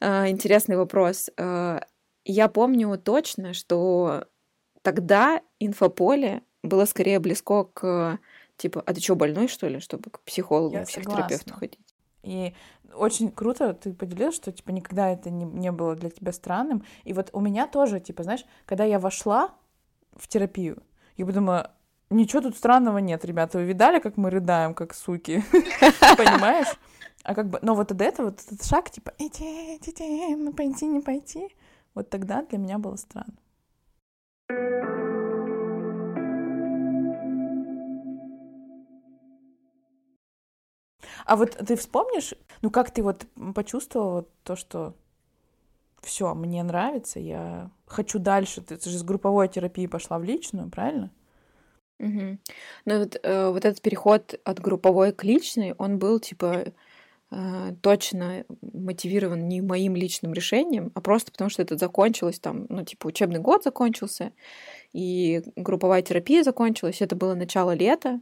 А, 0.00 0.28
интересный 0.28 0.76
вопрос. 0.76 1.30
А, 1.36 1.82
я 2.24 2.48
помню 2.48 2.98
точно, 2.98 3.54
что 3.54 4.24
тогда 4.88 5.42
инфополе 5.60 6.42
было 6.62 6.86
скорее 6.86 7.20
близко 7.20 7.64
к, 7.64 8.18
типа, 8.56 8.82
а 8.86 8.94
ты 8.94 9.02
что, 9.02 9.16
больной, 9.16 9.46
что 9.46 9.68
ли, 9.68 9.80
чтобы 9.80 10.10
к 10.10 10.20
психологу, 10.20 10.78
к 10.78 10.86
психотерапевту 10.86 11.52
ходить? 11.52 11.94
И 12.22 12.54
очень 12.94 13.30
круто 13.30 13.74
ты 13.74 13.92
поделилась, 13.92 14.34
что, 14.34 14.50
типа, 14.50 14.70
никогда 14.70 15.10
это 15.10 15.28
не, 15.28 15.44
не 15.44 15.70
было 15.72 15.94
для 15.94 16.08
тебя 16.08 16.32
странным. 16.32 16.84
И 17.04 17.12
вот 17.12 17.28
у 17.34 17.40
меня 17.40 17.66
тоже, 17.66 18.00
типа, 18.00 18.22
знаешь, 18.22 18.46
когда 18.64 18.84
я 18.84 18.98
вошла 18.98 19.54
в 20.16 20.26
терапию, 20.26 20.82
я 21.18 21.26
подумала, 21.26 21.72
ничего 22.08 22.40
тут 22.40 22.56
странного 22.56 22.96
нет, 22.96 23.26
ребята. 23.26 23.58
Вы 23.58 23.64
видали, 23.64 23.98
как 23.98 24.16
мы 24.16 24.30
рыдаем, 24.30 24.72
как 24.72 24.94
суки? 24.94 25.44
Понимаешь? 26.16 26.78
А 27.24 27.34
как 27.34 27.50
бы, 27.50 27.58
но 27.60 27.74
вот 27.74 27.88
до 27.88 28.04
этого 28.04 28.28
вот 28.30 28.40
этот 28.40 28.64
шаг, 28.64 28.90
типа, 28.90 29.12
иди, 29.18 29.76
иди, 29.76 30.34
ну 30.34 30.54
пойти, 30.54 30.86
не 30.86 31.00
пойти, 31.00 31.54
вот 31.94 32.08
тогда 32.08 32.42
для 32.42 32.56
меня 32.56 32.78
было 32.78 32.96
странно. 32.96 33.34
А 41.28 41.36
вот 41.36 41.50
ты 41.50 41.76
вспомнишь, 41.76 42.32
ну 42.62 42.70
как 42.70 42.90
ты 42.90 43.02
вот 43.02 43.26
почувствовала 43.54 44.26
то, 44.44 44.56
что 44.56 44.94
все, 46.00 46.34
мне 46.34 46.62
нравится, 46.62 47.20
я 47.20 47.70
хочу 47.86 48.18
дальше. 48.18 48.62
Ты, 48.62 48.78
ты 48.78 48.88
же 48.88 48.98
с 48.98 49.02
групповой 49.02 49.48
терапии 49.48 49.86
пошла 49.86 50.18
в 50.18 50.24
личную, 50.24 50.70
правильно? 50.70 51.10
Угу. 52.00 52.38
Ну 52.86 52.98
вот, 52.98 53.16
э, 53.22 53.50
вот 53.50 53.64
этот 53.64 53.82
переход 53.82 54.40
от 54.44 54.60
групповой 54.60 55.12
к 55.12 55.22
личной, 55.24 55.74
он 55.74 55.98
был 55.98 56.18
типа 56.18 56.72
точно 57.82 58.44
мотивирован 58.62 59.48
не 59.48 59.60
моим 59.60 59.94
личным 59.94 60.32
решением, 60.32 60.90
а 60.94 61.00
просто 61.00 61.30
потому 61.30 61.50
что 61.50 61.60
это 61.60 61.76
закончилось 61.76 62.38
там, 62.38 62.64
ну 62.70 62.84
типа 62.84 63.08
учебный 63.08 63.38
год 63.38 63.64
закончился, 63.64 64.32
и 64.94 65.42
групповая 65.54 66.00
терапия 66.00 66.42
закончилась, 66.42 67.02
это 67.02 67.16
было 67.16 67.34
начало 67.34 67.72
лета, 67.74 68.20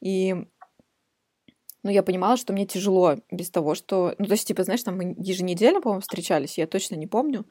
и 0.00 0.36
но 1.84 1.92
я 1.92 2.02
понимала, 2.02 2.36
что 2.36 2.52
мне 2.52 2.66
тяжело 2.66 3.16
без 3.30 3.50
того, 3.50 3.74
что... 3.74 4.14
Ну, 4.18 4.26
то 4.26 4.32
есть, 4.32 4.46
типа, 4.46 4.64
знаешь, 4.64 4.82
там 4.82 4.96
мы 4.96 5.14
еженедельно, 5.16 5.80
по-моему, 5.80 6.00
встречались, 6.00 6.58
я 6.58 6.66
точно 6.66 6.96
не 6.96 7.06
помню. 7.06 7.46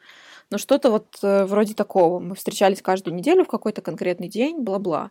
Но 0.52 0.58
что-то 0.58 0.91
вот 0.91 1.17
э, 1.23 1.45
вроде 1.45 1.73
такого. 1.73 2.19
Мы 2.19 2.36
встречались 2.36 2.82
каждую 2.82 3.15
неделю 3.15 3.45
в 3.45 3.47
какой-то 3.47 3.82
конкретный 3.82 4.28
день, 4.28 4.60
бла-бла. 4.60 5.10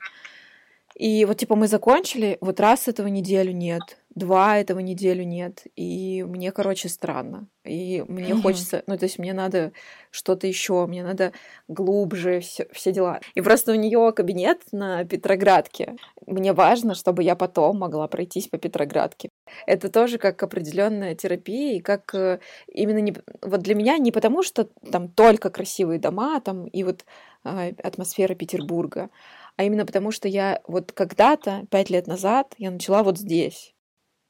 И 0.95 1.25
вот, 1.25 1.39
типа, 1.39 1.57
мы 1.57 1.67
закончили, 1.67 2.37
вот 2.41 2.61
раз 2.61 2.89
этого 2.89 3.07
неделю 3.07 3.53
нет, 3.53 3.99
два 4.17 4.59
этого 4.59 4.81
неделю 4.81 5.25
нет. 5.25 5.65
И 5.77 6.25
мне, 6.27 6.51
короче, 6.51 6.89
странно. 6.89 7.49
И 7.65 8.03
мне 8.09 8.31
mm-hmm. 8.31 8.43
хочется, 8.43 8.83
ну, 8.87 8.97
то 8.97 9.05
есть 9.05 9.19
мне 9.19 9.35
надо 9.35 9.73
что-то 10.11 10.47
еще, 10.47 10.87
мне 10.87 11.05
надо 11.05 11.33
глубже 11.69 12.41
все, 12.41 12.67
все 12.73 12.93
дела. 12.93 13.21
И 13.35 13.43
просто 13.43 13.73
у 13.73 13.75
нее 13.75 14.13
кабинет 14.17 14.63
на 14.73 15.05
Петроградке. 15.05 15.97
Мне 16.27 16.55
важно, 16.55 16.95
чтобы 16.95 17.25
я 17.25 17.37
потом 17.37 17.79
могла 17.79 18.09
пройтись 18.09 18.49
по 18.49 18.57
Петроградке. 18.57 19.29
Это 19.67 19.91
тоже 19.91 20.17
как 20.17 20.43
определенная 20.43 21.15
терапия, 21.15 21.77
и 21.77 21.81
как 21.81 22.15
э, 22.15 22.41
именно 22.73 22.99
не, 22.99 23.15
вот 23.43 23.61
для 23.61 23.75
меня 23.75 23.99
не 23.99 24.13
потому, 24.13 24.43
что 24.43 24.65
там 24.91 25.09
только 25.09 25.51
красивые 25.51 25.99
дома, 25.99 26.41
там 26.41 26.67
и 26.69 26.85
вот 26.85 27.05
э, 27.45 27.73
атмосфера 27.83 28.35
Петербурга, 28.35 29.11
а 29.57 29.65
именно 29.65 29.85
потому, 29.85 30.11
что 30.11 30.27
я 30.27 30.63
вот 30.67 30.93
когда-то, 30.93 31.67
пять 31.71 31.91
лет 31.91 32.07
назад, 32.07 32.55
я 32.57 32.71
начала 32.71 33.03
вот 33.03 33.19
здесь 33.19 33.76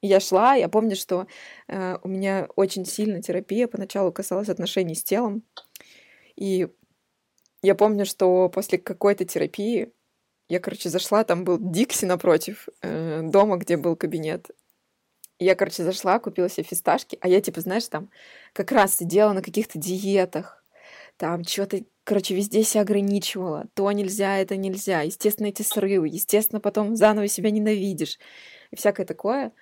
я 0.02 0.20
шла, 0.20 0.54
я 0.54 0.68
помню, 0.68 0.96
что 0.96 1.26
э, 1.68 1.98
у 2.02 2.08
меня 2.08 2.48
очень 2.56 2.84
сильно 2.84 3.22
терапия 3.22 3.66
поначалу 3.66 4.12
касалась 4.12 4.48
отношений 4.48 4.94
с 4.94 5.04
телом. 5.04 5.42
И 6.36 6.68
я 7.62 7.74
помню, 7.74 8.06
что 8.06 8.48
после 8.48 8.78
какой-то 8.78 9.24
терапии 9.24 9.92
я, 10.48 10.60
короче, 10.60 10.88
зашла, 10.88 11.24
там 11.24 11.44
был 11.44 11.58
Дикси 11.58 12.04
напротив 12.04 12.68
э, 12.82 13.22
дома, 13.22 13.56
где 13.56 13.76
был 13.76 13.96
кабинет. 13.96 14.50
Я, 15.38 15.54
короче, 15.54 15.82
зашла, 15.82 16.18
купила 16.18 16.48
себе 16.48 16.62
фисташки, 16.64 17.18
а 17.20 17.28
я, 17.28 17.40
типа, 17.40 17.60
знаешь, 17.60 17.88
там 17.88 18.10
как 18.52 18.72
раз 18.72 18.96
сидела 18.96 19.32
на 19.32 19.42
каких-то 19.42 19.78
диетах, 19.78 20.64
там 21.16 21.44
что-то, 21.44 21.82
короче, 22.04 22.34
везде 22.34 22.62
себя 22.62 22.82
ограничивала. 22.82 23.66
То 23.74 23.90
нельзя, 23.90 24.38
это 24.38 24.56
нельзя. 24.56 25.02
Естественно, 25.02 25.46
эти 25.46 25.62
срывы. 25.62 26.08
Естественно, 26.08 26.60
потом 26.60 26.94
заново 26.94 27.26
себя 27.28 27.50
ненавидишь. 27.50 28.18
И 28.70 28.76
всякое 28.76 29.06
такое. 29.06 29.52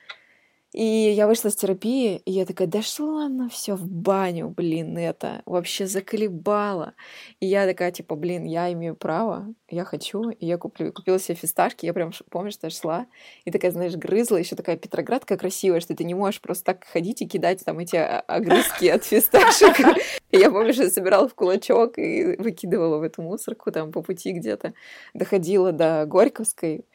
И 0.75 0.83
я 0.85 1.29
вышла 1.29 1.51
с 1.51 1.55
терапии, 1.55 2.17
и 2.25 2.33
я 2.33 2.45
такая, 2.45 2.67
да 2.67 2.83
шла 2.83 3.29
на 3.29 3.49
все 3.49 3.77
в 3.77 3.89
баню, 3.89 4.49
блин, 4.49 4.99
это 4.99 5.41
вообще 5.47 5.87
заколебало. 5.87 6.95
И 7.39 7.47
я 7.47 7.65
такая, 7.65 7.93
типа, 7.93 8.17
блин, 8.17 8.43
я 8.43 8.73
имею 8.73 8.97
право, 8.97 9.55
я 9.69 9.85
хочу, 9.85 10.31
и 10.31 10.45
я 10.45 10.59
куплю, 10.59 10.93
купила 10.93 11.21
себе 11.21 11.37
фисташки, 11.37 11.87
я 11.87 11.95
прям 11.95 12.11
помню, 12.29 12.51
что 12.51 12.67
я 12.67 12.71
шла, 12.73 13.07
и 13.45 13.53
такая, 13.53 13.71
знаешь, 13.71 13.95
грызла, 13.95 14.37
еще 14.37 14.57
такая 14.57 14.77
Петроградка 14.77 15.37
красивая, 15.37 15.79
что 15.79 15.95
ты 15.95 16.03
не 16.03 16.15
можешь 16.15 16.41
просто 16.41 16.65
так 16.65 16.85
ходить 16.87 17.23
и 17.23 17.29
кидать 17.29 17.65
там 17.65 17.79
эти 17.79 17.95
огрызки 17.95 18.87
от 18.87 19.05
фисташек. 19.05 19.77
Я 20.33 20.51
помню, 20.51 20.73
что 20.73 20.83
я 20.83 20.91
собирала 20.91 21.29
в 21.29 21.35
кулачок 21.37 21.97
и 21.97 22.35
выкидывала 22.39 22.99
в 22.99 23.03
эту 23.03 23.23
мусорку 23.23 23.71
там 23.71 23.93
по 23.93 24.03
пути 24.03 24.33
где-то. 24.33 24.75
Доходила 25.15 25.71
до 25.71 26.07
Горьковской, 26.07 26.87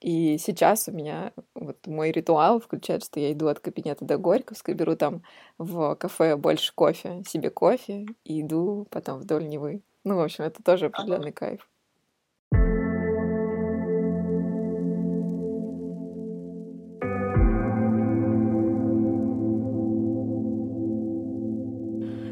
и 0.00 0.38
сейчас 0.38 0.88
у 0.88 0.92
меня 0.92 1.32
вот 1.54 1.86
мой 1.86 2.10
ритуал 2.10 2.58
включает, 2.58 3.04
что 3.04 3.20
я 3.20 3.32
иду 3.32 3.48
от 3.48 3.60
кабинета 3.60 4.04
до 4.04 4.16
Горьковской, 4.16 4.74
беру 4.74 4.96
там 4.96 5.22
в 5.58 5.94
кафе 5.96 6.36
больше 6.36 6.72
кофе, 6.74 7.22
себе 7.26 7.50
кофе, 7.50 8.06
и 8.24 8.40
иду 8.40 8.86
потом 8.90 9.18
вдоль 9.18 9.46
Невы. 9.46 9.82
Ну, 10.04 10.16
в 10.16 10.20
общем, 10.20 10.44
это 10.44 10.62
тоже 10.62 10.86
определенный 10.86 11.32
кайф. 11.32 11.68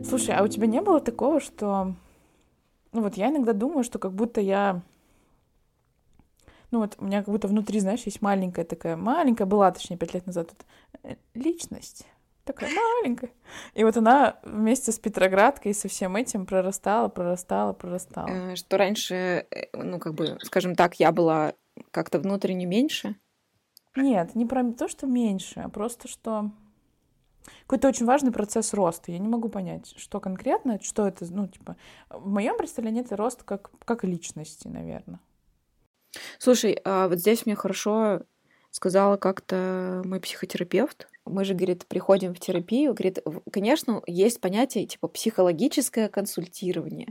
Слушай, 0.08 0.36
а 0.36 0.42
у 0.42 0.48
тебя 0.48 0.66
не 0.66 0.80
было 0.80 1.00
такого, 1.00 1.38
что... 1.38 1.94
Ну 2.92 3.02
вот 3.02 3.18
я 3.18 3.28
иногда 3.28 3.52
думаю, 3.52 3.84
что 3.84 3.98
как 3.98 4.14
будто 4.14 4.40
я 4.40 4.80
ну 6.70 6.80
вот 6.80 6.96
у 6.98 7.04
меня 7.04 7.22
как 7.22 7.32
будто 7.32 7.48
внутри, 7.48 7.80
знаешь, 7.80 8.02
есть 8.02 8.22
маленькая 8.22 8.64
такая, 8.64 8.96
маленькая 8.96 9.46
была, 9.46 9.70
точнее, 9.70 9.96
пять 9.96 10.14
лет 10.14 10.26
назад, 10.26 10.48
тут, 10.48 10.66
э, 11.02 11.16
личность 11.34 12.06
такая 12.48 12.70
маленькая. 13.02 13.30
И 13.74 13.84
вот 13.84 13.96
она 13.96 14.38
вместе 14.42 14.90
с 14.90 14.98
Петроградкой 14.98 15.72
и 15.72 15.74
со 15.74 15.88
всем 15.88 16.16
этим 16.16 16.46
прорастала, 16.46 17.08
прорастала, 17.08 17.72
прорастала. 17.72 18.28
Э, 18.28 18.56
что 18.56 18.78
раньше, 18.78 19.14
э, 19.14 19.66
ну, 19.74 19.98
как 19.98 20.14
бы, 20.14 20.38
скажем 20.42 20.74
так, 20.74 20.98
я 20.98 21.12
была 21.12 21.54
как-то 21.90 22.18
внутренне 22.18 22.66
меньше? 22.66 23.16
Нет, 23.96 24.34
не 24.34 24.46
про 24.46 24.64
то, 24.72 24.88
что 24.88 25.06
меньше, 25.06 25.60
а 25.60 25.68
просто 25.68 26.08
что 26.08 26.50
какой-то 27.62 27.88
очень 27.88 28.06
важный 28.06 28.32
процесс 28.32 28.74
роста. 28.74 29.12
Я 29.12 29.18
не 29.18 29.28
могу 29.28 29.48
понять, 29.48 29.94
что 29.96 30.20
конкретно, 30.20 30.80
что 30.82 31.06
это, 31.06 31.26
ну, 31.30 31.48
типа, 31.48 31.76
в 32.10 32.28
моем 32.28 32.56
представлении 32.56 33.02
это 33.02 33.16
рост 33.16 33.42
как, 33.42 33.70
как 33.84 34.04
личности, 34.04 34.68
наверное. 34.68 35.20
Слушай, 36.38 36.78
а 36.84 37.08
вот 37.08 37.18
здесь 37.18 37.46
мне 37.46 37.54
хорошо 37.56 38.22
сказала 38.70 39.16
как-то 39.16 40.02
мой 40.04 40.20
психотерапевт, 40.20 41.08
мы 41.28 41.44
же, 41.44 41.54
говорит, 41.54 41.86
приходим 41.86 42.34
в 42.34 42.40
терапию, 42.40 42.94
говорит, 42.94 43.18
конечно, 43.50 44.02
есть 44.06 44.40
понятие 44.40 44.86
типа 44.86 45.08
психологическое 45.08 46.08
консультирование. 46.08 47.08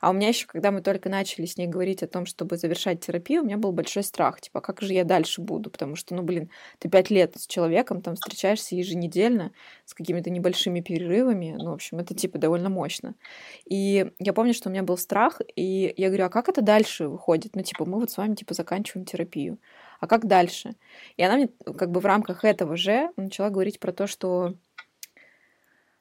А 0.00 0.10
у 0.10 0.12
меня 0.12 0.28
еще, 0.28 0.46
когда 0.46 0.70
мы 0.70 0.82
только 0.82 1.08
начали 1.08 1.46
с 1.46 1.56
ней 1.56 1.66
говорить 1.66 2.02
о 2.02 2.08
том, 2.08 2.26
чтобы 2.26 2.56
завершать 2.56 3.00
терапию, 3.00 3.42
у 3.42 3.44
меня 3.44 3.56
был 3.56 3.72
большой 3.72 4.02
страх, 4.02 4.40
типа, 4.40 4.60
как 4.60 4.80
же 4.80 4.92
я 4.92 5.04
дальше 5.04 5.40
буду, 5.40 5.70
потому 5.70 5.96
что, 5.96 6.14
ну, 6.14 6.22
блин, 6.22 6.50
ты 6.78 6.88
пять 6.88 7.10
лет 7.10 7.34
с 7.36 7.46
человеком 7.46 8.02
там 8.02 8.14
встречаешься 8.14 8.76
еженедельно 8.76 9.52
с 9.84 9.94
какими-то 9.94 10.30
небольшими 10.30 10.80
перерывами, 10.80 11.56
ну, 11.58 11.70
в 11.70 11.74
общем, 11.74 11.98
это 11.98 12.14
типа 12.14 12.38
довольно 12.38 12.68
мощно. 12.68 13.14
И 13.68 14.10
я 14.18 14.32
помню, 14.32 14.54
что 14.54 14.68
у 14.68 14.72
меня 14.72 14.82
был 14.82 14.96
страх, 14.96 15.40
и 15.56 15.92
я 15.96 16.08
говорю, 16.08 16.26
а 16.26 16.28
как 16.28 16.48
это 16.48 16.62
дальше 16.62 17.08
выходит? 17.08 17.56
Ну, 17.56 17.62
типа, 17.62 17.84
мы 17.84 17.98
вот 18.00 18.10
с 18.10 18.16
вами, 18.16 18.34
типа, 18.34 18.54
заканчиваем 18.54 19.04
терапию 19.06 19.58
а 20.00 20.06
как 20.06 20.26
дальше? 20.26 20.74
И 21.16 21.22
она 21.22 21.36
мне 21.36 21.48
как 21.76 21.90
бы 21.90 22.00
в 22.00 22.06
рамках 22.06 22.44
этого 22.44 22.76
же 22.76 23.10
начала 23.16 23.50
говорить 23.50 23.78
про 23.78 23.92
то, 23.92 24.06
что 24.06 24.54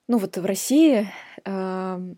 ну 0.08 0.18
вот 0.18 0.38
в 0.38 0.46
России 0.46 1.08
э, 1.46 2.16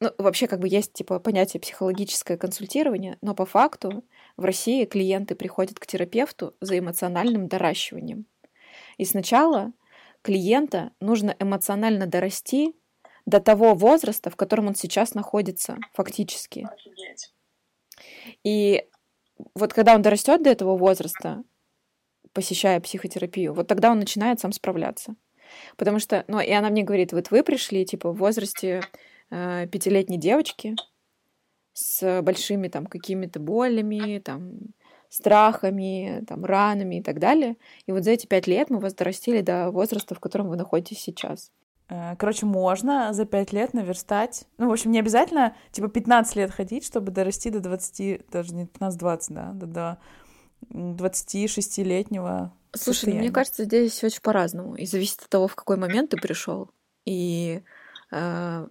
ну, 0.00 0.10
вообще 0.18 0.46
как 0.46 0.60
бы 0.60 0.68
есть 0.68 0.92
типа 0.92 1.20
понятие 1.20 1.60
психологическое 1.60 2.36
консультирование, 2.36 3.18
но 3.20 3.34
по 3.34 3.46
факту 3.46 4.04
в 4.36 4.44
России 4.44 4.84
клиенты 4.84 5.34
приходят 5.34 5.78
к 5.78 5.86
терапевту 5.86 6.54
за 6.60 6.78
эмоциональным 6.78 7.46
доращиванием. 7.48 8.26
И 8.98 9.04
сначала 9.04 9.72
клиента 10.22 10.92
нужно 11.00 11.36
эмоционально 11.38 12.06
дорасти 12.06 12.74
до 13.26 13.40
того 13.40 13.74
возраста, 13.74 14.30
в 14.30 14.36
котором 14.36 14.66
он 14.66 14.74
сейчас 14.74 15.14
находится, 15.14 15.78
фактически. 15.92 16.66
Офигеть. 16.70 17.32
И 18.42 18.86
вот 19.54 19.72
когда 19.72 19.94
он 19.94 20.02
дорастет 20.02 20.42
до 20.42 20.50
этого 20.50 20.76
возраста, 20.76 21.42
посещая 22.32 22.80
психотерапию, 22.80 23.54
вот 23.54 23.66
тогда 23.68 23.90
он 23.90 23.98
начинает 23.98 24.40
сам 24.40 24.52
справляться. 24.52 25.16
Потому 25.76 25.98
что, 25.98 26.24
ну, 26.28 26.40
и 26.40 26.50
она 26.50 26.70
мне 26.70 26.82
говорит, 26.82 27.12
вот 27.12 27.30
вы 27.30 27.42
пришли, 27.42 27.84
типа, 27.84 28.12
в 28.12 28.16
возрасте 28.16 28.82
э, 29.30 29.66
пятилетней 29.68 30.18
девочки 30.18 30.74
с 31.72 32.22
большими 32.22 32.68
там 32.68 32.86
какими-то 32.86 33.40
болями, 33.40 34.18
там, 34.18 34.52
страхами, 35.08 36.24
там, 36.26 36.44
ранами 36.44 36.96
и 36.96 37.02
так 37.02 37.18
далее. 37.18 37.56
И 37.86 37.92
вот 37.92 38.04
за 38.04 38.12
эти 38.12 38.26
пять 38.26 38.46
лет 38.46 38.70
мы 38.70 38.78
вас 38.78 38.94
дорастили 38.94 39.40
до 39.40 39.70
возраста, 39.70 40.14
в 40.14 40.20
котором 40.20 40.48
вы 40.48 40.56
находитесь 40.56 41.00
сейчас. 41.00 41.50
Э, 41.88 42.16
короче, 42.16 42.46
можно 42.46 43.12
за 43.12 43.24
пять 43.24 43.52
лет 43.52 43.74
наверстать. 43.74 44.44
Ну, 44.58 44.68
в 44.68 44.72
общем, 44.72 44.92
не 44.92 44.98
обязательно, 44.98 45.56
типа, 45.70 45.88
15 45.88 46.36
лет 46.36 46.50
ходить, 46.50 46.84
чтобы 46.84 47.12
дорасти 47.12 47.50
до 47.50 47.60
20, 47.60 48.30
даже 48.30 48.54
не 48.54 48.64
15-20, 48.64 49.20
да, 49.30 49.52
до, 49.52 49.66
до 49.66 49.98
26-летнего 50.70 52.52
Слушай, 52.76 53.12
ну, 53.14 53.20
мне 53.20 53.30
кажется, 53.30 53.64
здесь 53.64 54.02
очень 54.02 54.20
по-разному. 54.20 54.74
И 54.74 54.86
зависит 54.86 55.20
от 55.20 55.28
того, 55.28 55.46
в 55.46 55.54
какой 55.54 55.76
момент 55.76 56.10
ты 56.10 56.16
пришел. 56.16 56.70
И 57.04 57.62
э, 58.10 58.66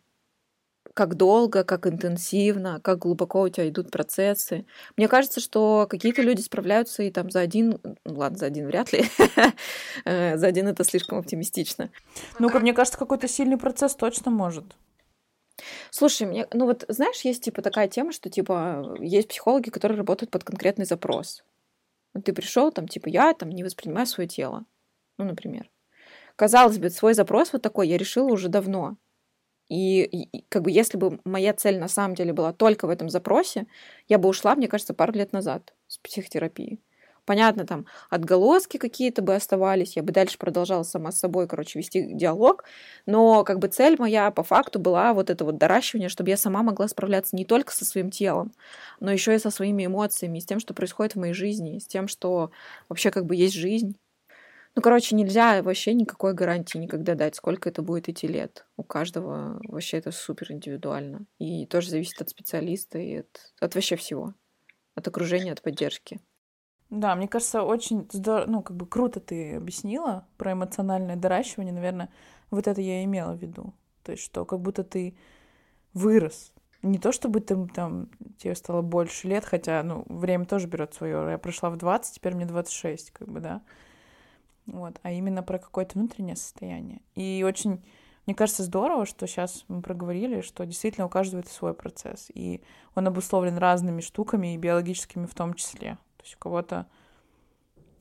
как 0.94 1.16
долго, 1.16 1.64
как 1.64 1.88
интенсивно, 1.88 2.80
как 2.82 3.00
глубоко 3.00 3.42
у 3.42 3.50
тебя 3.50 3.68
идут 3.70 3.92
процессы. 3.92 4.66
Мне 4.98 5.08
кажется, 5.08 5.40
что 5.40 5.88
какие-то 5.90 6.22
люди 6.22 6.42
справляются 6.42 7.04
и 7.04 7.12
там 7.12 7.32
за 7.32 7.40
один, 7.40 7.80
ну 7.84 7.96
ладно, 8.06 8.38
за 8.38 8.46
один 8.46 8.68
вряд 8.68 8.94
ли, 8.94 9.06
э, 10.06 10.38
за 10.38 10.48
один 10.48 10.68
это 10.68 10.84
слишком 10.84 11.20
оптимистично. 11.20 11.90
Ну-ка, 12.40 12.60
мне 12.60 12.74
кажется, 12.74 13.00
какой-то 13.00 13.28
сильный 13.28 13.58
процесс 13.58 13.96
точно 13.96 14.32
может. 14.32 14.66
Слушай, 15.92 16.28
мне, 16.28 16.48
ну 16.54 16.66
вот 16.66 16.86
знаешь, 16.88 17.22
есть 17.22 17.44
типа 17.44 17.62
такая 17.62 17.88
тема, 17.88 18.12
что 18.12 18.30
типа 18.30 18.98
есть 19.00 19.28
психологи, 19.28 19.70
которые 19.70 19.98
работают 19.98 20.32
под 20.32 20.44
конкретный 20.44 20.86
запрос. 20.86 21.44
Вот 22.14 22.26
ты 22.26 22.34
пришел, 22.34 22.72
там, 22.72 22.88
типа, 22.88 23.10
я 23.10 23.34
там 23.34 23.50
не 23.50 23.64
воспринимаю 23.64 24.06
свое 24.06 24.28
тело. 24.28 24.66
Ну, 25.18 25.26
например. 25.26 25.70
Казалось 26.36 26.78
бы, 26.78 26.90
свой 26.90 27.14
запрос 27.14 27.54
вот 27.54 27.62
такой 27.62 27.88
я 27.88 27.98
решила 27.98 28.32
уже 28.32 28.50
давно. 28.50 28.98
И, 29.70 30.04
и 30.04 30.46
как 30.50 30.64
бы 30.64 30.72
если 30.72 30.98
бы 30.98 31.20
моя 31.26 31.54
цель 31.54 31.80
на 31.80 31.88
самом 31.88 32.16
деле 32.16 32.34
была 32.34 32.54
только 32.54 32.86
в 32.88 32.90
этом 32.90 33.10
запросе, 33.10 33.68
я 34.08 34.18
бы 34.18 34.30
ушла, 34.30 34.56
мне 34.56 34.68
кажется, 34.68 34.94
пару 34.94 35.14
лет 35.14 35.34
назад 35.34 35.74
с 35.88 35.98
психотерапии. 35.98 36.80
Понятно, 37.26 37.66
там 37.66 37.86
отголоски 38.10 38.76
какие-то 38.78 39.22
бы 39.22 39.34
оставались, 39.36 39.96
я 39.96 40.04
бы 40.04 40.12
дальше 40.12 40.38
продолжала 40.38 40.84
сама 40.84 41.12
с 41.14 41.20
собой, 41.20 41.48
короче, 41.48 41.80
вести 41.80 42.04
диалог, 42.14 42.66
но 43.06 43.46
как 43.46 43.60
бы 43.60 43.70
цель 43.70 43.96
моя 43.98 44.30
по 44.30 44.44
факту 44.44 44.78
была 44.80 45.14
вот 45.14 45.30
это 45.30 45.46
вот 45.46 45.58
доращивание, 45.58 46.10
чтобы 46.10 46.32
я 46.32 46.38
сама 46.38 46.64
могла 46.64 46.90
справляться 46.90 47.36
не 47.38 47.46
только 47.46 47.72
со 47.74 47.86
своим 47.86 48.10
телом, 48.12 48.52
но 49.00 49.10
еще 49.12 49.34
и 49.36 49.40
со 49.40 49.52
своими 49.52 49.86
эмоциями, 49.86 50.40
с 50.40 50.46
тем, 50.46 50.60
что 50.60 50.74
происходит 50.74 51.14
в 51.16 51.20
моей 51.20 51.34
жизни, 51.34 51.80
с 51.80 51.88
тем, 51.88 52.10
что 52.10 52.52
вообще 52.90 53.10
как 53.10 53.26
бы 53.26 53.36
есть 53.38 53.56
жизнь. 53.56 53.96
Ну, 54.76 54.82
короче, 54.82 55.16
нельзя 55.16 55.62
вообще 55.62 55.94
никакой 55.94 56.34
гарантии 56.34 56.80
никогда 56.80 57.14
дать, 57.14 57.36
сколько 57.36 57.70
это 57.70 57.84
будет 57.84 58.10
идти 58.10 58.28
лет. 58.28 58.66
У 58.76 58.84
каждого 58.84 59.60
вообще 59.68 59.98
это 59.98 60.12
супер 60.12 60.52
индивидуально. 60.52 61.26
И 61.38 61.68
тоже 61.68 61.90
зависит 61.92 62.22
от 62.22 62.30
специалиста 62.30 62.98
и 62.98 63.18
от, 63.18 63.54
от 63.60 63.76
вообще 63.76 63.96
всего. 63.96 64.34
От 64.96 65.08
окружения, 65.08 65.52
от 65.52 65.62
поддержки. 65.62 66.20
Да, 66.90 67.16
мне 67.16 67.28
кажется, 67.28 67.64
очень 67.64 68.08
здорово, 68.12 68.50
ну, 68.50 68.62
как 68.64 68.76
бы 68.76 68.88
круто 68.88 69.20
ты 69.20 69.56
объяснила 69.56 70.28
про 70.38 70.54
эмоциональное 70.54 71.16
доращивание, 71.16 71.74
наверное, 71.74 72.10
вот 72.52 72.68
это 72.68 72.82
я 72.82 73.04
имела 73.04 73.34
в 73.34 73.42
виду. 73.42 73.74
То 74.04 74.12
есть, 74.12 74.24
что 74.24 74.46
как 74.46 74.60
будто 74.60 74.84
ты 74.84 75.16
вырос. 75.94 76.52
Не 76.82 77.00
то, 77.00 77.12
чтобы 77.12 77.40
ты 77.40 77.68
там, 77.68 78.10
тебе 78.38 78.56
стало 78.56 78.82
больше 78.82 79.28
лет, 79.28 79.46
хотя, 79.46 79.82
ну, 79.84 80.04
время 80.08 80.46
тоже 80.46 80.68
берет 80.68 80.94
свое. 80.94 81.32
Я 81.32 81.38
прошла 81.38 81.70
в 81.70 81.78
20, 81.78 82.16
теперь 82.16 82.36
мне 82.36 82.46
26, 82.46 83.12
как 83.12 83.28
бы, 83.28 83.40
да. 83.40 83.62
Вот, 84.66 85.00
а 85.04 85.12
именно 85.12 85.44
про 85.44 85.60
какое-то 85.60 85.98
внутреннее 86.00 86.36
состояние. 86.36 87.02
И 87.16 87.44
очень, 87.46 87.84
мне 88.26 88.36
кажется, 88.36 88.64
здорово, 88.64 89.06
что 89.06 89.28
сейчас 89.28 89.66
мы 89.68 89.82
проговорили, 89.82 90.42
что 90.42 90.66
действительно 90.66 91.06
у 91.08 91.10
каждого 91.10 91.42
это 91.42 91.50
свой 91.50 91.74
процесс. 91.74 92.32
И 92.34 92.62
он 92.96 93.08
обусловлен 93.08 93.58
разными 93.58 94.02
штуками, 94.02 94.54
и 94.54 94.58
биологическими 94.58 95.26
в 95.26 95.36
том 95.36 95.54
числе. 95.54 95.98
То 96.18 96.24
есть 96.24 96.36
у 96.36 96.40
кого-то... 96.40 96.88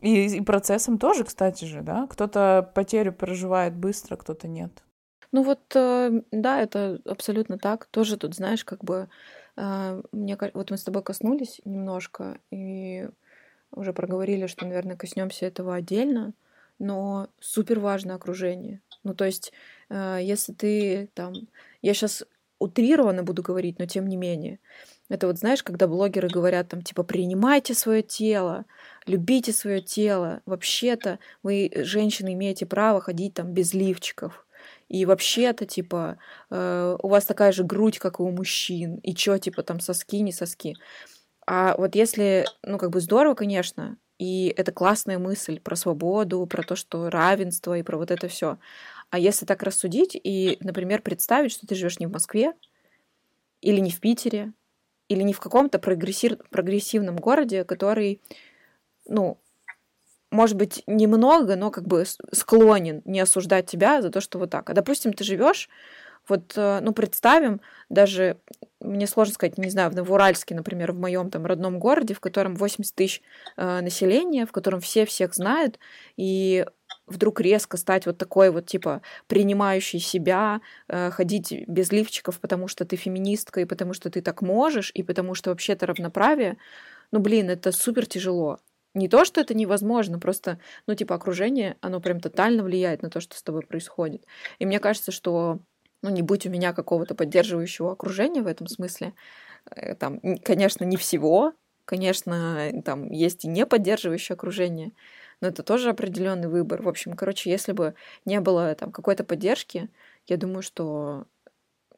И, 0.00 0.26
и 0.36 0.40
процессом 0.40 0.98
тоже, 0.98 1.24
кстати 1.24 1.64
же, 1.64 1.80
да? 1.82 2.06
Кто-то 2.08 2.70
потерю 2.74 3.12
переживает 3.12 3.74
быстро, 3.74 4.16
кто-то 4.16 4.48
нет. 4.48 4.82
Ну 5.30 5.44
вот, 5.44 5.60
э, 5.74 6.22
да, 6.30 6.60
это 6.60 7.00
абсолютно 7.04 7.56
так. 7.58 7.86
Тоже 7.86 8.16
тут, 8.16 8.34
знаешь, 8.34 8.64
как 8.64 8.84
бы... 8.84 9.08
Э, 9.56 10.02
мне 10.12 10.36
вот 10.54 10.70
мы 10.70 10.76
с 10.76 10.84
тобой 10.84 11.02
коснулись 11.02 11.60
немножко 11.64 12.38
и 12.50 13.08
уже 13.72 13.92
проговорили, 13.92 14.46
что, 14.46 14.66
наверное, 14.66 14.96
коснемся 14.96 15.46
этого 15.46 15.74
отдельно, 15.74 16.34
но 16.82 17.28
супер 17.40 17.78
важно 17.78 18.14
окружение. 18.14 18.82
Ну, 19.04 19.14
то 19.14 19.24
есть, 19.24 19.52
э, 19.88 20.18
если 20.20 20.52
ты 20.52 21.08
там... 21.14 21.32
Я 21.80 21.94
сейчас 21.94 22.24
утрированно 22.58 23.22
буду 23.22 23.42
говорить, 23.42 23.78
но 23.78 23.86
тем 23.86 24.06
не 24.08 24.16
менее. 24.16 24.58
Это 25.08 25.26
вот 25.26 25.38
знаешь, 25.38 25.62
когда 25.62 25.86
блогеры 25.86 26.28
говорят 26.28 26.68
там 26.68 26.82
типа 26.82 27.02
принимайте 27.02 27.74
свое 27.74 28.02
тело, 28.02 28.64
любите 29.06 29.52
свое 29.52 29.80
тело. 29.80 30.42
Вообще-то 30.46 31.18
вы, 31.42 31.70
женщины, 31.74 32.34
имеете 32.34 32.66
право 32.66 33.00
ходить 33.00 33.34
там 33.34 33.52
без 33.52 33.74
лифчиков. 33.74 34.46
И 34.88 35.06
вообще-то, 35.06 35.66
типа, 35.66 36.18
э, 36.50 36.96
у 37.02 37.08
вас 37.08 37.24
такая 37.24 37.52
же 37.52 37.64
грудь, 37.64 37.98
как 37.98 38.20
и 38.20 38.22
у 38.22 38.30
мужчин. 38.30 38.96
И 38.96 39.14
чё, 39.14 39.38
типа, 39.38 39.62
там 39.62 39.80
соски, 39.80 40.20
не 40.20 40.32
соски. 40.32 40.74
А 41.46 41.76
вот 41.76 41.94
если, 41.94 42.44
ну, 42.62 42.78
как 42.78 42.90
бы 42.90 43.00
здорово, 43.00 43.34
конечно, 43.34 43.96
и 44.22 44.54
это 44.56 44.70
классная 44.70 45.18
мысль 45.18 45.58
про 45.58 45.74
свободу, 45.74 46.46
про 46.46 46.62
то, 46.62 46.76
что 46.76 47.10
равенство 47.10 47.76
и 47.76 47.82
про 47.82 47.96
вот 47.96 48.12
это 48.12 48.28
все. 48.28 48.56
А 49.10 49.18
если 49.18 49.46
так 49.46 49.64
рассудить 49.64 50.14
и, 50.14 50.58
например, 50.60 51.02
представить, 51.02 51.50
что 51.50 51.66
ты 51.66 51.74
живешь 51.74 51.98
не 51.98 52.06
в 52.06 52.12
Москве, 52.12 52.52
или 53.62 53.80
не 53.80 53.90
в 53.90 53.98
Питере, 53.98 54.52
или 55.08 55.22
не 55.22 55.32
в 55.32 55.40
каком-то 55.40 55.80
прогрессив... 55.80 56.38
прогрессивном 56.50 57.16
городе, 57.16 57.64
который, 57.64 58.20
ну, 59.08 59.38
может 60.30 60.56
быть, 60.56 60.84
немного, 60.86 61.56
но 61.56 61.72
как 61.72 61.88
бы 61.88 62.04
склонен 62.30 63.02
не 63.04 63.18
осуждать 63.18 63.66
тебя 63.66 64.02
за 64.02 64.10
то, 64.10 64.20
что 64.20 64.38
вот 64.38 64.50
так. 64.50 64.70
А 64.70 64.72
допустим, 64.72 65.14
ты 65.14 65.24
живешь 65.24 65.68
вот, 66.28 66.52
э, 66.54 66.78
ну, 66.80 66.92
представим, 66.92 67.60
даже, 67.88 68.38
мне 68.82 69.06
сложно 69.06 69.34
сказать, 69.34 69.58
не 69.58 69.70
знаю, 69.70 69.90
в 69.90 69.94
Новоуральске, 69.94 70.54
например, 70.54 70.92
в 70.92 70.98
моем 70.98 71.30
там 71.30 71.46
родном 71.46 71.78
городе, 71.78 72.14
в 72.14 72.20
котором 72.20 72.56
80 72.56 72.94
тысяч 72.94 73.22
э, 73.56 73.80
населения, 73.80 74.46
в 74.46 74.52
котором 74.52 74.80
все 74.80 75.06
всех 75.06 75.34
знают, 75.34 75.78
и 76.16 76.66
вдруг 77.06 77.40
резко 77.40 77.76
стать 77.76 78.06
вот 78.06 78.18
такой 78.18 78.50
вот, 78.50 78.66
типа, 78.66 79.02
принимающей 79.26 79.98
себя, 79.98 80.60
э, 80.88 81.10
ходить 81.10 81.64
без 81.68 81.92
лифчиков, 81.92 82.40
потому 82.40 82.68
что 82.68 82.84
ты 82.84 82.96
феминистка, 82.96 83.60
и 83.60 83.64
потому 83.64 83.92
что 83.92 84.10
ты 84.10 84.22
так 84.22 84.42
можешь, 84.42 84.90
и 84.94 85.02
потому 85.02 85.34
что 85.34 85.50
вообще-то 85.50 85.86
равноправие, 85.86 86.56
ну, 87.10 87.20
блин, 87.20 87.50
это 87.50 87.72
супер 87.72 88.06
тяжело. 88.06 88.58
Не 88.94 89.08
то, 89.08 89.24
что 89.24 89.40
это 89.40 89.54
невозможно, 89.54 90.18
просто, 90.18 90.58
ну, 90.86 90.94
типа, 90.94 91.14
окружение, 91.14 91.76
оно 91.80 92.00
прям 92.00 92.20
тотально 92.20 92.62
влияет 92.62 93.02
на 93.02 93.10
то, 93.10 93.20
что 93.20 93.36
с 93.36 93.42
тобой 93.42 93.62
происходит. 93.62 94.26
И 94.58 94.66
мне 94.66 94.80
кажется, 94.80 95.12
что 95.12 95.60
ну, 96.02 96.10
не 96.10 96.22
будь 96.22 96.46
у 96.46 96.50
меня 96.50 96.72
какого-то 96.72 97.14
поддерживающего 97.14 97.92
окружения 97.92 98.42
в 98.42 98.46
этом 98.46 98.66
смысле, 98.68 99.14
э, 99.76 99.94
там, 99.96 100.20
конечно, 100.44 100.84
не 100.84 100.96
всего, 100.96 101.54
конечно, 101.86 102.70
там 102.84 103.10
есть 103.10 103.44
и 103.44 103.48
не 103.48 103.66
поддерживающее 103.66 104.34
окружение, 104.34 104.92
но 105.40 105.48
это 105.48 105.62
тоже 105.62 105.90
определенный 105.90 106.48
выбор. 106.48 106.82
В 106.82 106.88
общем, 106.88 107.14
короче, 107.14 107.50
если 107.50 107.72
бы 107.72 107.94
не 108.24 108.40
было 108.40 108.74
там 108.76 108.92
какой-то 108.92 109.24
поддержки, 109.24 109.90
я 110.28 110.36
думаю, 110.38 110.62
что 110.62 111.26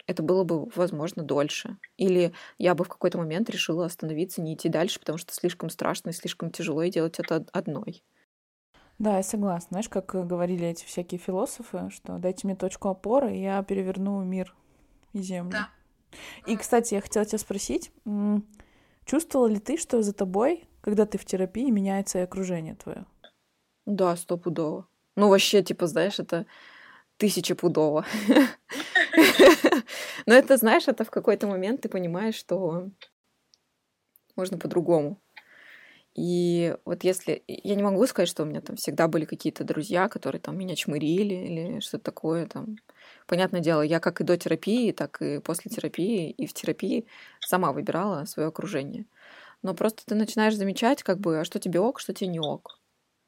это 0.07 0.23
было 0.23 0.45
бы, 0.45 0.67
возможно, 0.75 1.23
дольше. 1.23 1.79
Или 1.97 2.33
я 2.59 2.75
бы 2.75 2.85
в 2.85 2.89
какой-то 2.89 3.19
момент 3.19 3.49
решила 3.51 3.87
остановиться, 3.87 4.43
не 4.43 4.55
идти 4.55 4.69
дальше, 4.69 5.01
потому 5.01 5.19
что 5.19 5.33
слишком 5.33 5.71
страшно 5.71 6.11
и 6.11 6.13
слишком 6.13 6.51
тяжело 6.51 6.83
и 6.83 6.91
делать 6.91 7.19
это 7.19 7.45
одной. 7.53 8.03
Да, 9.05 9.19
я 9.19 9.23
согласна. 9.23 9.69
Знаешь, 9.73 9.91
как 9.91 10.07
говорили 10.27 10.67
эти 10.67 10.87
всякие 10.87 11.19
философы, 11.19 11.91
что 11.91 12.17
дайте 12.17 12.47
мне 12.47 12.57
точку 12.57 12.89
опоры, 12.89 13.37
и 13.37 13.43
я 13.43 13.63
переверну 13.63 14.23
мир 14.25 14.57
и 15.13 15.21
землю. 15.21 15.53
Да. 15.53 15.69
И, 16.47 16.57
кстати, 16.57 16.95
я 16.95 17.03
хотела 17.03 17.27
тебя 17.27 17.37
спросить, 17.37 17.93
чувствовала 19.05 19.49
ли 19.49 19.59
ты, 19.59 19.77
что 19.77 20.01
за 20.01 20.15
тобой, 20.15 20.65
когда 20.81 21.05
ты 21.05 21.19
в 21.19 21.27
терапии, 21.27 21.69
меняется 21.69 22.19
и 22.19 22.23
окружение 22.23 22.77
твое? 22.77 23.05
Да, 23.85 24.17
стопудово. 24.17 24.89
Ну, 25.17 25.29
вообще, 25.29 25.63
типа, 25.63 25.87
знаешь, 25.87 26.19
это 26.19 26.47
тысячепудово. 27.19 28.07
Но 30.25 30.33
это, 30.33 30.57
знаешь, 30.57 30.89
это 30.89 31.05
в 31.05 31.11
какой-то 31.11 31.47
момент 31.47 31.83
ты 31.83 31.91
понимаешь, 31.91 32.37
что 32.37 32.89
можно 34.35 34.57
по-другому. 34.57 35.21
И 36.15 36.77
вот 36.85 37.05
если... 37.05 37.43
Я 37.49 37.75
не 37.75 37.83
могу 37.83 38.07
сказать, 38.07 38.29
что 38.29 38.43
у 38.45 38.47
меня 38.47 38.61
там 38.61 38.77
всегда 38.77 39.09
были 39.09 39.25
какие-то 39.25 39.65
друзья, 39.65 40.09
которые 40.09 40.41
там 40.41 40.57
меня 40.59 40.77
чмырили 40.77 41.35
или 41.35 41.81
что-то 41.81 42.05
такое 42.05 42.47
там. 42.47 42.77
Понятное 43.27 43.61
дело, 43.61 43.83
я 43.83 44.01
как 44.01 44.21
и 44.21 44.25
до 44.25 44.37
терапии, 44.37 44.93
так 44.93 45.21
и 45.23 45.41
после 45.41 45.71
терапии, 45.71 46.31
и 46.31 46.47
в 46.47 46.53
терапии 46.55 47.07
сама 47.41 47.73
выбирала 47.73 48.25
свое 48.27 48.49
окружение. 48.49 49.07
Но 49.63 49.75
просто 49.75 50.05
ты 50.07 50.15
начинаешь 50.17 50.57
замечать, 50.57 51.03
как 51.05 51.21
бы, 51.21 51.41
а 51.41 51.45
что 51.45 51.61
тебе 51.61 51.81
ок, 51.81 52.01
что 52.01 52.15
тебе 52.15 52.29
не 52.31 52.41
ок. 52.41 52.79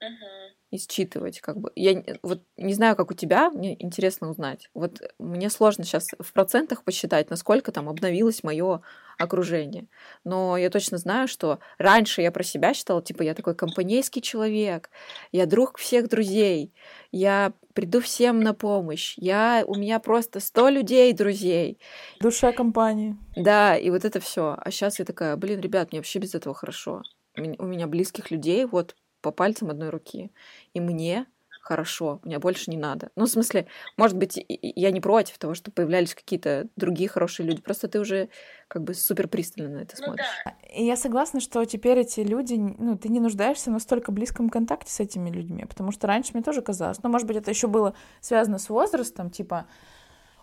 Мгм. 0.03 0.56
И 0.71 0.79
считывать, 0.79 1.41
как 1.41 1.59
бы. 1.59 1.71
Я 1.77 2.03
вот 2.23 2.43
не 2.57 2.75
знаю, 2.75 2.97
как 2.97 3.13
у 3.13 3.15
тебя, 3.15 3.51
мне 3.51 3.81
интересно 3.81 4.29
узнать. 4.29 4.69
Вот 4.75 5.01
мне 5.19 5.49
сложно 5.49 5.85
сейчас 5.85 6.09
в 6.19 6.33
процентах 6.33 6.83
посчитать, 6.83 7.31
насколько 7.31 7.71
там 7.71 7.89
обновилось 7.89 8.43
мое 8.43 8.81
окружение. 9.17 9.87
Но 10.25 10.57
я 10.57 10.69
точно 10.69 10.99
знаю, 10.99 11.29
что 11.29 11.61
раньше 11.79 12.21
я 12.21 12.33
про 12.33 12.43
себя 12.43 12.75
считала, 12.75 13.01
типа, 13.01 13.23
я 13.23 13.35
такой 13.35 13.55
компанейский 13.55 14.21
человек, 14.21 14.91
я 15.31 15.47
друг 15.47 15.79
всех 15.79 16.09
друзей, 16.09 16.75
я 17.13 17.53
приду 17.73 18.01
всем 18.01 18.41
на 18.41 18.53
помощь, 18.53 19.15
я, 19.19 19.63
у 19.67 19.75
меня 19.75 20.01
просто 20.01 20.41
100 20.41 20.69
людей 20.71 21.13
друзей. 21.13 21.79
Душа 22.21 22.53
компании. 22.53 23.17
Да, 23.37 23.77
и 23.77 23.91
вот 23.91 24.05
это 24.05 24.19
все. 24.21 24.57
А 24.59 24.71
сейчас 24.71 24.99
я 24.99 25.05
такая, 25.05 25.37
блин, 25.37 25.61
ребят, 25.61 25.93
мне 25.93 26.01
вообще 26.01 26.19
без 26.19 26.35
этого 26.35 26.55
хорошо. 26.55 27.03
У 27.37 27.67
меня 27.67 27.87
близких 27.87 28.31
людей 28.31 28.65
вот 28.65 28.97
по 29.27 29.33
пальцам 29.33 29.71
одной 29.71 29.91
руки. 29.91 30.31
И 30.73 30.79
мне 30.79 31.27
хорошо, 31.61 32.21
мне 32.23 32.39
больше 32.39 32.71
не 32.71 32.77
надо. 32.77 33.11
Ну, 33.17 33.25
в 33.25 33.29
смысле, 33.29 33.67
может 33.97 34.17
быть, 34.17 34.39
я 34.49 34.93
не 34.93 35.01
против 35.01 35.37
того, 35.37 35.55
что 35.55 35.73
появлялись 35.73 36.15
какие-то 36.15 36.69
другие 36.77 37.09
хорошие 37.09 37.45
люди. 37.45 37.61
Просто 37.61 37.89
ты 37.89 37.99
уже 37.99 38.29
как 38.69 38.85
бы 38.85 38.95
супер 38.95 39.27
пристально 39.27 39.79
на 39.79 39.83
это 39.83 39.97
Ну 39.99 40.05
смотришь. 40.05 40.27
да. 40.45 40.55
И 40.73 40.85
я 40.85 40.97
согласна, 40.97 41.41
что 41.41 41.65
теперь 41.65 41.99
эти 41.99 42.21
люди, 42.21 42.55
ну, 42.55 42.97
ты 42.97 43.09
не 43.09 43.19
нуждаешься 43.19 43.71
в 43.71 43.73
настолько 43.73 44.13
близком 44.13 44.49
контакте 44.49 44.93
с 44.93 45.01
этими 45.01 45.29
людьми, 45.29 45.65
потому 45.65 45.91
что 45.91 46.07
раньше 46.07 46.31
мне 46.35 46.45
тоже 46.45 46.63
казалось, 46.63 47.03
ну, 47.03 47.09
может 47.11 47.27
быть, 47.27 47.37
это 47.37 47.51
еще 47.51 47.67
было 47.67 47.95
связано 48.21 48.59
с 48.59 48.69
возрастом, 48.69 49.31
типа, 49.31 49.67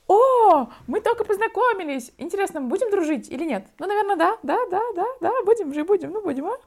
о, 0.07 0.67
мы 0.87 0.99
только 0.99 1.23
познакомились, 1.23 2.11
интересно, 2.17 2.59
мы 2.59 2.67
будем 2.67 2.91
дружить 2.91 3.29
или 3.29 3.45
нет? 3.45 3.65
Ну, 3.79 3.87
наверное, 3.87 4.17
да, 4.17 4.37
да, 4.43 4.57
да, 4.69 4.81
да, 4.93 5.05
да, 5.21 5.31
будем 5.45 5.73
же, 5.73 5.85
будем, 5.85 6.11
ну, 6.11 6.21
будем, 6.21 6.47
а? 6.47 6.57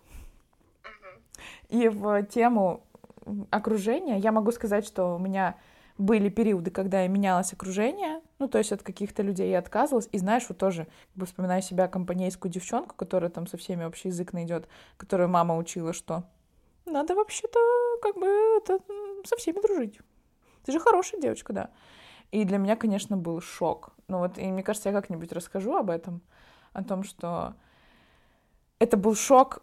И 1.68 1.88
в 1.88 2.22
тему 2.24 2.84
окружения 3.50 4.18
я 4.18 4.32
могу 4.32 4.52
сказать, 4.52 4.86
что 4.86 5.16
у 5.16 5.18
меня 5.18 5.56
были 5.98 6.28
периоды, 6.28 6.70
когда 6.70 7.02
я 7.02 7.08
менялась 7.08 7.52
окружение, 7.52 8.20
ну, 8.38 8.48
то 8.48 8.58
есть 8.58 8.70
от 8.72 8.82
каких-то 8.82 9.22
людей 9.22 9.50
я 9.50 9.58
отказывалась. 9.58 10.08
И 10.12 10.18
знаешь, 10.18 10.44
вот 10.48 10.58
тоже 10.58 10.84
как 10.84 11.16
бы 11.16 11.26
вспоминаю 11.26 11.62
себя 11.62 11.88
компанейскую 11.88 12.52
девчонку, 12.52 12.94
которая 12.94 13.30
там 13.30 13.46
со 13.46 13.56
всеми 13.56 13.84
общий 13.84 14.08
язык 14.08 14.32
найдет, 14.32 14.68
которую 14.96 15.28
мама 15.28 15.56
учила, 15.56 15.92
что 15.92 16.24
надо 16.84 17.14
вообще-то 17.14 17.58
как 18.02 18.16
бы 18.16 18.26
это, 18.58 18.78
со 19.24 19.36
всеми 19.36 19.60
дружить. 19.60 19.98
Ты 20.64 20.72
же 20.72 20.80
хорошая 20.80 21.20
девочка, 21.20 21.52
да. 21.52 21.70
И 22.30 22.44
для 22.44 22.58
меня, 22.58 22.76
конечно, 22.76 23.16
был 23.16 23.40
шок. 23.40 23.92
Ну 24.08 24.18
вот, 24.18 24.38
и 24.38 24.46
мне 24.46 24.62
кажется, 24.62 24.90
я 24.90 24.94
как-нибудь 24.94 25.32
расскажу 25.32 25.74
об 25.76 25.90
этом, 25.90 26.20
о 26.72 26.84
том, 26.84 27.04
что 27.04 27.54
это 28.78 28.96
был 28.96 29.14
шок 29.14 29.62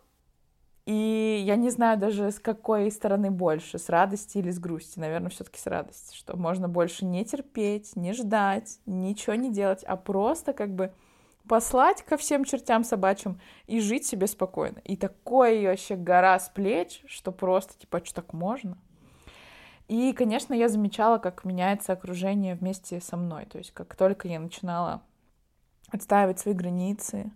и 0.85 1.41
я 1.45 1.55
не 1.55 1.69
знаю 1.69 1.97
даже 1.97 2.31
с 2.31 2.39
какой 2.39 2.91
стороны 2.91 3.31
больше, 3.31 3.79
с 3.79 3.87
радости 3.87 4.37
или 4.37 4.51
с 4.51 4.59
грусти. 4.59 4.99
Наверное, 4.99 5.29
все-таки 5.29 5.59
с 5.59 5.65
радости, 5.65 6.15
что 6.15 6.35
можно 6.35 6.67
больше 6.67 7.05
не 7.05 7.23
терпеть, 7.23 7.95
не 7.95 8.13
ждать, 8.13 8.79
ничего 8.85 9.35
не 9.35 9.51
делать, 9.51 9.83
а 9.83 9.95
просто 9.95 10.51
как 10.51 10.75
бы 10.75 10.91
послать 11.47 12.03
ко 12.03 12.17
всем 12.17 12.43
чертям 12.43 12.83
собачьим 12.83 13.39
и 13.65 13.79
жить 13.79 14.05
себе 14.05 14.27
спокойно. 14.27 14.79
И 14.83 14.97
такой 14.97 15.65
вообще 15.65 15.95
гора 15.95 16.37
с 16.37 16.49
плеч, 16.49 17.01
что 17.07 17.31
просто 17.31 17.79
типа, 17.79 17.99
а 17.99 18.05
что 18.05 18.15
так 18.15 18.33
можно? 18.33 18.77
И, 19.87 20.13
конечно, 20.13 20.53
я 20.53 20.69
замечала, 20.69 21.17
как 21.17 21.43
меняется 21.43 21.93
окружение 21.93 22.55
вместе 22.55 22.99
со 23.01 23.17
мной. 23.17 23.45
То 23.45 23.57
есть, 23.57 23.71
как 23.71 23.95
только 23.95 24.27
я 24.27 24.39
начинала 24.39 25.01
отстаивать 25.89 26.39
свои 26.39 26.53
границы, 26.53 27.31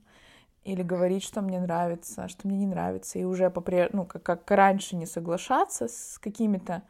или 0.68 0.84
говорить, 0.84 1.24
что 1.24 1.42
мне 1.42 1.60
нравится, 1.60 2.28
что 2.28 2.48
мне 2.48 2.58
не 2.58 2.68
нравится, 2.68 3.18
и 3.20 3.24
уже 3.24 3.50
попре... 3.50 3.90
ну, 3.94 4.06
как, 4.06 4.24
как 4.24 4.52
раньше 4.52 4.96
не 4.96 5.06
соглашаться 5.06 5.88
с 5.88 6.20
какими-то 6.20 6.84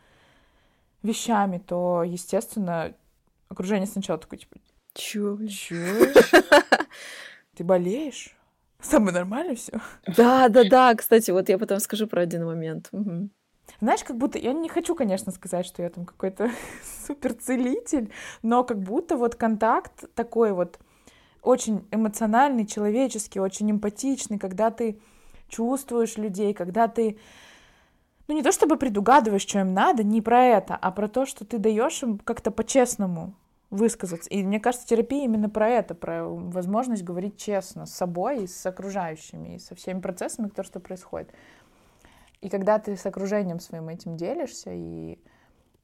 вещами, 1.04 1.60
то, 1.60 2.04
естественно, 2.04 2.94
окружение 3.50 3.88
сначала 3.88 4.20
такое, 4.20 4.40
типа, 4.40 4.58
Чё, 4.98 5.38
чё? 5.48 5.76
Ты 7.56 7.64
болеешь? 7.64 8.36
С 8.82 8.90
тобой 8.90 9.12
нормально 9.12 9.54
все? 9.54 9.74
Да, 10.08 10.50
да, 10.50 10.64
да. 10.68 10.96
Кстати, 10.96 11.30
вот 11.30 11.50
я 11.50 11.60
потом 11.60 11.80
скажу 11.80 12.08
про 12.08 12.22
один 12.22 12.46
момент. 12.46 12.90
Знаешь, 13.80 14.04
как 14.04 14.18
будто... 14.18 14.40
Я 14.40 14.54
не 14.54 14.70
хочу, 14.70 14.96
конечно, 14.96 15.32
сказать, 15.32 15.68
что 15.68 15.84
я 15.84 15.90
там 15.90 16.06
какой-то 16.06 16.50
суперцелитель, 17.08 18.12
но 18.42 18.64
как 18.64 18.80
будто 18.80 19.18
вот 19.18 19.36
контакт 19.36 20.12
такой 20.16 20.52
вот 20.52 20.80
очень 21.48 21.88
эмоциональный, 21.92 22.66
человеческий, 22.66 23.40
очень 23.40 23.72
эмпатичный, 23.72 24.38
когда 24.38 24.70
ты 24.70 25.00
чувствуешь 25.48 26.18
людей, 26.18 26.54
когда 26.54 26.88
ты 26.88 27.18
ну 28.28 28.36
не 28.36 28.44
то 28.44 28.52
чтобы 28.52 28.76
предугадываешь, 28.76 29.44
что 29.44 29.60
им 29.60 29.74
надо, 29.74 30.04
не 30.04 30.22
про 30.22 30.44
это, 30.44 30.76
а 30.76 30.92
про 30.92 31.08
то, 31.08 31.26
что 31.26 31.46
ты 31.46 31.58
даешь 31.58 32.04
им 32.04 32.20
как-то 32.20 32.52
по-честному 32.52 33.34
высказаться. 33.70 34.30
И 34.30 34.44
мне 34.44 34.60
кажется, 34.60 34.88
терапия 34.88 35.24
именно 35.24 35.50
про 35.50 35.70
это, 35.70 35.96
про 35.96 36.26
возможность 36.26 37.04
говорить 37.04 37.38
честно 37.38 37.86
с 37.86 37.94
собой 37.94 38.44
и 38.44 38.48
с 38.48 38.66
окружающими, 38.66 39.56
и 39.56 39.60
со 39.60 39.76
всеми 39.76 40.02
процессами, 40.02 40.50
которые 40.50 40.68
что 40.68 40.80
происходит. 40.80 41.32
И 42.42 42.50
когда 42.50 42.78
ты 42.80 42.96
с 42.96 43.06
окружением 43.06 43.60
своим 43.60 43.90
этим 43.90 44.18
делишься 44.18 44.72
и 44.74 45.20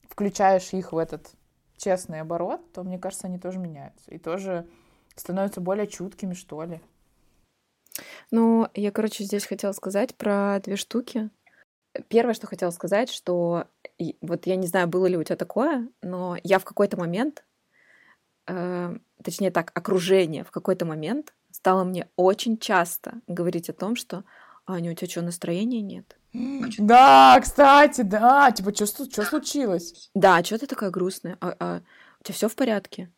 включаешь 0.09 0.73
их 0.73 0.91
в 0.91 0.97
этот 0.97 1.31
честный 1.77 2.21
оборот, 2.21 2.71
то, 2.73 2.83
мне 2.83 2.99
кажется, 2.99 3.27
они 3.27 3.39
тоже 3.39 3.59
меняются. 3.59 4.11
И 4.11 4.17
тоже 4.17 4.67
становятся 5.15 5.61
более 5.61 5.87
чуткими, 5.87 6.33
что 6.33 6.63
ли. 6.63 6.81
Ну, 8.31 8.67
я, 8.73 8.91
короче, 8.91 9.23
здесь 9.23 9.45
хотела 9.45 9.71
сказать 9.71 10.15
про 10.15 10.59
две 10.63 10.75
штуки. 10.75 11.29
Первое, 12.07 12.33
что 12.33 12.47
хотела 12.47 12.71
сказать, 12.71 13.09
что 13.09 13.67
вот 14.21 14.47
я 14.47 14.55
не 14.55 14.67
знаю, 14.67 14.87
было 14.87 15.05
ли 15.05 15.17
у 15.17 15.23
тебя 15.23 15.35
такое, 15.35 15.87
но 16.01 16.37
я 16.43 16.57
в 16.57 16.65
какой-то 16.65 16.97
момент, 16.97 17.45
э, 18.47 18.97
точнее 19.23 19.51
так, 19.51 19.71
окружение 19.75 20.43
в 20.43 20.49
какой-то 20.49 20.85
момент 20.85 21.33
стало 21.51 21.83
мне 21.83 22.07
очень 22.15 22.57
часто 22.57 23.21
говорить 23.27 23.69
о 23.69 23.73
том, 23.73 23.95
что 23.95 24.23
Аня, 24.65 24.91
у 24.91 24.95
тебя 24.95 25.09
что, 25.09 25.21
настроения 25.21 25.81
нет? 25.81 26.17
Да, 26.77 27.39
кстати, 27.41 28.01
да. 28.01 28.51
Типа, 28.51 28.73
что 28.73 28.87
случилось? 29.23 30.09
Да, 30.15 30.43
что 30.43 30.57
ты 30.57 30.67
такая 30.67 30.89
грустная? 30.89 31.37
А, 31.41 31.55
а 31.59 31.81
у 32.19 32.23
тебя 32.23 32.33
все 32.33 32.47
в 32.47 32.55
порядке? 32.55 33.11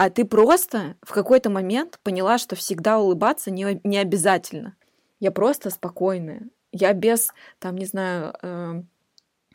А 0.00 0.08
ты 0.08 0.24
просто 0.24 0.96
в 1.02 1.12
какой-то 1.12 1.50
момент 1.50 2.00
поняла, 2.02 2.38
что 2.38 2.56
всегда 2.56 2.98
улыбаться 2.98 3.50
не, 3.50 3.78
не 3.84 3.98
обязательно. 3.98 4.74
Я 5.18 5.30
просто 5.30 5.68
спокойная. 5.68 6.48
Я 6.72 6.94
без, 6.94 7.34
там, 7.58 7.76
не 7.76 7.84
знаю, 7.84 8.32
э, 8.40 8.82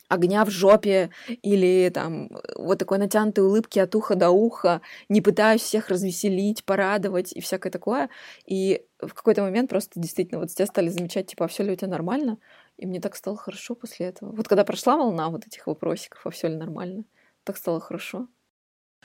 огня 0.06 0.44
в 0.44 0.50
жопе 0.50 1.10
или 1.42 1.90
там 1.92 2.30
вот 2.54 2.78
такой 2.78 2.98
натянутой 2.98 3.44
улыбки 3.44 3.80
от 3.80 3.92
уха 3.96 4.14
до 4.14 4.30
уха, 4.30 4.82
не 5.08 5.20
пытаюсь 5.20 5.62
всех 5.62 5.88
развеселить, 5.88 6.64
порадовать 6.64 7.32
и 7.32 7.40
всякое 7.40 7.72
такое. 7.72 8.08
И 8.44 8.84
в 9.00 9.14
какой-то 9.14 9.42
момент 9.42 9.68
просто 9.68 9.98
действительно 9.98 10.38
вот 10.38 10.50
тебя 10.50 10.66
стали 10.66 10.90
замечать, 10.90 11.26
типа, 11.26 11.46
а 11.46 11.48
все 11.48 11.64
ли 11.64 11.72
у 11.72 11.74
тебя 11.74 11.88
нормально? 11.88 12.38
И 12.76 12.86
мне 12.86 13.00
так 13.00 13.16
стало 13.16 13.36
хорошо 13.36 13.74
после 13.74 14.06
этого. 14.06 14.30
Вот 14.30 14.46
когда 14.46 14.64
прошла 14.64 14.96
волна 14.96 15.28
вот 15.28 15.44
этих 15.44 15.66
вопросиков, 15.66 16.24
а 16.24 16.30
все 16.30 16.46
ли 16.46 16.54
нормально, 16.54 17.02
так 17.42 17.56
стало 17.56 17.80
хорошо. 17.80 18.28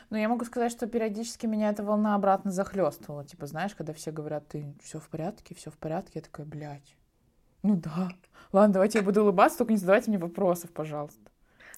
Ну, 0.09 0.17
я 0.17 0.27
могу 0.27 0.45
сказать, 0.45 0.71
что 0.71 0.87
периодически 0.87 1.45
меня 1.45 1.69
эта 1.69 1.83
волна 1.83 2.15
обратно 2.15 2.51
захлестывала. 2.51 3.25
Типа, 3.25 3.45
знаешь, 3.45 3.75
когда 3.75 3.93
все 3.93 4.11
говорят, 4.11 4.47
ты 4.47 4.75
все 4.83 4.99
в 4.99 5.09
порядке, 5.09 5.55
все 5.55 5.71
в 5.71 5.77
порядке, 5.77 6.13
я 6.15 6.21
такая, 6.21 6.45
блядь. 6.45 6.95
Ну 7.63 7.75
да. 7.75 8.09
Ладно, 8.51 8.73
давайте 8.73 8.99
я 8.99 9.03
буду 9.03 9.21
улыбаться, 9.21 9.59
только 9.59 9.73
не 9.73 9.77
задавайте 9.77 10.09
мне 10.09 10.17
вопросов, 10.17 10.71
пожалуйста. 10.71 11.31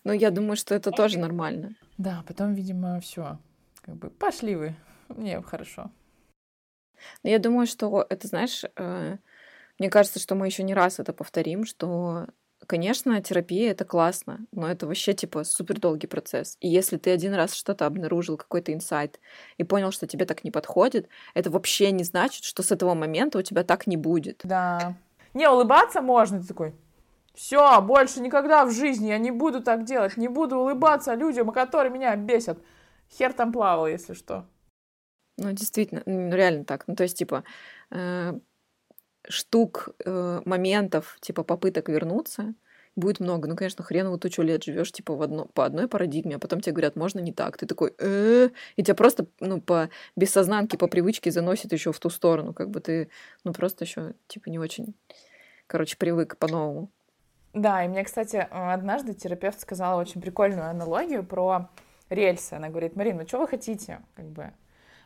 Но 0.04 0.14
я 0.14 0.32
думаю, 0.32 0.56
что 0.56 0.76
это 0.76 0.92
тоже 0.92 1.20
нормально. 1.20 1.76
Да, 1.98 2.24
потом, 2.28 2.54
видимо, 2.54 3.00
все. 3.00 3.38
Как 3.82 3.96
бы 3.96 4.10
пошли 4.10 4.56
вы. 4.56 4.76
Мне 5.10 5.42
хорошо. 5.42 5.92
Но 7.24 7.30
я 7.30 7.40
думаю, 7.40 7.68
что 7.68 8.06
это, 8.10 8.28
знаешь, 8.28 8.64
э, 8.76 9.18
мне 9.80 9.90
кажется, 9.90 10.20
что 10.20 10.36
мы 10.36 10.46
еще 10.46 10.64
не 10.64 10.74
раз 10.74 11.00
это 11.00 11.14
повторим, 11.14 11.66
что, 11.66 12.28
конечно, 12.66 13.22
терапия 13.22 13.72
это 13.72 13.86
классно, 13.86 14.46
но 14.52 14.70
это 14.70 14.88
вообще 14.88 15.14
типа 15.14 15.44
супер 15.44 15.80
долгий 15.80 16.08
процесс. 16.08 16.58
И 16.60 16.68
если 16.68 16.98
ты 16.98 17.12
один 17.12 17.34
раз 17.34 17.54
что-то 17.54 17.86
обнаружил, 17.86 18.38
какой-то 18.38 18.74
инсайт, 18.74 19.20
и 19.58 19.64
понял, 19.64 19.92
что 19.92 20.08
тебе 20.08 20.26
так 20.26 20.44
не 20.44 20.52
подходит, 20.52 21.08
это 21.34 21.50
вообще 21.50 21.92
не 21.92 22.04
значит, 22.04 22.44
что 22.44 22.64
с 22.64 22.72
этого 22.72 22.94
момента 22.94 23.40
у 23.40 23.42
тебя 23.42 23.64
так 23.64 23.88
не 23.88 23.98
будет. 23.98 24.42
Да. 24.44 24.96
Не, 25.34 25.50
улыбаться 25.50 26.02
можно, 26.02 26.42
ты 26.42 26.48
такой. 26.48 26.76
Все, 27.34 27.82
больше 27.82 28.22
никогда 28.22 28.66
в 28.66 28.72
жизни 28.72 29.08
я 29.08 29.18
не 29.18 29.32
буду 29.32 29.62
так 29.64 29.86
делать, 29.86 30.18
не 30.18 30.28
буду 30.28 30.58
улыбаться 30.58 31.16
людям, 31.16 31.52
которые 31.52 31.92
меня 31.92 32.16
бесят. 32.16 32.60
Хер 33.12 33.34
там 33.34 33.52
плавал, 33.52 33.88
если 33.88 34.14
что. 34.14 34.46
Ну, 35.38 35.52
действительно, 35.52 36.04
ну, 36.06 36.34
реально 36.34 36.64
так. 36.64 36.88
Ну, 36.88 36.96
то 36.96 37.04
есть, 37.04 37.18
типа, 37.18 37.44
э, 37.90 38.34
штук, 39.28 39.90
э, 40.04 40.42
моментов, 40.46 41.18
типа 41.22 41.44
попыток 41.44 41.90
вернуться, 41.90 42.54
будет 42.96 43.20
много. 43.20 43.48
Ну, 43.48 43.56
конечно, 43.56 43.84
хреново 43.84 44.18
тучу 44.18 44.42
лет 44.42 44.64
живешь, 44.64 44.92
типа, 44.92 45.16
в 45.16 45.22
одно, 45.22 45.46
по 45.46 45.66
одной 45.66 45.88
парадигме, 45.88 46.36
а 46.36 46.40
потом 46.40 46.62
тебе 46.62 46.74
говорят, 46.74 46.96
можно 46.96 47.20
не 47.20 47.32
так. 47.32 47.58
Ты 47.58 47.66
такой, 47.66 47.94
э 48.00 48.50
и 48.76 48.84
тебя 48.84 48.96
просто, 48.96 49.26
ну, 49.40 49.62
по 49.62 49.90
бессознанке, 50.16 50.78
по 50.78 50.88
привычке 50.88 51.32
заносит 51.32 51.74
еще 51.74 51.92
в 51.92 52.00
ту 52.00 52.10
сторону. 52.10 52.54
Как 52.54 52.70
бы 52.70 52.80
ты, 52.80 53.10
ну, 53.44 53.54
просто 53.54 53.86
еще, 53.86 54.14
типа, 54.28 54.50
не 54.50 54.60
очень, 54.60 54.96
короче, 55.68 55.98
привык 55.98 56.38
по-новому. 56.38 56.92
Да, 57.54 57.84
и 57.84 57.88
мне, 57.88 58.04
кстати, 58.04 58.48
однажды 58.50 59.14
терапевт 59.14 59.60
сказала 59.60 60.00
очень 60.02 60.22
прикольную 60.22 60.70
аналогию 60.70 61.24
про 61.24 61.70
рельсы. 62.10 62.54
Она 62.54 62.70
говорит, 62.70 62.96
Марина, 62.96 63.22
ну 63.22 63.28
что 63.28 63.40
вы 63.40 63.48
хотите? 63.48 64.02
Как 64.16 64.26
бы 64.26 64.52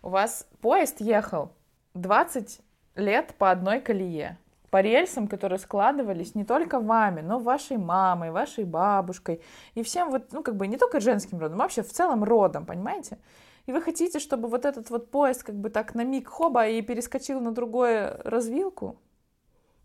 у 0.01 0.09
вас 0.09 0.47
поезд 0.61 1.01
ехал 1.01 1.51
20 1.93 2.61
лет 2.97 3.33
по 3.37 3.51
одной 3.51 3.79
колее 3.79 4.37
по 4.69 4.81
рельсам, 4.81 5.27
которые 5.27 5.59
складывались 5.59 6.35
не 6.35 6.43
только 6.43 6.79
вами, 6.79 7.21
но 7.21 7.39
вашей 7.39 7.77
мамой, 7.77 8.31
вашей 8.31 8.65
бабушкой 8.65 9.41
и 9.75 9.83
всем 9.83 10.09
вот, 10.09 10.31
ну, 10.33 10.43
как 10.43 10.55
бы 10.55 10.67
не 10.67 10.77
только 10.77 10.99
женским 10.99 11.39
родом, 11.39 11.57
вообще 11.59 11.83
в 11.83 11.91
целом 11.91 12.23
родом, 12.23 12.65
понимаете? 12.65 13.17
И 13.65 13.71
вы 13.71 13.81
хотите, 13.81 14.19
чтобы 14.19 14.47
вот 14.47 14.65
этот 14.65 14.89
вот 14.89 15.09
поезд 15.09 15.43
как 15.43 15.55
бы 15.55 15.69
так 15.69 15.95
на 15.95 16.03
миг 16.03 16.27
хоба 16.27 16.67
и 16.67 16.81
перескочил 16.81 17.39
на 17.39 17.51
другую 17.51 18.19
развилку? 18.23 18.99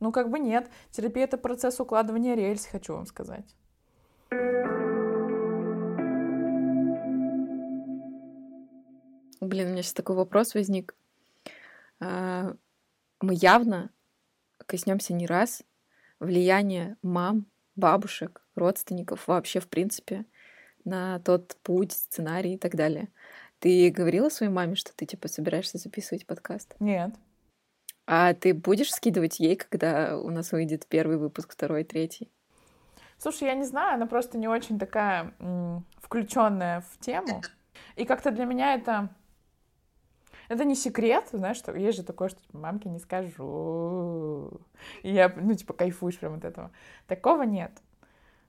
Ну, 0.01 0.13
как 0.13 0.31
бы 0.31 0.39
нет. 0.39 0.69
Терапия— 0.91 1.25
это 1.27 1.39
процесс 1.39 1.81
укладывания 1.81 2.35
рельс, 2.35 2.67
хочу 2.67 2.95
вам 2.95 3.07
сказать. 3.07 3.57
Блин, 9.41 9.69
у 9.69 9.71
меня 9.71 9.83
сейчас 9.83 9.95
такой 9.95 10.17
вопрос 10.17 10.55
возник. 10.55 10.95
А, 12.01 12.55
мы 13.23 13.35
явно 13.35 13.91
коснемся 14.67 15.13
не 15.15 15.27
раз 15.27 15.63
влияния 16.19 16.97
мам, 17.03 17.47
бабушек, 17.75 18.43
родственников 18.55 19.27
вообще 19.29 19.61
в 19.61 19.69
принципе 19.69 20.25
на 20.85 21.19
тот 21.21 21.57
путь, 21.63 21.93
сценарий 21.93 22.55
и 22.55 22.59
так 22.59 22.75
далее. 22.75 23.09
Ты 23.59 23.91
говорила 23.91 24.29
своей 24.29 24.53
маме, 24.53 24.75
что 24.75 24.95
ты 24.95 25.07
типа 25.07 25.29
собираешься 25.29 25.79
записывать 25.79 26.27
подкаст? 26.27 26.75
Нет. 26.81 27.15
А 28.07 28.35
ты 28.35 28.53
будешь 28.53 28.93
скидывать 28.93 29.39
ей, 29.39 29.57
когда 29.57 30.19
у 30.19 30.31
нас 30.31 30.51
выйдет 30.51 30.87
первый 30.89 31.17
выпуск, 31.17 31.53
второй, 31.53 31.85
третий? 31.85 32.33
Слушай, 33.19 33.45
я 33.45 33.55
не 33.55 33.65
знаю, 33.65 33.95
она 33.95 34.07
просто 34.07 34.37
не 34.37 34.49
очень 34.49 34.79
такая 34.79 35.33
включенная 36.01 36.81
в 36.81 36.99
тему. 36.99 37.41
И 37.95 38.05
как-то 38.05 38.33
для 38.33 38.45
меня 38.45 38.75
это 38.75 39.11
это 40.49 40.65
не 40.65 40.75
секрет, 40.75 41.29
знаешь, 41.33 41.57
что 41.57 41.73
есть 41.77 41.99
же 41.99 42.05
такое, 42.05 42.29
что 42.29 42.41
типа, 42.43 42.59
мамке 42.59 42.89
не 42.89 42.99
скажу. 42.99 44.61
И 45.03 45.13
я, 45.13 45.33
ну, 45.37 45.55
типа, 45.55 45.73
кайфуешь 45.73 46.19
прям 46.19 46.35
от 46.35 46.45
этого. 46.45 46.71
Такого 47.07 47.43
нет. 47.43 47.73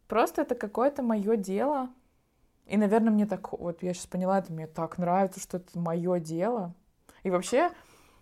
Просто 0.07 0.41
это 0.41 0.55
какое-то 0.55 1.01
мое 1.01 1.37
дело. 1.37 1.89
И, 2.65 2.77
наверное, 2.77 3.11
мне 3.11 3.25
так, 3.25 3.51
вот 3.53 3.83
я 3.83 3.93
сейчас 3.93 4.07
поняла, 4.07 4.39
это 4.39 4.53
мне 4.53 4.67
так 4.67 4.97
нравится, 4.97 5.39
что 5.39 5.57
это 5.57 5.77
мое 5.77 6.19
дело. 6.19 6.73
И 7.23 7.29
вообще, 7.29 7.71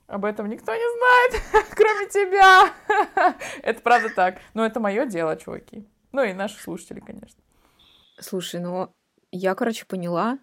об 0.07 0.25
этом 0.25 0.49
никто 0.49 0.73
не 0.73 0.97
знает, 0.97 1.67
кроме 1.75 2.07
тебя. 2.09 3.35
это 3.63 3.81
правда 3.81 4.09
так. 4.09 4.39
Но 4.53 4.65
это 4.65 4.79
мое 4.79 5.05
дело, 5.05 5.35
чуваки. 5.37 5.87
Ну 6.11 6.23
и 6.23 6.33
наши 6.33 6.61
слушатели, 6.61 6.99
конечно. 6.99 7.41
Слушай, 8.19 8.59
ну 8.59 8.91
я, 9.31 9.55
короче, 9.55 9.85
поняла, 9.85 10.39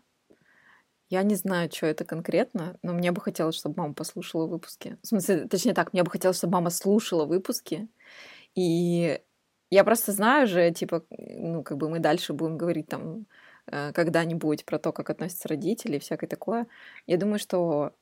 я 1.10 1.22
не 1.22 1.34
знаю, 1.34 1.70
что 1.72 1.86
это 1.86 2.04
конкретно, 2.04 2.78
но 2.82 2.92
мне 2.92 3.12
бы 3.12 3.20
хотелось, 3.20 3.56
чтобы 3.56 3.76
мама 3.78 3.94
послушала 3.94 4.46
выпуски. 4.46 4.98
В 5.02 5.06
смысле, 5.06 5.48
точнее 5.48 5.74
так, 5.74 5.92
мне 5.92 6.02
бы 6.02 6.10
хотелось, 6.10 6.36
чтобы 6.38 6.54
мама 6.54 6.70
слушала 6.70 7.24
выпуски. 7.24 7.88
И 8.54 9.20
я 9.70 9.84
просто 9.84 10.12
знаю 10.12 10.46
же, 10.46 10.70
типа, 10.72 11.04
ну, 11.10 11.62
как 11.62 11.78
бы 11.78 11.88
мы 11.88 11.98
дальше 12.00 12.32
будем 12.34 12.58
говорить 12.58 12.88
там 12.88 13.26
э, 13.66 13.92
когда-нибудь 13.92 14.64
про 14.64 14.78
то, 14.78 14.92
как 14.92 15.10
относятся 15.10 15.48
родители 15.48 15.96
и 15.96 16.00
всякое 16.00 16.26
такое. 16.26 16.66
Я 17.06 17.16
думаю, 17.18 17.38
что 17.38 17.94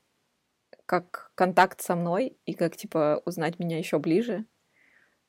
как 0.87 1.33
контакт 1.35 1.81
со 1.81 1.97
мной 1.97 2.37
и 2.47 2.55
как, 2.55 2.77
типа, 2.77 3.23
узнать 3.25 3.59
меня 3.59 3.79
еще 3.79 3.99
ближе, 3.99 4.47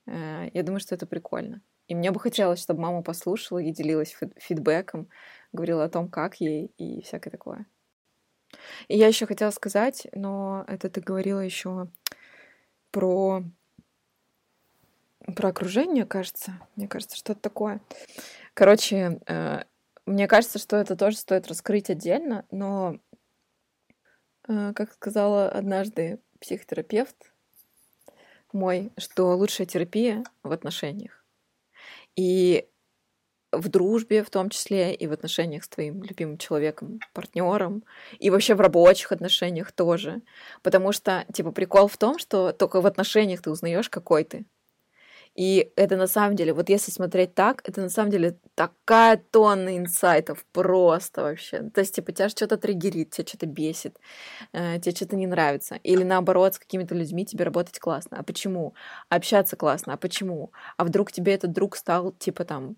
э, 0.08 0.50
я 0.54 0.64
думаю, 0.64 0.80
что 0.80 0.96
это 0.96 1.06
прикольно. 1.08 1.62
И 1.88 1.96
мне 1.96 2.12
бы 2.12 2.20
хотелось, 2.20 2.62
чтобы 2.62 2.82
мама 2.82 3.02
послушала 3.02 3.60
и 3.60 3.72
делилась 3.72 4.16
фидбэком, 4.38 5.10
говорила 5.54 5.84
о 5.84 5.90
том, 5.90 6.10
как 6.10 6.40
ей 6.42 6.72
и 6.78 7.02
всякое 7.02 7.32
такое. 7.32 7.66
И 8.88 8.98
я 8.98 9.08
еще 9.08 9.26
хотела 9.26 9.52
сказать, 9.52 10.08
но 10.14 10.64
это 10.68 10.90
ты 10.90 11.02
говорила 11.02 11.40
еще 11.40 11.90
про 12.92 13.44
про 15.36 15.50
окружение, 15.50 16.06
кажется. 16.06 16.54
Мне 16.76 16.88
кажется, 16.88 17.18
что 17.18 17.34
это 17.34 17.42
такое. 17.42 17.82
Короче, 18.54 19.20
э, 19.28 19.64
мне 20.06 20.28
кажется, 20.28 20.58
что 20.58 20.78
это 20.78 20.96
тоже 20.96 21.18
стоит 21.18 21.48
раскрыть 21.48 21.90
отдельно, 21.90 22.46
но, 22.50 22.98
э, 24.48 24.72
как 24.74 24.94
сказала 24.94 25.50
однажды 25.50 26.20
психотерапевт 26.40 27.34
мой, 28.54 28.92
что 28.98 29.36
лучшая 29.36 29.68
терапия 29.68 30.24
в 30.44 30.52
отношениях. 30.52 31.26
И 32.16 32.70
в 33.52 33.70
дружбе 33.70 34.24
в 34.24 34.30
том 34.30 34.50
числе, 34.50 34.94
и 34.94 35.08
в 35.08 35.12
отношениях 35.12 35.64
с 35.64 35.70
твоим 35.70 36.04
любимым 36.04 36.38
человеком, 36.38 37.00
партнером, 37.14 37.84
и 38.20 38.30
вообще 38.30 38.56
в 38.56 38.62
рабочих 38.62 39.12
отношениях 39.12 39.72
тоже. 39.72 40.22
Потому 40.64 40.92
что, 40.92 41.26
типа, 41.34 41.52
прикол 41.52 41.88
в 41.88 41.98
том, 41.98 42.20
что 42.20 42.52
только 42.52 42.82
в 42.82 42.86
отношениях 42.86 43.42
ты 43.42 43.50
узнаешь, 43.50 43.90
какой 43.90 44.24
ты. 44.24 44.46
И 45.38 45.72
это 45.76 45.98
на 45.98 46.08
самом 46.08 46.36
деле, 46.36 46.52
вот 46.52 46.68
если 46.68 46.92
смотреть 46.92 47.36
так, 47.36 47.62
это 47.64 47.82
на 47.82 47.90
самом 47.90 48.10
деле 48.10 48.40
такая 48.56 49.18
тонна 49.18 49.78
инсайтов 49.78 50.44
просто 50.52 51.22
вообще. 51.22 51.70
То 51.70 51.82
есть, 51.82 51.94
типа, 51.96 52.12
тебя 52.12 52.30
что-то 52.30 52.58
триггерит, 52.58 53.12
тебя 53.12 53.28
что-то 53.28 53.46
бесит, 53.46 54.00
э, 54.52 54.80
тебе 54.80 54.96
что-то 54.96 55.16
не 55.16 55.28
нравится. 55.28 55.76
Или 55.84 56.02
наоборот, 56.02 56.56
с 56.56 56.60
какими-то 56.60 56.96
людьми 56.96 57.24
тебе 57.24 57.46
работать 57.46 57.78
классно. 57.78 58.18
А 58.18 58.24
почему? 58.24 58.74
Общаться 59.10 59.56
классно. 59.56 59.94
А 59.94 59.98
почему? 59.98 60.52
А 60.76 60.84
вдруг 60.84 61.12
тебе 61.12 61.36
этот 61.36 61.52
друг 61.52 61.76
стал, 61.76 62.14
типа, 62.14 62.44
там, 62.44 62.76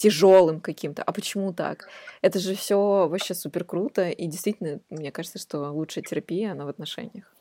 тяжелым 0.00 0.60
каким-то. 0.60 1.02
А 1.02 1.12
почему 1.12 1.52
так? 1.52 1.88
Это 2.22 2.38
же 2.38 2.54
все 2.54 3.06
вообще 3.06 3.34
супер 3.34 3.64
круто. 3.64 4.08
И 4.08 4.26
действительно, 4.26 4.80
мне 4.88 5.12
кажется, 5.12 5.38
что 5.38 5.70
лучшая 5.70 6.02
терапия, 6.02 6.52
она 6.52 6.64
в 6.64 6.68
отношениях. 6.68 7.34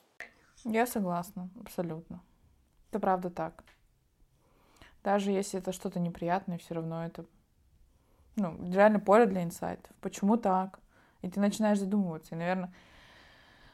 Я 0.66 0.86
согласна, 0.86 1.50
абсолютно. 1.62 2.22
Это 2.90 3.00
правда 3.00 3.30
так. 3.30 3.64
Даже 5.06 5.32
если 5.32 5.60
это 5.60 5.72
что-то 5.72 6.02
неприятное, 6.02 6.58
все 6.58 6.76
равно 6.76 7.06
это 7.06 7.24
ну, 8.36 8.58
реально 8.70 9.00
поле 9.00 9.26
для 9.26 9.44
инсайтов. 9.44 9.92
Почему 10.02 10.36
так? 10.36 10.80
И 11.22 11.30
ты 11.30 11.40
начинаешь 11.40 11.80
задумываться. 11.80 12.36
И, 12.36 12.38
наверное, 12.38 12.74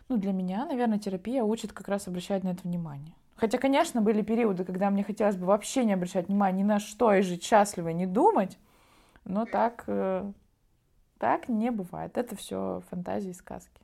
ну, 0.09 0.17
для 0.17 0.31
меня, 0.31 0.63
наверное, 0.65 0.99
терапия 0.99 1.43
учит 1.43 1.73
как 1.73 1.87
раз 1.87 2.07
обращать 2.07 2.43
на 2.43 2.49
это 2.49 2.61
внимание. 2.63 3.15
Хотя, 3.35 3.57
конечно, 3.57 3.99
были 4.01 4.21
периоды, 4.21 4.63
когда 4.63 4.91
мне 4.91 5.03
хотелось 5.03 5.37
бы 5.37 5.47
вообще 5.47 5.85
не 5.85 5.93
обращать 5.93 6.27
внимания 6.27 6.59
ни 6.59 6.67
на 6.67 6.79
что 6.79 7.11
и 7.15 7.21
жить 7.21 7.43
счастливо, 7.43 7.89
и 7.89 7.93
не 7.95 8.05
думать. 8.05 8.59
Но 9.25 9.45
так, 9.45 9.83
э, 9.87 10.31
так 11.17 11.49
не 11.49 11.71
бывает. 11.71 12.17
Это 12.17 12.35
все 12.35 12.81
фантазии 12.89 13.31
и 13.31 13.33
сказки. 13.33 13.81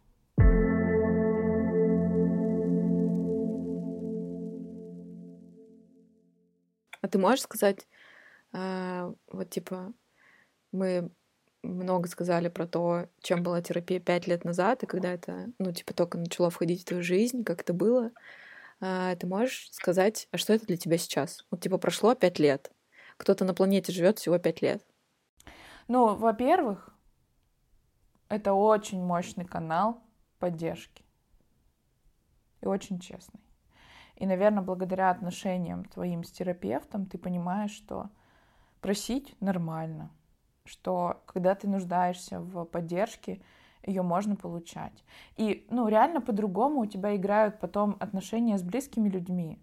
А 7.02 7.08
ты 7.08 7.18
можешь 7.18 7.42
сказать, 7.42 7.88
э, 8.54 9.14
вот 9.32 9.50
типа, 9.50 9.94
мы 10.72 11.10
много 11.64 12.08
сказали 12.08 12.48
про 12.50 12.68
то, 12.68 13.08
чем 13.22 13.44
была 13.44 13.62
терапия 13.62 14.00
пять 14.00 14.28
лет 14.28 14.46
назад, 14.46 14.84
и 14.84 14.88
когда 14.88 15.14
это, 15.14 15.52
ну, 15.60 15.72
типа, 15.72 15.94
только 15.94 16.18
начало 16.18 16.50
входить 16.50 16.82
в 16.82 16.86
твою 16.86 17.04
жизнь, 17.04 17.44
как 17.44 17.62
это 17.62 17.74
было. 17.74 18.12
А, 18.80 19.16
ты 19.16 19.28
можешь 19.28 19.70
сказать, 19.72 20.28
а 20.32 20.38
что 20.38 20.54
это 20.54 20.66
для 20.66 20.78
тебя 20.78 20.98
сейчас? 20.98 21.46
Вот, 21.52 21.62
типа, 21.62 21.78
прошло 21.78 22.16
пять 22.16 22.39
лет. 22.39 22.72
Кто-то 23.18 23.46
на 23.46 23.54
планете 23.54 23.92
живет 23.92 24.20
всего 24.20 24.39
пять 24.39 24.62
лет. 24.62 24.84
Ну, 25.88 26.15
во-первых, 26.15 26.95
это 28.29 28.53
очень 28.53 29.03
мощный 29.03 29.45
канал 29.45 30.01
поддержки. 30.39 31.03
И 32.61 32.67
очень 32.67 32.99
честный. 32.99 33.41
И, 34.15 34.25
наверное, 34.25 34.61
благодаря 34.61 35.09
отношениям 35.09 35.84
твоим 35.84 36.23
с 36.23 36.32
терапевтом 36.32 37.07
ты 37.07 37.17
понимаешь, 37.17 37.71
что 37.71 38.09
просить 38.79 39.36
нормально, 39.41 40.11
что 40.65 41.23
когда 41.25 41.55
ты 41.55 41.67
нуждаешься 41.67 42.39
в 42.39 42.65
поддержке, 42.65 43.41
ее 43.84 44.03
можно 44.03 44.36
получать. 44.36 45.03
И, 45.38 45.65
ну, 45.71 45.88
реально 45.88 46.21
по-другому 46.21 46.82
у 46.82 46.86
тебя 46.86 47.15
играют 47.15 47.59
потом 47.59 47.97
отношения 47.99 48.57
с 48.57 48.63
близкими 48.63 49.09
людьми. 49.09 49.59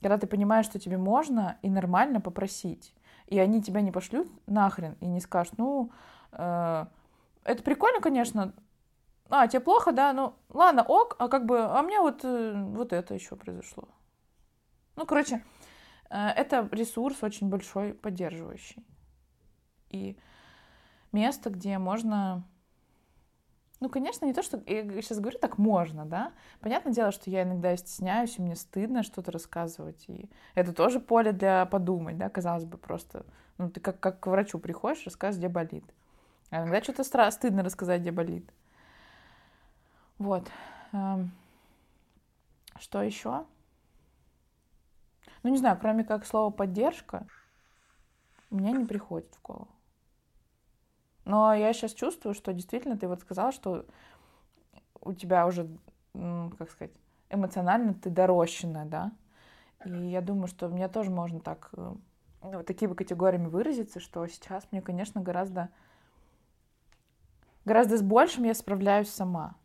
Когда 0.00 0.18
ты 0.18 0.26
понимаешь, 0.26 0.66
что 0.66 0.78
тебе 0.78 0.98
можно 0.98 1.58
и 1.62 1.70
нормально 1.70 2.20
попросить 2.20 2.92
и 3.32 3.38
они 3.38 3.62
тебя 3.62 3.80
не 3.80 3.90
пошлют 3.90 4.28
нахрен 4.46 4.94
и 5.00 5.06
не 5.06 5.18
скажут, 5.18 5.56
ну, 5.56 5.90
э, 6.32 6.86
это 7.44 7.62
прикольно, 7.62 8.02
конечно, 8.02 8.52
а, 9.30 9.48
тебе 9.48 9.60
плохо, 9.60 9.92
да, 9.92 10.12
ну, 10.12 10.34
ладно, 10.50 10.82
ок, 10.82 11.16
а 11.18 11.28
как 11.28 11.46
бы, 11.46 11.64
а 11.64 11.80
мне 11.82 11.98
вот, 11.98 12.20
э, 12.24 12.52
вот 12.54 12.92
это 12.92 13.14
еще 13.14 13.36
произошло. 13.36 13.88
Ну, 14.96 15.06
короче, 15.06 15.42
э, 16.10 16.28
это 16.28 16.68
ресурс 16.72 17.22
очень 17.22 17.48
большой, 17.48 17.94
поддерживающий. 17.94 18.84
И 19.88 20.18
место, 21.10 21.48
где 21.48 21.78
можно... 21.78 22.44
Ну, 23.82 23.88
конечно, 23.88 24.24
не 24.26 24.32
то, 24.32 24.44
что... 24.44 24.62
Я 24.68 24.84
сейчас 25.02 25.18
говорю 25.18 25.40
так 25.40 25.58
можно, 25.58 26.06
да? 26.06 26.32
Понятное 26.60 26.92
дело, 26.92 27.10
что 27.10 27.28
я 27.30 27.42
иногда 27.42 27.76
стесняюсь, 27.76 28.38
и 28.38 28.40
мне 28.40 28.54
стыдно 28.54 29.02
что-то 29.02 29.32
рассказывать. 29.32 30.04
И 30.06 30.30
это 30.54 30.72
тоже 30.72 31.00
поле 31.00 31.32
для 31.32 31.66
подумать, 31.66 32.16
да? 32.16 32.30
Казалось 32.30 32.64
бы, 32.64 32.78
просто... 32.78 33.26
Ну, 33.58 33.68
ты 33.70 33.80
как, 33.80 33.98
как 33.98 34.20
к 34.20 34.28
врачу 34.28 34.60
приходишь, 34.60 35.04
рассказываешь, 35.04 35.38
где 35.38 35.48
болит. 35.48 35.84
А 36.50 36.58
иногда 36.58 36.80
что-то 36.80 37.02
стра... 37.02 37.28
стыдно 37.32 37.64
рассказать, 37.64 38.02
где 38.02 38.12
болит. 38.12 38.48
Вот. 40.18 40.48
Эм, 40.92 41.32
что 42.78 43.02
еще? 43.02 43.46
Ну, 45.42 45.50
не 45.50 45.56
знаю, 45.56 45.76
кроме 45.76 46.04
как 46.04 46.24
слова 46.24 46.52
поддержка, 46.52 47.26
мне 48.48 48.70
не 48.70 48.84
приходит 48.84 49.34
в 49.34 49.42
голову. 49.42 49.66
Но 51.24 51.54
я 51.54 51.72
сейчас 51.72 51.94
чувствую, 51.94 52.34
что 52.34 52.52
действительно 52.52 52.96
ты 52.96 53.06
вот 53.06 53.20
сказала, 53.20 53.52
что 53.52 53.86
у 55.00 55.12
тебя 55.12 55.46
уже, 55.46 55.68
как 56.14 56.70
сказать, 56.70 56.92
эмоционально 57.30 57.94
ты 57.94 58.10
дорощенная, 58.10 58.86
да? 58.86 59.12
И 59.84 59.90
я 59.90 60.20
думаю, 60.20 60.46
что 60.46 60.68
мне 60.68 60.88
тоже 60.88 61.10
можно 61.10 61.40
так 61.40 61.70
э, 61.76 61.94
вот 62.40 62.66
такими 62.66 62.94
категориями 62.94 63.48
выразиться, 63.48 63.98
что 63.98 64.26
сейчас 64.26 64.66
мне, 64.70 64.80
конечно, 64.80 65.20
гораздо 65.20 65.70
гораздо 67.64 67.96
с 67.96 68.02
большим 68.02 68.44
я 68.44 68.54
справляюсь 68.54 69.10
сама. 69.10 69.56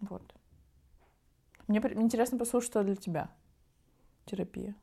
Вот. 0.00 0.22
Мне 1.68 1.78
интересно 1.78 2.38
послушать, 2.38 2.70
что 2.70 2.84
для 2.84 2.96
тебя 2.96 3.30
терапия. 4.24 4.74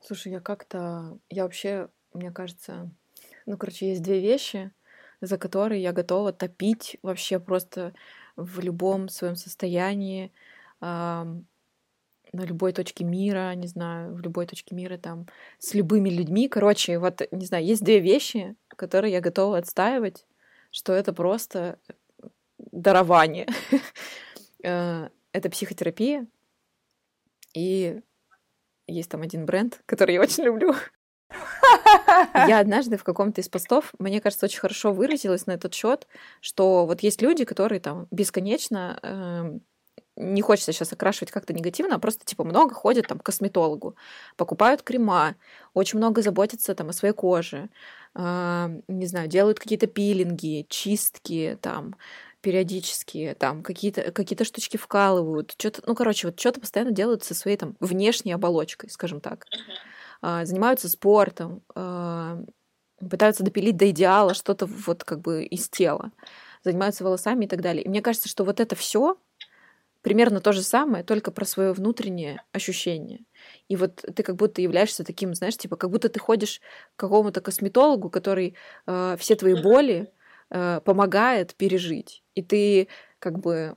Слушай, 0.00 0.32
я 0.32 0.40
как-то... 0.40 1.18
Я 1.30 1.44
вообще 1.44 1.88
мне 2.14 2.30
кажется, 2.30 2.90
ну, 3.46 3.56
короче, 3.56 3.90
есть 3.90 4.02
две 4.02 4.20
вещи, 4.20 4.70
за 5.20 5.38
которые 5.38 5.82
я 5.82 5.92
готова 5.92 6.32
топить 6.32 6.96
вообще 7.02 7.38
просто 7.38 7.92
в 8.36 8.60
любом 8.60 9.08
своем 9.08 9.36
состоянии, 9.36 10.32
на 12.34 12.42
любой 12.42 12.72
точке 12.72 13.04
мира, 13.04 13.54
не 13.54 13.68
знаю, 13.68 14.14
в 14.14 14.20
любой 14.20 14.46
точке 14.46 14.74
мира, 14.74 14.98
там, 14.98 15.26
с 15.58 15.72
любыми 15.74 16.10
людьми. 16.10 16.48
Короче, 16.48 16.98
вот, 16.98 17.22
не 17.30 17.46
знаю, 17.46 17.64
есть 17.64 17.84
две 17.84 18.00
вещи, 18.00 18.56
которые 18.68 19.12
я 19.12 19.20
готова 19.20 19.58
отстаивать, 19.58 20.26
что 20.70 20.92
это 20.92 21.12
просто 21.12 21.78
дарование. 22.58 23.46
Э, 24.66 25.10
это 25.32 25.50
психотерапия, 25.50 26.26
и 27.52 28.00
есть 28.86 29.10
там 29.10 29.20
один 29.20 29.44
бренд, 29.44 29.82
который 29.84 30.14
я 30.14 30.22
очень 30.22 30.44
люблю. 30.44 30.74
Я 32.48 32.60
однажды 32.60 32.96
в 32.96 33.04
каком-то 33.04 33.40
из 33.40 33.48
постов, 33.48 33.92
мне 33.98 34.20
кажется, 34.20 34.46
очень 34.46 34.60
хорошо 34.60 34.92
выразилась 34.92 35.46
на 35.46 35.52
этот 35.52 35.74
счет, 35.74 36.06
что 36.40 36.86
вот 36.86 37.00
есть 37.00 37.22
люди, 37.22 37.44
которые 37.44 37.80
там 37.80 38.06
бесконечно 38.10 38.98
э, 39.02 39.58
не 40.16 40.42
хочется 40.42 40.72
сейчас 40.72 40.92
окрашивать 40.92 41.30
как-то 41.30 41.52
негативно, 41.52 41.96
а 41.96 41.98
просто 41.98 42.24
типа 42.24 42.44
много 42.44 42.74
ходят 42.74 43.06
там 43.08 43.18
к 43.18 43.24
косметологу, 43.24 43.96
покупают 44.36 44.82
крема, 44.82 45.34
очень 45.72 45.98
много 45.98 46.22
заботятся 46.22 46.74
там 46.74 46.90
о 46.90 46.92
своей 46.92 47.14
коже, 47.14 47.68
э, 48.14 48.80
не 48.88 49.06
знаю, 49.06 49.28
делают 49.28 49.58
какие-то 49.58 49.86
пилинги, 49.86 50.66
чистки 50.68 51.58
там 51.60 51.96
периодически, 52.40 53.34
там 53.38 53.62
какие-то 53.62 54.12
какие 54.12 54.40
штучки 54.44 54.76
вкалывают, 54.76 55.54
что-то, 55.58 55.82
ну 55.86 55.94
короче, 55.94 56.28
вот 56.28 56.38
что-то 56.38 56.60
постоянно 56.60 56.92
делают 56.92 57.24
со 57.24 57.34
своей 57.34 57.56
там 57.56 57.74
внешней 57.80 58.32
оболочкой, 58.32 58.90
скажем 58.90 59.20
так. 59.20 59.46
А, 59.50 59.56
занимаются 60.44 60.88
спортом, 60.88 61.62
а, 61.74 62.42
пытаются 63.10 63.42
допилить 63.42 63.76
до 63.76 63.90
идеала 63.90 64.34
что-то 64.34 64.66
вот 64.66 65.04
как 65.04 65.20
бы 65.20 65.44
из 65.44 65.68
тела, 65.68 66.12
занимаются 66.62 67.04
волосами 67.04 67.44
и 67.44 67.48
так 67.48 67.60
далее. 67.60 67.84
И 67.84 67.88
мне 67.88 68.00
кажется, 68.00 68.28
что 68.28 68.44
вот 68.44 68.60
это 68.60 68.74
все 68.74 69.18
примерно 70.02 70.40
то 70.40 70.52
же 70.52 70.62
самое, 70.62 71.02
только 71.02 71.30
про 71.30 71.46
свое 71.46 71.72
внутреннее 71.72 72.42
ощущение. 72.52 73.20
И 73.68 73.76
вот 73.76 74.04
ты 74.14 74.22
как 74.22 74.36
будто 74.36 74.60
являешься 74.60 75.02
таким, 75.02 75.34
знаешь, 75.34 75.56
типа, 75.56 75.76
как 75.76 75.90
будто 75.90 76.10
ты 76.10 76.20
ходишь 76.20 76.60
к 76.94 77.00
какому-то 77.00 77.40
косметологу, 77.40 78.10
который 78.10 78.54
э, 78.86 79.16
все 79.18 79.34
твои 79.34 79.54
боли 79.54 80.12
э, 80.50 80.80
помогает 80.84 81.54
пережить. 81.54 82.22
И 82.34 82.42
ты 82.42 82.88
как 83.18 83.38
бы 83.38 83.76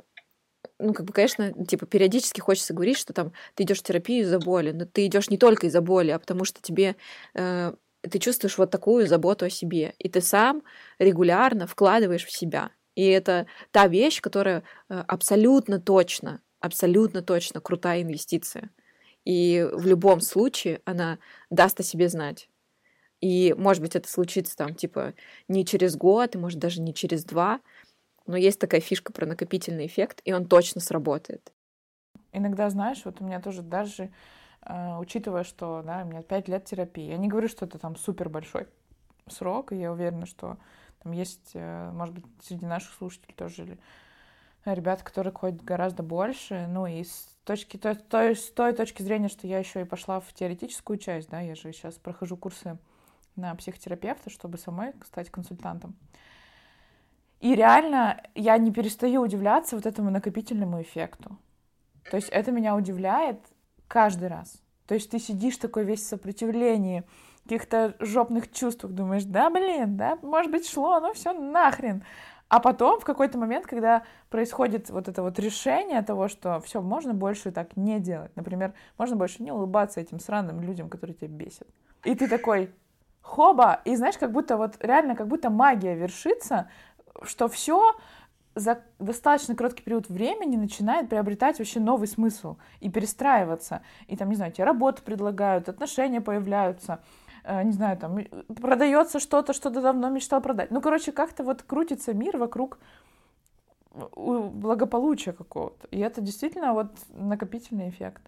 ну, 0.80 0.94
как 0.94 1.06
бы, 1.06 1.14
конечно, 1.14 1.54
типа, 1.66 1.86
периодически 1.86 2.40
хочется 2.40 2.74
говорить, 2.74 2.98
что 2.98 3.14
там 3.14 3.34
ты 3.56 3.64
идешь 3.64 3.80
в 3.80 3.84
терапию 3.84 4.24
из-за 4.24 4.40
боли, 4.40 4.72
но 4.72 4.86
ты 4.86 5.06
идешь 5.08 5.30
не 5.30 5.38
только 5.38 5.68
из-за 5.68 5.82
боли, 5.82 6.12
а 6.12 6.20
потому 6.20 6.46
что 6.46 6.62
тебе 6.62 6.96
э, 7.34 7.74
ты 8.02 8.20
чувствуешь 8.20 8.58
вот 8.58 8.72
такую 8.72 9.08
заботу 9.08 9.46
о 9.46 9.50
себе, 9.50 9.94
и 10.00 10.10
ты 10.10 10.22
сам 10.22 10.64
регулярно 11.00 11.68
вкладываешь 11.68 12.26
в 12.26 12.32
себя. 12.32 12.72
И 12.96 13.06
это 13.06 13.48
та 13.72 13.88
вещь, 13.88 14.22
которая 14.22 14.64
э, 14.90 15.04
абсолютно 15.08 15.80
точно, 15.80 16.42
абсолютно 16.60 17.22
точно 17.22 17.62
крутая 17.62 18.02
инвестиция. 18.02 18.70
И 19.26 19.68
в 19.72 19.86
любом 19.86 20.22
случае 20.22 20.82
она 20.86 21.20
даст 21.50 21.80
о 21.80 21.84
себе 21.84 22.08
знать. 22.10 22.50
И, 23.20 23.54
может 23.58 23.82
быть, 23.82 23.96
это 23.96 24.08
случится 24.10 24.56
там, 24.56 24.76
типа, 24.76 25.14
не 25.48 25.66
через 25.66 25.96
год, 25.96 26.36
и, 26.36 26.38
может, 26.38 26.60
даже 26.60 26.82
не 26.82 26.94
через 26.94 27.24
два, 27.24 27.62
но 28.28 28.38
есть 28.38 28.60
такая 28.60 28.82
фишка 28.82 29.12
про 29.12 29.26
накопительный 29.26 29.86
эффект, 29.86 30.22
и 30.26 30.34
он 30.34 30.46
точно 30.46 30.82
сработает. 30.82 31.52
Иногда, 32.32 32.70
знаешь, 32.70 33.02
вот 33.06 33.22
у 33.22 33.24
меня 33.24 33.40
тоже 33.40 33.62
даже, 33.62 34.12
э, 34.62 34.98
учитывая, 35.00 35.44
что 35.44 35.82
да, 35.86 36.04
у 36.04 36.08
меня 36.08 36.22
5 36.22 36.48
лет 36.48 36.66
терапии, 36.66 37.10
я 37.10 37.18
не 37.18 37.28
говорю, 37.28 37.48
что 37.48 37.66
это 37.66 37.80
там 37.80 37.96
супер 37.96 38.30
большой 38.30 38.68
срок, 39.28 39.72
и 39.72 39.78
я 39.78 39.92
уверена, 39.92 40.26
что 40.26 40.58
там 41.02 41.12
есть, 41.14 41.52
э, 41.54 41.92
может 41.92 42.16
быть, 42.16 42.26
среди 42.44 42.66
наших 42.66 42.94
слушателей 42.94 43.34
тоже 43.36 43.78
ребята, 44.66 45.04
которые 45.04 45.34
ходят 45.34 45.64
гораздо 45.64 46.04
больше, 46.04 46.68
ну 46.70 46.88
и 46.88 47.04
с 47.04 47.38
точки, 47.44 47.78
то, 47.78 47.96
то, 47.96 48.36
с 48.36 48.52
той 48.52 48.74
точки 48.74 49.02
зрения, 49.02 49.30
что 49.30 49.48
я 49.48 49.60
еще 49.60 49.82
и 49.82 49.86
пошла 49.86 50.20
в 50.20 50.34
теоретическую 50.34 50.98
часть, 50.98 51.30
да, 51.30 51.40
я 51.40 51.56
же 51.56 51.72
сейчас 51.72 51.96
прохожу 51.96 52.38
курсы 52.38 52.78
на 53.36 53.56
психотерапевта, 53.56 54.30
чтобы 54.30 54.58
самой 54.58 54.94
стать 55.06 55.30
консультантом. 55.30 55.96
И 57.40 57.56
реально 57.56 58.22
я 58.36 58.58
не 58.58 58.72
перестаю 58.72 59.22
удивляться 59.22 59.76
вот 59.76 59.86
этому 59.86 60.10
накопительному 60.10 60.82
эффекту. 60.82 61.38
То 62.10 62.18
есть 62.18 62.30
это 62.30 62.52
меня 62.52 62.76
удивляет 62.76 63.40
каждый 63.88 64.30
раз. 64.30 64.62
То 64.88 64.96
есть 64.96 65.12
ты 65.12 65.20
сидишь 65.20 65.58
такой 65.58 65.84
весь 65.84 66.02
в 66.02 66.08
сопротивлении, 66.08 67.04
каких-то 67.44 67.96
жопных 68.00 68.52
чувствах, 68.52 68.92
думаешь, 68.92 69.24
да, 69.24 69.50
блин, 69.50 69.96
да, 69.96 70.18
может 70.22 70.52
быть, 70.52 70.68
шло, 70.68 71.00
ну 71.00 71.14
все 71.14 71.34
нахрен. 71.34 72.04
А 72.50 72.60
потом 72.60 73.00
в 73.00 73.04
какой-то 73.04 73.38
момент, 73.38 73.66
когда 73.66 74.04
происходит 74.30 74.90
вот 74.90 75.08
это 75.08 75.22
вот 75.22 75.38
решение 75.38 76.02
того, 76.02 76.30
что 76.30 76.60
все, 76.62 76.82
можно 76.82 77.14
больше 77.14 77.52
так 77.52 77.76
не 77.76 78.00
делать. 78.00 78.32
Например, 78.36 78.74
можно 78.98 79.18
больше 79.18 79.44
не 79.44 79.52
улыбаться 79.52 80.00
этим 80.00 80.20
сраным 80.20 80.62
людям, 80.62 80.90
которые 80.90 81.16
тебя 81.16 81.28
бесят. 81.28 81.68
И 82.06 82.16
ты 82.16 82.30
такой, 82.30 82.72
хоба, 83.22 83.82
и 83.84 83.96
знаешь, 83.98 84.18
как 84.18 84.32
будто 84.32 84.56
вот 84.56 84.78
реально, 84.80 85.16
как 85.16 85.28
будто 85.28 85.50
магия 85.50 85.96
вершится, 85.96 86.70
что 87.24 87.48
все 87.48 87.96
за 88.56 88.82
достаточно 88.98 89.56
короткий 89.56 89.84
период 89.84 90.10
времени 90.10 90.56
начинает 90.58 91.10
приобретать 91.10 91.60
вообще 91.60 91.80
новый 91.80 92.08
смысл 92.08 92.58
и 92.80 92.90
перестраиваться. 92.90 93.82
И 94.08 94.18
там, 94.18 94.30
не 94.30 94.36
знаю, 94.36 94.52
тебе 94.52 94.64
работу 94.64 95.04
предлагают, 95.04 95.70
отношения 95.70 96.22
появляются, 96.22 97.04
э, 97.44 97.62
не 97.64 97.72
знаю, 97.72 97.98
там 97.98 98.18
продается 98.60 99.20
что-то, 99.20 99.54
что 99.54 99.70
ты 99.70 99.82
давно 99.82 100.10
мечтал 100.10 100.42
продать. 100.42 100.72
Ну, 100.72 100.82
короче, 100.82 101.12
как-то 101.12 101.44
вот 101.44 101.62
крутится 101.64 102.14
мир 102.14 102.38
вокруг 102.38 102.80
благополучия 103.94 105.34
какого-то. 105.34 105.88
И 105.88 106.00
это 106.00 106.22
действительно 106.22 106.74
вот 106.74 106.92
накопительный 107.10 107.90
эффект. 107.90 108.22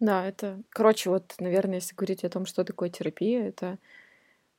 Да, 0.00 0.24
это, 0.24 0.62
короче, 0.70 1.10
вот, 1.10 1.34
наверное, 1.38 1.76
если 1.76 1.94
говорить 1.94 2.24
о 2.24 2.30
том, 2.30 2.46
что 2.46 2.64
такое 2.64 2.88
терапия, 2.88 3.48
это, 3.48 3.78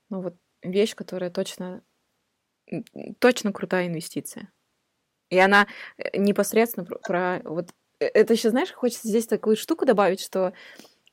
ну, 0.09 0.21
вот 0.21 0.35
вещь, 0.61 0.95
которая 0.95 1.31
точно 1.31 1.81
точно 3.19 3.51
крутая 3.51 3.87
инвестиция. 3.87 4.51
И 5.29 5.39
она 5.39 5.67
э, 5.97 6.17
непосредственно 6.17 6.85
про, 6.85 6.99
про 6.99 7.41
вот 7.43 7.69
э, 7.99 8.05
это 8.05 8.33
еще, 8.33 8.49
знаешь, 8.49 8.71
хочется 8.71 9.07
здесь 9.07 9.27
такую 9.27 9.55
штуку 9.55 9.85
добавить, 9.85 10.21
что 10.21 10.53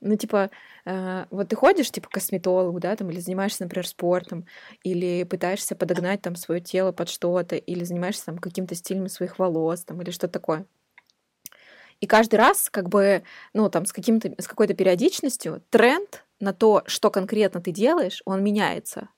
ну, 0.01 0.15
типа, 0.15 0.49
э, 0.85 1.25
вот 1.29 1.49
ты 1.49 1.55
ходишь, 1.55 1.91
типа, 1.91 2.07
к 2.07 2.13
косметологу, 2.13 2.79
да, 2.79 2.95
там, 2.95 3.09
или 3.09 3.19
занимаешься, 3.19 3.63
например, 3.63 3.85
спортом, 3.85 4.45
или 4.83 5.23
пытаешься 5.23 5.75
подогнать 5.75 6.21
там 6.21 6.35
свое 6.35 6.61
тело 6.61 6.91
под 6.93 7.09
что-то, 7.09 7.55
или 7.57 7.83
занимаешься 7.83 8.27
там 8.27 8.37
каким-то 8.37 8.75
стилем 8.75 9.09
своих 9.09 9.39
волос, 9.39 9.83
там, 9.83 10.01
или 10.01 10.11
что-то 10.11 10.33
такое. 10.33 10.65
И 11.99 12.07
каждый 12.07 12.35
раз, 12.35 12.69
как 12.69 12.87
бы, 12.87 13.23
ну, 13.53 13.69
там, 13.69 13.85
с, 13.85 13.91
каким-то, 13.91 14.33
с 14.41 14.47
какой-то 14.47 14.73
периодичностью 14.73 15.61
тренд 15.69 16.23
на 16.39 16.53
то, 16.53 16.83
что 16.85 17.11
конкретно 17.11 17.61
ты 17.61 17.71
делаешь, 17.71 18.21
он 18.23 18.41
меняется. 18.41 19.09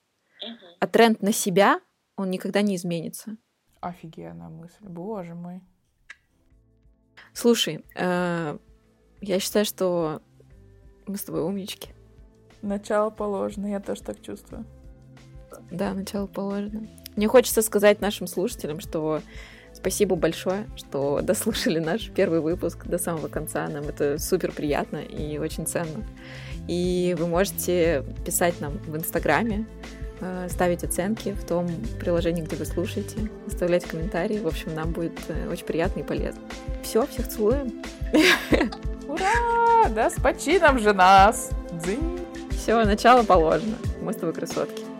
А 0.80 0.88
тренд 0.88 1.22
на 1.22 1.32
себя 1.32 1.80
он 2.22 2.32
никогда 2.32 2.62
не 2.62 2.76
изменится. 2.76 3.38
Офигенная 3.80 4.50
мысль, 4.50 4.84
боже 4.84 5.34
мой. 5.36 5.62
Слушай, 7.34 7.84
э, 7.96 8.58
я 9.22 9.40
считаю, 9.40 9.66
что 9.66 10.22
мы 11.08 11.18
с 11.18 11.24
тобой 11.24 11.42
умнички. 11.42 11.90
Начало 12.62 13.10
положено, 13.10 13.68
я 13.68 13.80
тоже 13.80 14.02
так 14.04 14.22
чувствую. 14.22 14.66
Да, 15.72 15.94
начало 15.94 16.28
положено. 16.28 16.88
Мне 17.16 17.28
хочется 17.28 17.62
сказать 17.62 18.02
нашим 18.02 18.28
слушателям, 18.28 18.80
что 18.80 19.22
спасибо 19.74 20.16
большое, 20.16 20.68
что 20.76 21.22
дослушали 21.22 21.80
наш 21.80 22.10
первый 22.12 22.40
выпуск 22.40 22.86
до 22.86 22.98
самого 22.98 23.28
конца. 23.28 23.68
Нам 23.68 23.86
это 23.86 24.18
супер 24.18 24.52
приятно 24.52 24.98
и 24.98 25.38
очень 25.38 25.66
ценно. 25.66 26.06
И 26.68 27.16
вы 27.18 27.28
можете 27.28 28.04
писать 28.26 28.62
нам 28.62 28.78
в 28.80 28.96
Инстаграме, 28.96 29.66
ставить 30.50 30.84
оценки 30.84 31.34
в 31.34 31.44
том 31.46 31.68
приложении, 32.00 32.42
где 32.42 32.56
вы 32.56 32.66
слушаете, 32.66 33.18
оставлять 33.48 33.86
комментарии. 33.86 34.40
В 34.40 34.48
общем, 34.48 34.74
нам 34.76 34.92
будет 34.92 35.20
э, 35.28 35.50
очень 35.50 35.66
приятно 35.66 36.02
и 36.02 36.04
полезно. 36.04 36.42
Все, 36.84 37.06
всех 37.08 37.28
целуем. 37.28 37.82
Ура! 39.08 39.90
Да, 39.90 40.10
с 40.10 40.16
почином 40.22 40.80
же 40.80 40.94
нас! 40.94 41.50
Дзынь! 41.72 42.20
Все, 42.52 42.84
начало 42.86 43.24
положено. 43.24 43.76
Мы 44.02 44.14
с 44.14 44.18
тобой 44.18 44.34
красотки. 44.34 44.91